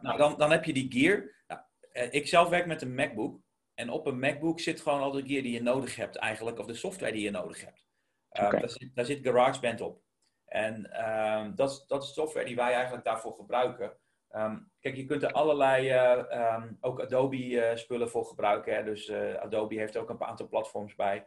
Nou, 0.00 0.16
dan, 0.18 0.36
dan 0.36 0.50
heb 0.50 0.64
je 0.64 0.72
die 0.72 0.92
gear. 0.92 1.34
Nou, 1.46 1.60
ik 2.10 2.26
zelf 2.26 2.48
werk 2.48 2.66
met 2.66 2.82
een 2.82 2.94
MacBook. 2.94 3.40
En 3.76 3.90
op 3.90 4.06
een 4.06 4.18
MacBook 4.18 4.60
zit 4.60 4.80
gewoon 4.80 5.00
al 5.00 5.10
de 5.10 5.26
gear 5.26 5.42
die 5.42 5.52
je 5.52 5.62
nodig 5.62 5.96
hebt 5.96 6.16
eigenlijk, 6.16 6.58
of 6.58 6.66
de 6.66 6.74
software 6.74 7.12
die 7.12 7.22
je 7.22 7.30
nodig 7.30 7.64
hebt. 7.64 7.86
Um, 8.32 8.60
daar, 8.60 8.70
zit, 8.70 8.90
daar, 8.94 9.04
zit, 9.04 9.26
GarageBand 9.26 9.80
op. 9.80 10.02
En 10.44 11.06
um, 11.08 11.54
dat, 11.54 11.84
dat 11.86 12.02
is 12.02 12.12
software 12.12 12.46
die 12.46 12.56
wij 12.56 12.72
eigenlijk 12.72 13.04
daarvoor 13.04 13.34
gebruiken. 13.34 13.96
Um, 14.30 14.70
kijk, 14.80 14.96
je 14.96 15.04
kunt 15.04 15.22
er 15.22 15.32
allerlei, 15.32 15.92
uh, 15.92 16.64
ook 16.80 17.00
Adobe 17.00 17.36
uh, 17.36 17.76
spullen 17.76 18.10
voor 18.10 18.24
gebruiken. 18.24 18.74
Hè? 18.74 18.84
Dus 18.84 19.08
uh, 19.08 19.34
Adobe 19.34 19.74
heeft 19.74 19.96
ook 19.96 20.10
een 20.10 20.22
aantal 20.22 20.48
platforms 20.48 20.94
bij. 20.94 21.26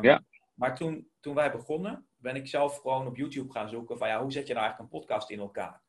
ja. 0.00 0.22
Maar 0.54 0.76
toen, 0.76 1.10
toen 1.20 1.34
wij 1.34 1.50
begonnen, 1.50 2.08
ben 2.16 2.36
ik 2.36 2.46
zelf 2.46 2.78
gewoon 2.78 3.06
op 3.06 3.16
YouTube 3.16 3.52
gaan 3.52 3.68
zoeken 3.68 3.98
van 3.98 4.08
ja, 4.08 4.22
hoe 4.22 4.32
zet 4.32 4.46
je 4.46 4.52
nou 4.52 4.64
eigenlijk 4.64 4.92
een 4.92 5.00
podcast 5.00 5.30
in 5.30 5.38
elkaar? 5.38 5.82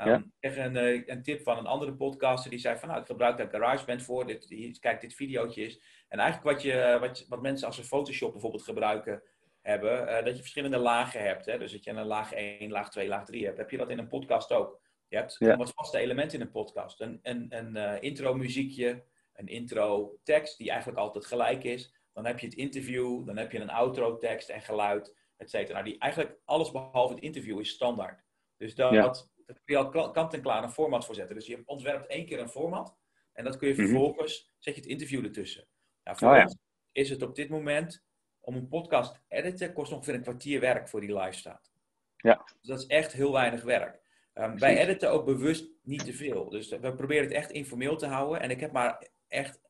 Um, 0.00 0.14
Ik 0.14 0.52
kreeg 0.52 0.56
een, 0.56 0.76
eh, 0.76 1.02
een, 1.06 1.22
tip 1.22 1.42
van 1.42 1.58
een 1.58 1.66
andere 1.66 1.94
podcaster 1.94 2.50
die 2.50 2.58
zei 2.58 2.78
van 2.78 2.88
nou, 2.88 3.00
ik 3.00 3.06
gebruik 3.06 3.36
daar 3.36 3.48
GarageBand 3.48 4.02
voor. 4.02 4.26
Dit, 4.26 4.78
kijk, 4.80 5.00
dit 5.00 5.14
videootje 5.14 5.62
is. 5.62 5.80
En 6.08 6.18
eigenlijk 6.18 6.54
wat, 6.54 6.62
je, 6.62 6.96
wat, 7.00 7.26
wat 7.28 7.42
mensen 7.42 7.66
als 7.66 7.76
ze 7.76 7.84
Photoshop 7.84 8.32
bijvoorbeeld 8.32 8.62
gebruiken 8.62 9.22
hebben, 9.60 10.08
uh, 10.08 10.24
dat 10.24 10.34
je 10.34 10.40
verschillende 10.40 10.78
lagen 10.78 11.22
hebt. 11.22 11.46
Hè? 11.46 11.58
Dus 11.58 11.72
dat 11.72 11.84
je 11.84 11.90
een 11.90 12.06
laag 12.06 12.32
1, 12.32 12.70
laag 12.70 12.90
2, 12.90 13.08
laag 13.08 13.24
3 13.24 13.44
hebt. 13.44 13.58
Heb 13.58 13.70
je 13.70 13.76
dat 13.76 13.90
in 13.90 13.98
een 13.98 14.08
podcast 14.08 14.52
ook? 14.52 14.80
Je 15.08 15.16
hebt 15.16 15.36
ja. 15.38 15.56
wat 15.56 15.72
vaste 15.74 15.98
elementen 15.98 16.38
in 16.38 16.44
een 16.44 16.52
podcast. 16.52 17.00
Een, 17.00 17.18
een, 17.22 17.46
een 17.48 17.76
uh, 17.76 18.02
intro 18.02 18.34
muziekje, 18.34 19.04
een 19.34 19.46
intro 19.46 20.18
tekst 20.22 20.58
die 20.58 20.70
eigenlijk 20.70 20.98
altijd 20.98 21.26
gelijk 21.26 21.64
is. 21.64 21.94
Dan 22.12 22.26
heb 22.26 22.38
je 22.38 22.46
het 22.46 22.54
interview, 22.54 23.26
dan 23.26 23.36
heb 23.36 23.52
je 23.52 23.60
een 23.60 23.70
outro 23.70 24.16
tekst 24.16 24.48
en 24.48 24.60
geluid, 24.60 25.16
et 25.36 25.50
cetera. 25.50 25.72
Nou, 25.72 25.84
die, 25.84 25.98
eigenlijk 25.98 26.40
alles 26.44 26.70
behalve 26.70 27.14
het 27.14 27.22
interview 27.22 27.60
is 27.60 27.70
standaard. 27.70 28.24
Dus 28.56 28.74
dat, 28.74 28.92
ja. 28.92 29.12
Daar 29.46 29.56
kun 29.64 29.74
je 29.74 29.76
al 29.76 30.10
kant-en-klaar 30.10 30.62
een 30.62 30.70
format 30.70 31.04
voor 31.04 31.14
zetten. 31.14 31.34
Dus 31.34 31.46
je 31.46 31.62
ontwerpt 31.66 32.06
één 32.06 32.26
keer 32.26 32.40
een 32.40 32.48
format. 32.48 32.96
En 33.32 33.44
dat 33.44 33.56
kun 33.56 33.68
je 33.68 33.74
mhm. 33.74 33.82
vervolgens, 33.82 34.52
zet 34.58 34.74
je 34.74 34.80
het 34.80 34.90
interview 34.90 35.24
ertussen. 35.24 35.66
Nou, 36.04 36.16
voor 36.16 36.36
oh, 36.36 36.42
ons 36.42 36.56
is 36.92 37.10
het 37.10 37.22
op 37.22 37.34
dit 37.34 37.48
moment, 37.48 38.04
om 38.40 38.54
een 38.54 38.68
podcast 38.68 39.12
te 39.12 39.20
editen, 39.28 39.72
kost 39.72 39.92
ongeveer 39.92 40.14
een 40.14 40.22
kwartier 40.22 40.60
werk 40.60 40.88
voor 40.88 41.00
die 41.00 41.18
live 41.18 41.36
staat. 41.36 41.72
Ja. 42.16 42.42
Dus 42.60 42.68
dat 42.68 42.78
is 42.78 42.86
echt 42.86 43.12
heel 43.12 43.32
weinig 43.32 43.62
werk. 43.62 44.00
Um, 44.34 44.58
wij 44.58 44.78
editen 44.78 45.10
ook 45.10 45.24
bewust 45.24 45.70
niet 45.82 46.04
te 46.04 46.12
veel. 46.12 46.48
Dus 46.48 46.68
we 46.68 46.94
proberen 46.94 47.24
het 47.24 47.32
echt 47.32 47.50
informeel 47.50 47.96
te 47.96 48.06
houden. 48.06 48.40
En 48.40 48.50
ik 48.50 48.60
heb 48.60 48.72
maar 48.72 49.08
echt 49.28 49.60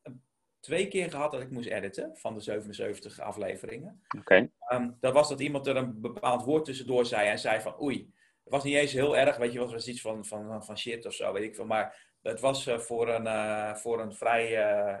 twee 0.59 0.87
keer 0.87 1.09
gehad 1.09 1.31
dat 1.31 1.41
ik 1.41 1.49
moest 1.49 1.69
editen 1.69 2.17
van 2.17 2.33
de 2.33 2.39
77 2.39 3.19
afleveringen. 3.19 4.01
Oké. 4.17 4.17
Okay. 4.17 4.79
Um, 4.79 4.97
dat 4.99 5.13
was 5.13 5.29
dat 5.29 5.39
iemand 5.39 5.67
er 5.67 5.75
een 5.75 6.01
bepaald 6.01 6.43
woord 6.43 6.65
tussendoor 6.65 7.05
zei 7.05 7.29
en 7.29 7.39
zei 7.39 7.61
van 7.61 7.81
oei, 7.81 8.13
het 8.43 8.53
was 8.53 8.63
niet 8.63 8.75
eens 8.75 8.91
heel 8.91 9.17
erg, 9.17 9.37
weet 9.37 9.53
je, 9.53 9.59
wat 9.59 9.71
was 9.71 9.87
iets 9.87 10.01
van, 10.01 10.25
van, 10.25 10.63
van 10.63 10.77
shit 10.77 11.05
of 11.05 11.13
zo, 11.13 11.33
weet 11.33 11.43
ik 11.43 11.55
veel. 11.55 11.65
Maar 11.65 12.11
het 12.21 12.39
was 12.39 12.67
uh, 12.67 12.79
voor, 12.79 13.09
een, 13.09 13.25
uh, 13.25 13.75
voor 13.75 14.01
een 14.01 14.13
vrij, 14.13 14.51
uh, 14.51 14.97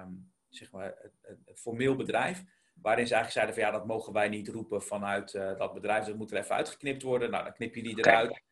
um, 0.00 0.32
zeg 0.48 0.72
maar, 0.72 1.10
formeel 1.54 1.96
bedrijf. 1.96 2.42
Waarin 2.82 3.06
ze 3.06 3.14
eigenlijk 3.14 3.32
zeiden 3.32 3.54
van 3.54 3.64
ja, 3.64 3.78
dat 3.78 3.96
mogen 3.96 4.12
wij 4.12 4.28
niet 4.28 4.48
roepen 4.48 4.82
vanuit 4.82 5.32
dat 5.32 5.74
bedrijf. 5.74 6.04
Dat 6.06 6.16
moet 6.16 6.30
er 6.30 6.38
even 6.38 6.54
uitgeknipt 6.54 7.02
worden. 7.02 7.30
Nou, 7.30 7.44
dan 7.44 7.52
knip 7.52 7.74
je 7.74 7.82
die 7.82 7.98
eruit. 7.98 8.42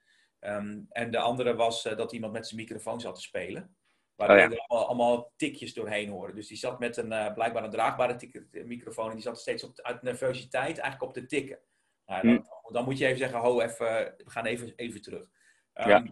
Um, 0.41 0.87
en 0.89 1.11
de 1.11 1.19
andere 1.19 1.55
was 1.55 1.83
dat 1.83 2.13
iemand 2.13 2.33
met 2.33 2.47
zijn 2.47 2.61
microfoon 2.61 3.01
zat 3.01 3.15
te 3.15 3.21
spelen. 3.21 3.77
Waar 4.15 4.31
oh, 4.31 4.37
ja. 4.37 4.43
er 4.43 4.59
allemaal, 4.59 4.89
allemaal, 4.89 5.33
tikjes 5.37 5.75
doorheen 5.75 6.09
horen. 6.09 6.35
Dus 6.35 6.47
die 6.47 6.57
zat 6.57 6.79
met 6.79 6.97
een 6.97 7.33
blijkbaar 7.35 7.65
een 7.65 7.71
draagbare 7.71 8.29
microfoon. 8.51 9.09
En 9.09 9.15
die 9.15 9.23
zat 9.23 9.41
steeds 9.41 9.65
op, 9.65 9.81
uit 9.81 10.03
nervositeit 10.03 10.79
eigenlijk 10.79 11.03
op 11.03 11.15
te 11.15 11.27
tikken. 11.27 11.59
Nou, 12.07 12.21
hm. 12.21 12.35
dan, 12.35 12.73
dan, 12.73 12.85
moet 12.85 12.99
je 12.99 13.07
even 13.07 13.19
zeggen, 13.19 13.39
ho, 13.39 13.61
even, 13.61 13.87
we 14.17 14.31
gaan 14.31 14.45
even, 14.45 14.73
even 14.77 15.03
terug. 15.03 15.23
Um, 15.75 15.89
ja. 15.89 16.05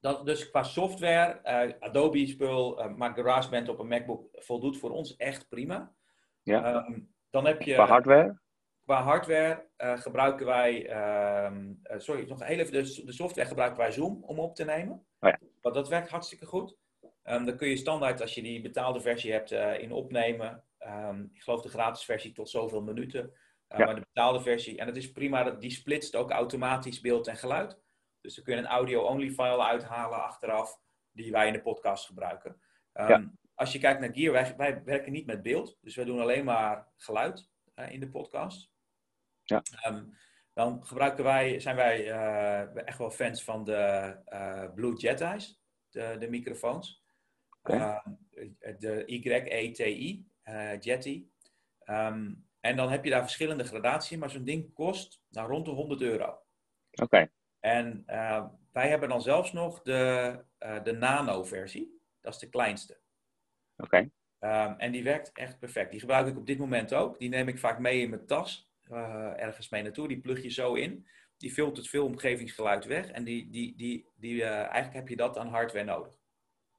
dat, 0.00 0.26
dus 0.26 0.50
qua 0.50 0.62
software, 0.62 1.40
uh, 1.44 1.72
Adobe 1.80 2.26
spul, 2.26 2.80
uh, 2.80 2.94
maar 2.94 3.14
GarageBand 3.14 3.68
op 3.68 3.78
een 3.78 3.88
MacBook 3.88 4.28
voldoet 4.32 4.78
voor 4.78 4.90
ons 4.90 5.16
echt 5.16 5.48
prima. 5.48 5.92
Ja. 6.42 6.74
Um, 6.74 7.14
dan 7.30 7.46
heb 7.46 7.62
je, 7.62 7.74
qua 7.74 7.86
hardware? 7.86 8.40
Qua 8.84 9.02
hardware 9.02 9.68
uh, 9.78 9.98
gebruiken 9.98 10.46
wij, 10.46 10.90
um, 11.46 11.80
sorry, 11.96 12.28
nog 12.28 12.44
heel 12.44 12.58
even, 12.58 12.72
de, 12.72 13.04
de, 13.04 13.12
software 13.12 13.48
gebruiken 13.48 13.78
wij 13.78 13.90
Zoom 13.90 14.24
om 14.24 14.38
op 14.38 14.54
te 14.54 14.64
nemen. 14.64 14.94
Oh 15.20 15.28
ja. 15.28 15.38
Want 15.60 15.74
dat 15.74 15.88
werkt 15.88 16.08
hartstikke 16.08 16.46
goed. 16.46 16.76
Um, 17.24 17.44
dan 17.44 17.56
kun 17.56 17.68
je 17.68 17.76
standaard, 17.76 18.20
als 18.20 18.34
je 18.34 18.42
die 18.42 18.60
betaalde 18.60 19.00
versie 19.00 19.32
hebt, 19.32 19.50
in 19.80 19.92
opnemen. 19.92 20.64
ik 21.32 21.42
geloof 21.42 21.62
de 21.62 21.68
gratis 21.68 22.04
versie 22.04 22.32
tot 22.32 22.50
zoveel 22.50 22.82
minuten. 22.82 23.32
Uh, 23.72 23.78
Maar 23.78 23.94
de 23.94 24.00
betaalde 24.00 24.40
versie, 24.40 24.78
en 24.78 24.86
het 24.86 24.96
is 24.96 25.12
prima, 25.12 25.50
die 25.50 25.70
splitst 25.70 26.16
ook 26.16 26.30
automatisch 26.30 27.00
beeld 27.00 27.26
en 27.26 27.36
geluid. 27.36 27.80
Dus 28.20 28.34
dan 28.34 28.44
kun 28.44 28.54
je 28.54 28.60
een 28.60 28.66
audio-only 28.66 29.30
file 29.30 29.64
uithalen 29.64 30.22
achteraf, 30.22 30.80
die 31.10 31.32
wij 31.32 31.46
in 31.46 31.52
de 31.52 31.62
podcast 31.62 32.06
gebruiken. 32.06 32.60
Um, 32.94 33.38
Als 33.54 33.72
je 33.72 33.78
kijkt 33.78 34.00
naar 34.00 34.14
Gear, 34.14 34.32
wij, 34.32 34.56
wij, 34.56 34.82
werken 34.84 35.12
niet 35.12 35.26
met 35.26 35.42
beeld, 35.42 35.78
dus 35.80 35.94
wij 35.94 36.04
doen 36.04 36.20
alleen 36.20 36.44
maar 36.44 36.88
geluid 36.96 37.50
uh, 37.74 37.92
in 37.92 38.00
de 38.00 38.08
podcast. 38.08 38.70
Ja. 39.42 39.62
Um, 39.88 40.16
dan 40.52 40.86
gebruiken 40.86 41.24
wij, 41.24 41.60
zijn 41.60 41.76
wij 41.76 42.06
uh, 42.06 42.86
echt 42.86 42.98
wel 42.98 43.10
fans 43.10 43.44
van 43.44 43.64
de 43.64 44.70
Blue 44.74 44.96
Jeti's, 44.96 45.60
de, 45.90 46.16
de 46.18 46.30
microfoons. 46.30 47.04
Okay. 47.62 48.02
de 48.78 49.02
YETI 49.06 50.26
Jetty. 50.80 51.26
Ehm, 51.78 52.32
en 52.62 52.76
dan 52.76 52.90
heb 52.90 53.04
je 53.04 53.10
daar 53.10 53.22
verschillende 53.22 53.64
gradaties, 53.64 54.18
maar 54.18 54.30
zo'n 54.30 54.44
ding 54.44 54.74
kost 54.74 55.22
nou, 55.28 55.48
rond 55.48 55.64
de 55.64 55.70
100 55.70 56.00
euro. 56.00 56.38
Oké. 57.02 57.30
En 57.60 58.02
wij 58.72 58.88
hebben 58.88 59.08
dan 59.08 59.22
zelfs 59.22 59.52
nog 59.52 59.82
de, 59.82 60.38
de 60.82 60.92
nano-versie. 60.92 62.00
Dat 62.20 62.34
is 62.34 62.38
de 62.38 62.48
kleinste. 62.48 62.98
Oké. 63.76 64.10
Ehm, 64.38 64.74
en 64.78 64.92
die 64.92 65.02
werkt 65.02 65.32
echt 65.32 65.58
perfect. 65.58 65.90
Die 65.90 66.00
gebruik 66.00 66.26
ik 66.26 66.36
op 66.36 66.46
dit 66.46 66.58
moment 66.58 66.94
ook. 66.94 67.18
Die 67.18 67.28
neem 67.28 67.48
ik 67.48 67.58
vaak 67.58 67.78
mee 67.78 68.00
in 68.00 68.10
mijn 68.10 68.26
tas, 68.26 68.72
ergens 69.36 69.68
mee 69.68 69.82
naartoe. 69.82 70.08
Die 70.08 70.20
plug 70.20 70.42
je 70.42 70.50
zo 70.50 70.74
in 70.74 71.06
die 71.42 71.52
filtert 71.52 71.88
veel 71.88 72.04
omgevingsgeluid 72.04 72.84
weg. 72.84 73.10
En 73.10 73.24
die, 73.24 73.50
die, 73.50 73.76
die, 73.76 74.06
die, 74.16 74.34
uh, 74.34 74.50
eigenlijk 74.50 74.94
heb 74.94 75.08
je 75.08 75.16
dat 75.16 75.38
aan 75.38 75.48
hardware 75.48 75.84
nodig. 75.84 76.18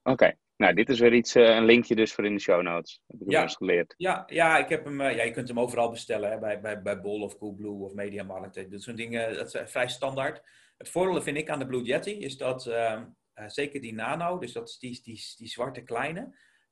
Oké, 0.03 0.33
nou 0.57 0.73
dit 0.73 0.89
is 0.89 0.99
weer 0.99 1.13
iets, 1.13 1.35
uh, 1.35 1.55
een 1.55 1.65
linkje 1.65 1.95
dus 1.95 2.13
voor 2.13 2.25
in 2.25 2.33
de 2.33 2.41
show 2.41 2.61
notes. 2.61 3.01
Heb 3.07 3.21
ik 3.21 3.31
ja. 3.31 3.47
geleerd. 3.47 3.93
Ja, 3.97 4.23
ja, 4.27 4.57
ik 4.57 4.69
heb 4.69 4.83
hem, 4.83 5.01
uh, 5.01 5.15
ja, 5.15 5.23
je 5.23 5.31
kunt 5.31 5.47
hem 5.47 5.59
overal 5.59 5.89
bestellen. 5.89 6.31
Hè, 6.31 6.39
bij, 6.39 6.61
bij, 6.61 6.81
bij 6.81 7.01
Bol 7.01 7.21
of 7.21 7.37
Coolblue 7.37 7.83
of 7.83 7.93
Mediamarkt. 7.93 8.71
Dat 8.71 8.81
soort 8.81 8.97
dingen, 8.97 9.35
dat 9.35 9.55
is 9.55 9.71
vrij 9.71 9.87
standaard. 9.87 10.41
Het 10.77 10.89
voordeel 10.89 11.21
vind 11.21 11.37
ik 11.37 11.49
aan 11.49 11.59
de 11.59 11.65
Blue 11.65 11.83
Yeti 11.83 12.19
is 12.19 12.37
dat, 12.37 12.65
ehm, 12.65 13.05
zeker 13.47 13.81
die 13.81 13.93
nano, 13.93 14.37
dus 14.37 14.51
dat 14.51 14.69
is 14.69 14.79
die, 14.79 15.01
die, 15.03 15.33
die 15.37 15.47
zwarte 15.47 15.83
kleine. 15.83 16.21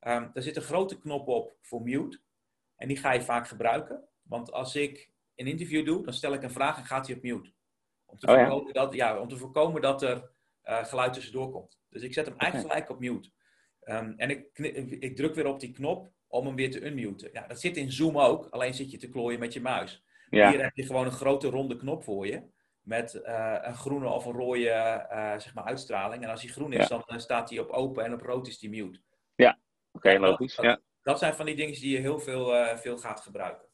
Um, 0.08 0.30
daar 0.34 0.44
zit 0.44 0.56
een 0.56 0.62
grote 0.62 1.00
knop 1.00 1.28
op 1.28 1.56
voor 1.62 1.82
mute. 1.82 2.20
En 2.76 2.88
die 2.88 2.98
ga 2.98 3.12
je 3.12 3.22
vaak 3.22 3.48
gebruiken. 3.48 4.08
Want 4.22 4.52
als 4.52 4.76
ik 4.76 5.10
een 5.36 5.48
interview 5.48 5.86
doe, 5.86 6.04
dan 6.04 6.14
stel 6.14 6.34
ik 6.34 6.44
een 6.44 6.52
vraag 6.52 6.78
en 6.78 6.86
gaat 6.86 7.08
hij 7.08 7.16
op 7.16 7.22
mute. 7.22 7.52
Om 8.06 8.18
te, 8.18 8.28
Oh, 8.28 8.36
ja? 8.36 8.48
voorkomen, 8.48 8.74
dat, 8.74 8.94
ja, 8.94 9.20
om 9.20 9.28
te 9.28 9.38
voorkomen 9.38 9.82
dat 9.82 10.02
er 10.02 10.30
geluid 10.64 11.14
tussendoor 11.14 11.52
komt. 11.52 11.80
Dus 11.90 12.02
ik 12.02 12.14
zet 12.14 12.26
hem 12.26 12.38
eigenlijk 12.38 12.72
gelijk 12.72 12.90
op 12.90 13.00
mute. 13.00 13.32
Um, 13.92 14.14
en 14.18 14.30
ik, 14.30 14.58
ik, 15.00 15.16
druk 15.16 15.36
weer 15.36 15.48
op 15.48 15.60
die 15.60 15.72
knop 15.72 16.12
om 16.28 16.46
hem 16.46 16.56
weer 16.56 16.72
te 16.72 16.86
unmuten. 16.86 17.30
Ja, 17.34 17.48
dat 17.48 17.60
zit 17.60 17.78
in 17.78 17.92
Zoom 17.92 18.20
ook, 18.20 18.48
alleen 18.50 18.74
zit 18.74 18.92
je 18.92 18.98
te 18.98 19.10
klooien 19.10 19.40
met 19.40 19.54
je 19.54 19.62
muis. 19.62 20.04
Ja. 20.30 20.50
Hier 20.50 20.64
heb 20.64 20.76
je 20.76 20.86
gewoon 20.86 21.06
een 21.06 21.12
grote 21.12 21.48
ronde 21.48 21.76
knop 21.76 22.04
voor 22.04 22.28
je. 22.28 22.44
Met 22.82 23.22
uh, 23.26 23.58
een 23.62 23.76
groene 23.76 24.10
of 24.10 24.26
een 24.26 24.34
rode 24.34 25.08
uh, 25.12 25.40
zeg 25.40 25.54
maar 25.54 25.64
uitstraling. 25.64 26.24
En 26.24 26.30
als 26.30 26.42
die 26.42 26.50
groen 26.50 26.74
is, 26.74 26.88
Ja. 26.88 27.04
dan 27.06 27.20
staat 27.20 27.50
hij 27.50 27.60
op 27.60 27.70
open 27.70 28.06
en 28.06 28.14
op 28.14 28.22
rood 28.22 28.48
is 28.48 28.60
die 28.60 28.70
mute. 28.70 29.00
Oké, 29.92 30.18
logisch. 30.20 30.56
Dat, 30.56 30.66
Ja, 30.66 30.80
dat 31.02 31.20
zijn 31.20 31.34
van 31.34 31.46
die 31.46 31.56
dingen 31.56 31.74
die 31.74 31.92
je 31.92 32.00
heel 32.00 32.20
veel, 32.20 32.56
uh, 32.56 32.78
veel 32.78 32.98
gaat 32.98 33.22
gebruiken. 33.22 33.68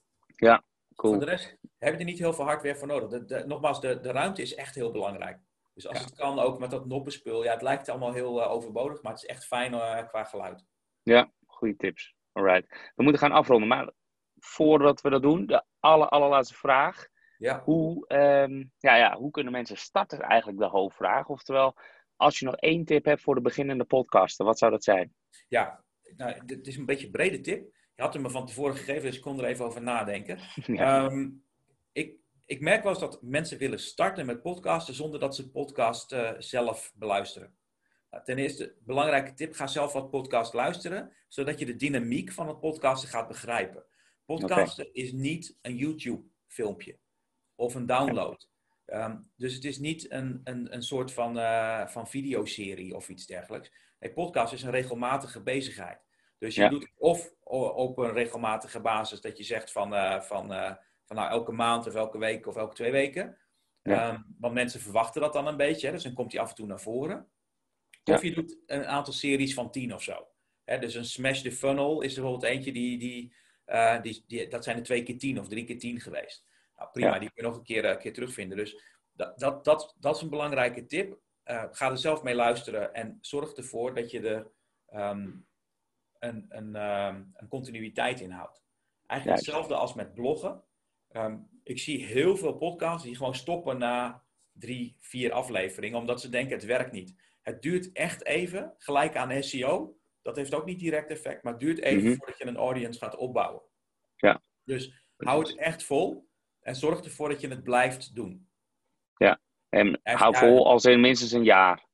cool. 0.95 1.13
Voor 1.13 1.25
de 1.25 1.29
rest 1.29 1.57
heb 1.77 1.93
je 1.93 1.99
er 1.99 2.05
niet 2.05 2.19
heel 2.19 2.33
veel 2.33 2.45
hardware 2.45 2.75
voor 2.75 2.87
nodig. 2.87 3.09
De, 3.09 3.25
de, 3.25 3.43
nogmaals, 3.47 3.81
de, 3.81 3.99
de 3.99 4.11
ruimte 4.11 4.41
is 4.41 4.55
echt 4.55 4.75
heel 4.75 4.91
belangrijk. 4.91 5.39
Dus 5.77 5.87
als 5.87 5.97
Ja. 5.97 6.03
het 6.03 6.15
kan, 6.15 6.39
ook 6.39 6.59
met 6.59 6.71
dat 6.71 6.85
noppenspul. 6.85 7.43
Ja, 7.43 7.51
het 7.51 7.61
lijkt 7.61 7.89
allemaal 7.89 8.13
heel 8.13 8.41
uh, 8.41 8.51
overbodig, 8.51 9.01
maar 9.01 9.11
het 9.11 9.21
is 9.23 9.29
echt 9.29 9.45
fijn 9.45 9.73
uh, 9.73 10.07
qua 10.07 10.23
geluid. 10.23 10.65
Ja, 11.03 11.31
goede 11.45 11.75
tips. 11.75 12.15
Alright. 12.31 12.91
We 12.95 13.03
moeten 13.03 13.21
gaan 13.21 13.31
afronden, 13.31 13.67
maar 13.67 13.91
voordat 14.35 15.01
we 15.01 15.09
dat 15.09 15.21
doen, 15.21 15.45
de 15.45 15.63
aller, 15.79 16.07
allerlaatste 16.09 16.53
vraag. 16.55 17.07
Ja, 17.37 17.61
Hoe, 17.63 18.07
ehm, 18.07 18.63
ja, 18.77 18.95
ja, 18.95 19.17
hoe 19.17 19.31
kunnen 19.31 19.51
mensen 19.51 19.77
starten? 19.77 20.19
Eigenlijk 20.19 20.59
de 20.59 20.65
hoofdvraag. 20.65 21.27
Oftewel, 21.27 21.75
als 22.15 22.39
je 22.39 22.45
nog 22.45 22.55
één 22.55 22.85
tip 22.85 23.05
hebt 23.05 23.21
voor 23.21 23.35
de 23.35 23.41
beginnende 23.41 23.83
podcaster, 23.83 24.45
wat 24.45 24.57
zou 24.57 24.71
dat 24.71 24.83
zijn? 24.83 25.15
ja 25.47 25.83
nou, 26.15 26.45
dit 26.45 26.67
is 26.67 26.77
een 26.77 26.85
beetje 26.85 27.05
een 27.05 27.11
brede 27.11 27.39
tip. 27.41 27.75
Je 27.95 28.01
had 28.01 28.13
hem 28.13 28.21
me 28.21 28.29
van 28.29 28.45
tevoren 28.45 28.75
gegeven, 28.75 29.01
dus 29.01 29.15
ik 29.15 29.21
kon 29.21 29.39
er 29.39 29.45
even 29.45 29.65
over 29.65 29.81
nadenken. 29.81 30.39
Ja. 30.65 31.05
Um, 31.05 31.45
ik, 31.91 32.15
ik 32.47 32.61
merk 32.61 32.83
wel 32.83 32.91
eens 32.91 33.01
dat 33.01 33.21
mensen 33.21 33.57
willen 33.57 33.79
starten 33.79 34.25
met 34.25 34.41
podcasten 34.41 34.93
zonder 34.93 35.19
dat 35.19 35.35
ze 35.35 35.51
podcast 35.51 36.13
uh, 36.13 36.31
zelf 36.37 36.93
beluisteren. 36.95 37.57
Nou, 38.09 38.23
ten 38.23 38.37
eerste, 38.37 38.75
belangrijke 38.79 39.33
tip, 39.33 39.53
ga 39.53 39.67
zelf 39.67 39.93
wat 39.93 40.09
podcast 40.09 40.53
luisteren, 40.53 41.13
zodat 41.27 41.59
je 41.59 41.65
de 41.65 41.75
dynamiek 41.75 42.31
van 42.31 42.47
het 42.47 42.59
podcasten 42.59 43.09
gaat 43.09 43.27
begrijpen. 43.27 43.85
Podcasten 44.25 44.87
okay. 44.87 45.03
is 45.03 45.11
niet 45.11 45.57
een 45.61 45.75
YouTube 45.75 46.27
filmpje 46.47 46.97
of 47.55 47.75
een 47.75 47.85
download. 47.85 48.49
Um, 48.85 49.31
dus 49.35 49.53
het 49.53 49.63
is 49.63 49.77
niet 49.77 50.11
een, 50.11 50.41
een, 50.43 50.73
een 50.73 50.83
soort 50.83 51.13
van, 51.13 51.37
uh, 51.37 51.87
van 51.87 52.07
videoserie 52.07 52.95
of 52.95 53.09
iets 53.09 53.25
dergelijks. 53.25 53.71
Nee, 53.99 54.13
podcast 54.13 54.53
is 54.53 54.63
een 54.63 54.71
regelmatige 54.71 55.41
bezigheid. 55.41 56.05
Dus 56.37 56.55
je 56.55 56.61
Ja. 56.61 56.69
doet 56.69 56.91
of 56.97 57.33
op 57.73 57.97
een 57.97 58.13
regelmatige 58.13 58.79
basis 58.79 59.21
dat 59.21 59.37
je 59.37 59.43
zegt 59.43 59.71
van, 59.71 59.93
uh, 59.93 60.21
van, 60.21 60.77
van 61.07 61.15
nou, 61.15 61.29
elke 61.29 61.51
maand 61.51 61.87
of 61.87 61.95
elke 61.95 62.17
week 62.17 62.47
of 62.47 62.55
elke 62.55 62.75
twee 62.75 62.91
weken. 62.91 63.37
Ja. 63.81 64.13
Um, 64.13 64.35
want 64.39 64.53
mensen 64.53 64.79
verwachten 64.79 65.21
dat 65.21 65.33
dan 65.33 65.47
een 65.47 65.57
beetje, 65.57 65.87
hè, 65.87 65.93
dus 65.93 66.03
dan 66.03 66.13
komt 66.13 66.31
die 66.31 66.39
af 66.39 66.49
en 66.49 66.55
toe 66.55 66.67
naar 66.67 66.79
voren. 66.81 67.29
Ja. 68.03 68.15
Of 68.15 68.21
je 68.21 68.33
doet 68.33 68.57
een 68.65 68.85
aantal 68.85 69.13
series 69.13 69.53
van 69.53 69.71
tien 69.71 69.93
of 69.93 70.03
zo. 70.03 70.27
Hè, 70.63 70.79
dus 70.79 70.95
een 70.95 71.05
Smash 71.05 71.41
the 71.41 71.51
Funnel 71.51 72.01
is 72.01 72.15
er 72.15 72.21
bijvoorbeeld 72.21 72.51
eentje, 72.51 72.71
die, 72.71 72.97
die, 72.97 73.33
uh, 73.67 74.01
die, 74.01 74.23
die, 74.27 74.47
dat 74.47 74.63
zijn 74.63 74.77
er 74.77 74.83
twee 74.83 75.03
keer 75.03 75.17
tien 75.17 75.39
of 75.39 75.47
drie 75.47 75.63
keer 75.63 75.79
tien 75.79 75.99
geweest. 75.99 76.45
Nou, 76.75 76.89
prima, 76.91 77.13
Ja. 77.13 77.19
die 77.19 77.31
kun 77.31 77.43
je 77.43 77.49
nog 77.49 77.57
een 77.57 77.63
keer, 77.63 77.85
een 77.85 77.97
keer 77.97 78.13
terugvinden. 78.13 78.57
Dus 78.57 78.83
dat, 79.11 79.39
dat, 79.39 79.65
dat, 79.65 79.95
dat 79.99 80.15
is 80.15 80.21
een 80.21 80.29
belangrijke 80.29 80.85
tip. 80.85 81.19
Uh, 81.45 81.63
ga 81.71 81.89
er 81.89 81.97
zelf 81.97 82.23
mee 82.23 82.35
luisteren 82.35 82.93
en 82.93 83.17
zorg 83.21 83.53
ervoor 83.53 83.95
dat 83.95 84.11
je 84.11 84.21
er 84.21 84.51
um, 84.99 85.47
een, 86.19 86.45
een, 86.49 86.75
um, 86.75 87.31
een 87.33 87.47
continuïteit 87.47 88.19
in 88.19 88.31
houdt. 88.31 88.63
Eigenlijk 89.05 89.41
hetzelfde 89.41 89.75
als 89.75 89.93
met 89.93 90.13
bloggen. 90.13 90.63
Um, 91.25 91.49
ik 91.63 91.79
zie 91.79 92.05
heel 92.05 92.37
veel 92.37 92.53
podcasts 92.53 93.03
die 93.03 93.15
gewoon 93.15 93.35
stoppen 93.35 93.77
na 93.77 94.23
drie, 94.51 94.95
vier 94.99 95.31
afleveringen, 95.31 95.99
omdat 95.99 96.21
ze 96.21 96.29
denken 96.29 96.55
het 96.55 96.65
werkt 96.65 96.91
niet. 96.91 97.15
Het 97.41 97.61
duurt 97.61 97.91
echt 97.91 98.25
even, 98.25 98.73
gelijk 98.77 99.15
aan 99.15 99.43
SEO. 99.43 99.97
Dat 100.21 100.35
heeft 100.35 100.53
ook 100.53 100.65
niet 100.65 100.79
direct 100.79 101.09
effect, 101.11 101.43
maar 101.43 101.53
het 101.53 101.61
duurt 101.61 101.79
even 101.79 102.03
Mhm. 102.03 102.15
voordat 102.17 102.37
je 102.37 102.45
een 102.47 102.57
audience 102.57 102.99
gaat 102.99 103.15
opbouwen. 103.15 103.61
Ja. 104.15 104.41
Dus 104.63 105.05
hou 105.17 105.43
het 105.47 105.55
echt 105.57 105.83
vol 105.83 106.29
en 106.59 106.75
zorg 106.75 106.99
ervoor 107.03 107.29
dat 107.29 107.41
je 107.41 107.47
het 107.47 107.63
blijft 107.63 108.15
doen. 108.15 108.45
En 109.69 109.99
Echt, 110.03 110.19
hou 110.19 110.33
ja. 110.33 110.39
vol 110.39 110.67
als 110.67 110.85
in 110.85 110.99
minstens 111.01 111.31
een 111.31 111.43
jaar, 111.43 111.87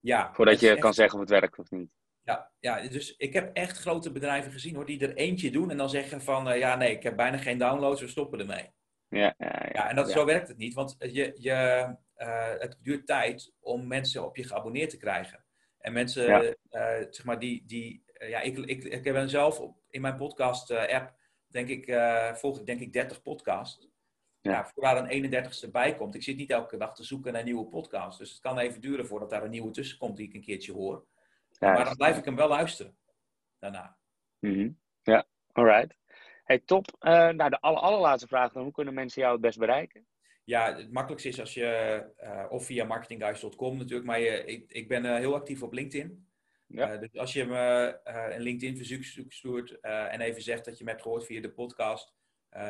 Ja, 0.00 0.34
voordat 0.34 0.60
je 0.60 0.70
echt- 0.70 0.80
kan 0.80 0.94
zeggen 0.94 1.14
of 1.14 1.20
het 1.20 1.40
werkt 1.40 1.58
of 1.58 1.70
niet. 1.70 1.90
Ja, 2.22 2.50
ja, 2.60 2.88
dus 2.88 3.16
ik 3.16 3.32
heb 3.32 3.56
echt 3.56 3.78
grote 3.78 4.12
bedrijven 4.12 4.52
gezien 4.52 4.74
hoor, 4.74 4.86
die 4.86 5.00
er 5.00 5.14
eentje 5.16 5.50
doen 5.50 5.70
en 5.70 5.76
dan 5.76 5.90
zeggen 5.90 6.22
van 6.22 6.48
eh, 6.48 6.58
ja 6.58 6.76
nee, 6.76 6.90
ik 6.90 7.02
heb 7.02 7.16
bijna 7.16 7.36
geen 7.36 7.58
downloads, 7.58 8.00
we 8.00 8.08
stoppen 8.08 8.38
ermee. 8.40 8.70
Ja, 9.08 9.34
ja, 9.38 9.46
ja. 9.62 9.68
Ja, 9.72 9.88
en 9.88 9.96
dat, 9.96 10.06
Ja. 10.06 10.12
zo 10.12 10.24
werkt 10.24 10.48
het 10.48 10.56
niet, 10.56 10.74
want 10.74 10.96
je, 10.98 11.32
je, 11.34 11.54
eh, 12.14 12.54
het 12.58 12.78
duurt 12.82 13.06
tijd 13.06 13.52
om 13.60 13.86
mensen 13.86 14.24
op 14.24 14.36
je 14.36 14.44
geabonneerd 14.44 14.90
te 14.90 14.96
krijgen. 14.96 15.44
En 15.78 15.92
mensen, 15.92 16.24
Ja. 16.24 16.54
eh, 16.68 17.06
zeg 17.10 17.24
maar, 17.24 17.38
die, 17.38 17.66
die 17.66 18.04
ja, 18.18 18.40
ik, 18.40 18.58
ik, 18.58 18.84
ik 18.84 19.04
heb 19.04 19.28
zelf 19.28 19.60
op, 19.60 19.76
in 19.90 20.00
mijn 20.00 20.16
podcast-app, 20.16 21.14
denk 21.46 21.68
ik, 21.68 21.94
volg 22.34 22.58
ik 22.60 22.66
denk 22.66 22.80
ik 22.80 22.92
30 22.92 23.22
podcasts. 23.22 23.88
Ja. 24.40 24.50
Ja. 24.50 24.64
voor 24.74 24.82
daar 24.82 24.96
een 24.96 25.08
31ste 25.10 25.70
bij 25.70 25.96
komt. 25.96 26.14
Ik 26.14 26.22
zit 26.22 26.36
niet 26.36 26.50
elke 26.50 26.76
dag 26.76 26.94
te 26.94 27.04
zoeken 27.04 27.32
naar 27.32 27.44
nieuwe 27.44 27.66
podcasts. 27.66 28.18
Dus 28.18 28.30
het 28.30 28.40
kan 28.40 28.58
even 28.58 28.80
duren 28.80 29.06
voordat 29.06 29.30
daar 29.30 29.44
een 29.44 29.50
nieuwe 29.50 29.70
tussen 29.70 29.98
komt 29.98 30.16
die 30.16 30.28
ik 30.28 30.34
een 30.34 30.40
keertje 30.44 30.72
hoor. 30.72 31.06
Juist. 31.60 31.76
Maar 31.76 31.84
dan 31.84 31.96
blijf 31.96 32.18
ik 32.18 32.24
hem 32.24 32.36
wel 32.36 32.48
luisteren. 32.48 32.96
Daarna. 33.58 33.96
Mhm. 34.38 34.70
Ja, 35.02 35.26
alright. 35.52 35.98
Hey, 36.44 36.58
top. 36.58 36.96
Eh, 36.98 37.28
nou, 37.28 37.50
de 37.50 37.60
aller, 37.60 37.80
allerlaatste 37.80 38.28
vraag 38.28 38.52
dan. 38.52 38.62
Hoe 38.62 38.72
kunnen 38.72 38.94
mensen 38.94 39.20
jou 39.20 39.32
het 39.32 39.42
best 39.42 39.58
bereiken? 39.58 40.06
Ja, 40.44 40.76
het 40.76 40.92
makkelijkste 40.92 41.28
is 41.28 41.40
als 41.40 41.54
je, 41.54 41.66
eh, 42.16 42.46
of 42.48 42.64
via 42.64 42.84
marketingguys.com 42.84 43.76
natuurlijk, 43.76 44.06
maar 44.06 44.20
je, 44.20 44.44
ik, 44.44 44.72
ik 44.72 44.88
ben 44.88 45.04
eh, 45.04 45.14
heel 45.14 45.34
actief 45.34 45.62
op 45.62 45.72
LinkedIn. 45.72 46.28
Ja. 46.66 46.96
Dus 46.96 47.16
als 47.16 47.32
je 47.32 47.44
me 47.44 47.98
een 48.34 48.40
LinkedIn 48.40 48.76
verzoek 48.76 49.32
stuurt 49.32 49.80
en 49.80 50.20
even 50.20 50.42
zegt 50.42 50.64
dat 50.64 50.78
je 50.78 50.84
me 50.84 50.90
hebt 50.90 51.02
gehoord 51.02 51.26
via 51.26 51.40
de 51.40 51.50
podcast, 51.50 52.14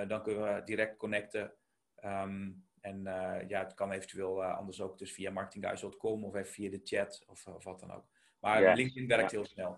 dan 0.07 0.23
kunnen 0.23 0.55
we 0.55 0.63
direct 0.65 0.97
connecten. 0.97 1.55
Ehm, 1.95 2.51
en 2.81 3.03
ja, 3.49 3.63
het 3.63 3.75
kan 3.75 3.93
eventueel 3.93 4.45
anders 4.45 4.81
ook 4.81 4.99
dus 4.99 5.13
via 5.13 5.31
marketingguys.com 5.31 6.25
of 6.25 6.35
even 6.35 6.53
via 6.53 6.71
de 6.71 6.81
chat 6.85 7.25
of, 7.27 7.47
of 7.47 7.65
wat 7.65 7.81
dan 7.81 7.93
ook. 7.93 8.05
Maar. 8.41 8.77
LinkedIn 8.77 9.07
werkt 9.09 9.31
Ja. 9.31 9.37
heel 9.39 9.47
snel. 9.47 9.77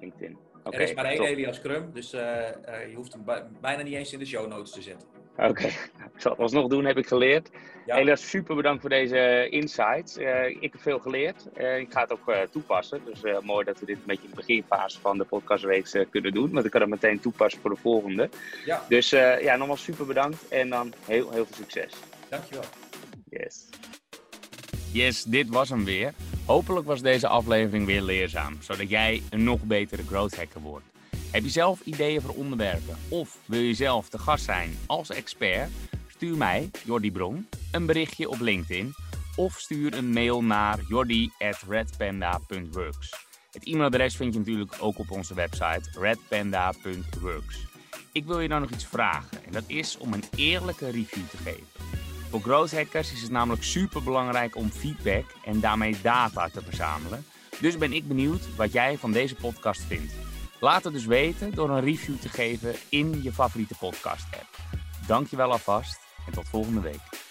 LinkedIn. 0.00 0.38
Oké, 0.64 0.76
er 0.76 0.82
is 0.82 0.94
maar 0.94 1.04
één. 1.04 1.22
Elias 1.24 1.60
Krum, 1.60 1.90
dus 1.92 2.12
eh, 2.12 2.48
eh, 2.48 2.88
je 2.90 2.94
hoeft 2.96 3.12
hem 3.12 3.24
bij- 3.24 3.46
bijna 3.60 3.82
niet 3.82 3.94
eens 3.94 4.12
in 4.12 4.18
de 4.18 4.26
show 4.26 4.48
notes 4.48 4.70
te 4.72 4.82
zetten. 4.82 5.08
Oké, 5.36 5.66
ik 6.14 6.16
zal 6.16 6.30
het 6.32 6.40
alsnog 6.40 6.68
doen, 6.68 6.84
heb 6.84 6.96
ik 6.96 7.06
geleerd. 7.06 7.50
Ja. 7.86 7.96
Elias, 7.96 8.28
super 8.30 8.56
bedankt 8.56 8.80
voor 8.80 8.90
deze 8.90 9.46
insights. 9.50 10.16
Eh, 10.16 10.46
ik 10.48 10.72
heb 10.72 10.80
veel 10.80 10.98
geleerd. 10.98 11.46
Ik 11.56 11.92
ga 11.92 12.00
het 12.00 12.12
ook 12.12 12.34
toepassen. 12.50 13.00
Dus 13.04 13.22
mooi 13.42 13.64
dat 13.64 13.80
we 13.80 13.86
dit 13.86 13.96
een 13.96 14.02
beetje 14.06 14.22
in 14.24 14.30
de 14.30 14.36
beginfase 14.36 15.00
van 15.00 15.18
de 15.18 15.24
podcastreeks 15.24 15.94
eh, 15.94 16.06
kunnen 16.10 16.32
doen. 16.32 16.50
Want 16.52 16.64
ik 16.64 16.70
kan 16.70 16.80
het 16.80 16.90
meteen 16.90 17.20
toepassen 17.20 17.60
voor 17.60 17.70
de 17.70 17.76
volgende. 17.80 18.28
Ja, 18.64 18.84
Dus 18.88 19.10
ja, 19.10 19.56
nogmaals 19.56 19.82
super 19.84 20.06
bedankt. 20.06 20.48
En 20.48 20.68
dan 20.68 20.92
heel, 21.06 21.30
heel 21.30 21.46
veel 21.46 21.56
succes. 21.56 21.92
dankjewel. 22.28 22.64
Yes. 23.30 23.68
Yes, 24.92 25.24
dit 25.24 25.48
was 25.48 25.68
hem 25.68 25.84
weer. 25.84 26.14
Hopelijk 26.44 26.86
was 26.86 27.02
deze 27.02 27.28
aflevering 27.28 27.86
weer 27.86 28.02
leerzaam, 28.02 28.56
zodat 28.60 28.88
jij 28.88 29.22
een 29.30 29.44
nog 29.44 29.62
betere 29.62 30.02
growth 30.06 30.36
hacker 30.36 30.60
wordt. 30.60 30.84
Heb 31.30 31.42
je 31.42 31.50
zelf 31.50 31.80
ideeën 31.80 32.20
voor 32.20 32.34
onderwerpen 32.34 32.96
of 33.08 33.36
wil 33.44 33.60
je 33.60 33.74
zelf 33.74 34.08
te 34.08 34.18
gast 34.18 34.44
zijn 34.44 34.78
als 34.86 35.10
expert? 35.10 35.70
Stuur 36.08 36.36
mij, 36.36 36.70
Jordi 36.84 37.12
Bron, 37.12 37.48
een 37.72 37.86
berichtje 37.86 38.28
op 38.28 38.40
LinkedIn 38.40 38.94
of 39.36 39.58
stuur 39.58 39.94
een 39.94 40.12
mail 40.12 40.42
naar 40.42 40.78
jordi@redpanda.works. 40.88 43.28
Het 43.52 43.66
e-mailadres 43.66 44.16
vind 44.16 44.32
je 44.32 44.38
natuurlijk 44.38 44.74
ook 44.80 44.98
op 44.98 45.10
onze 45.10 45.34
website 45.34 45.90
redpanda.works. 46.00 47.66
Ik 48.12 48.24
wil 48.24 48.40
je 48.40 48.48
dan 48.48 48.60
nog 48.60 48.70
iets 48.70 48.86
vragen 48.86 49.44
en 49.44 49.52
dat 49.52 49.64
is 49.66 49.98
om 49.98 50.12
een 50.12 50.24
eerlijke 50.36 50.90
review 50.90 51.28
te 51.28 51.36
geven. 51.36 51.66
Voor 52.30 52.40
growth 52.40 52.72
hackers 52.72 53.12
is 53.12 53.22
het 53.22 53.30
namelijk 53.30 53.62
super 53.62 54.02
belangrijk 54.02 54.56
om 54.56 54.70
feedback 54.70 55.24
en 55.44 55.60
daarmee 55.60 55.96
data 56.02 56.48
te 56.48 56.62
verzamelen. 56.62 57.24
Dus 57.60 57.78
ben 57.78 57.92
ik 57.92 58.08
benieuwd 58.08 58.56
wat 58.56 58.72
jij 58.72 58.98
van 58.98 59.12
deze 59.12 59.34
podcast 59.34 59.80
vindt. 59.80 60.12
Laat 60.60 60.84
het 60.84 60.92
dus 60.92 61.06
weten 61.06 61.54
door 61.54 61.70
een 61.70 61.80
review 61.80 62.16
te 62.18 62.28
geven 62.28 62.74
in 62.88 63.22
je 63.22 63.32
favoriete 63.32 63.74
podcast 63.78 64.24
app. 64.24 64.56
Dankjewel 65.06 65.50
alvast 65.50 65.98
en 66.26 66.32
tot 66.32 66.48
volgende 66.48 66.80
week. 66.80 67.29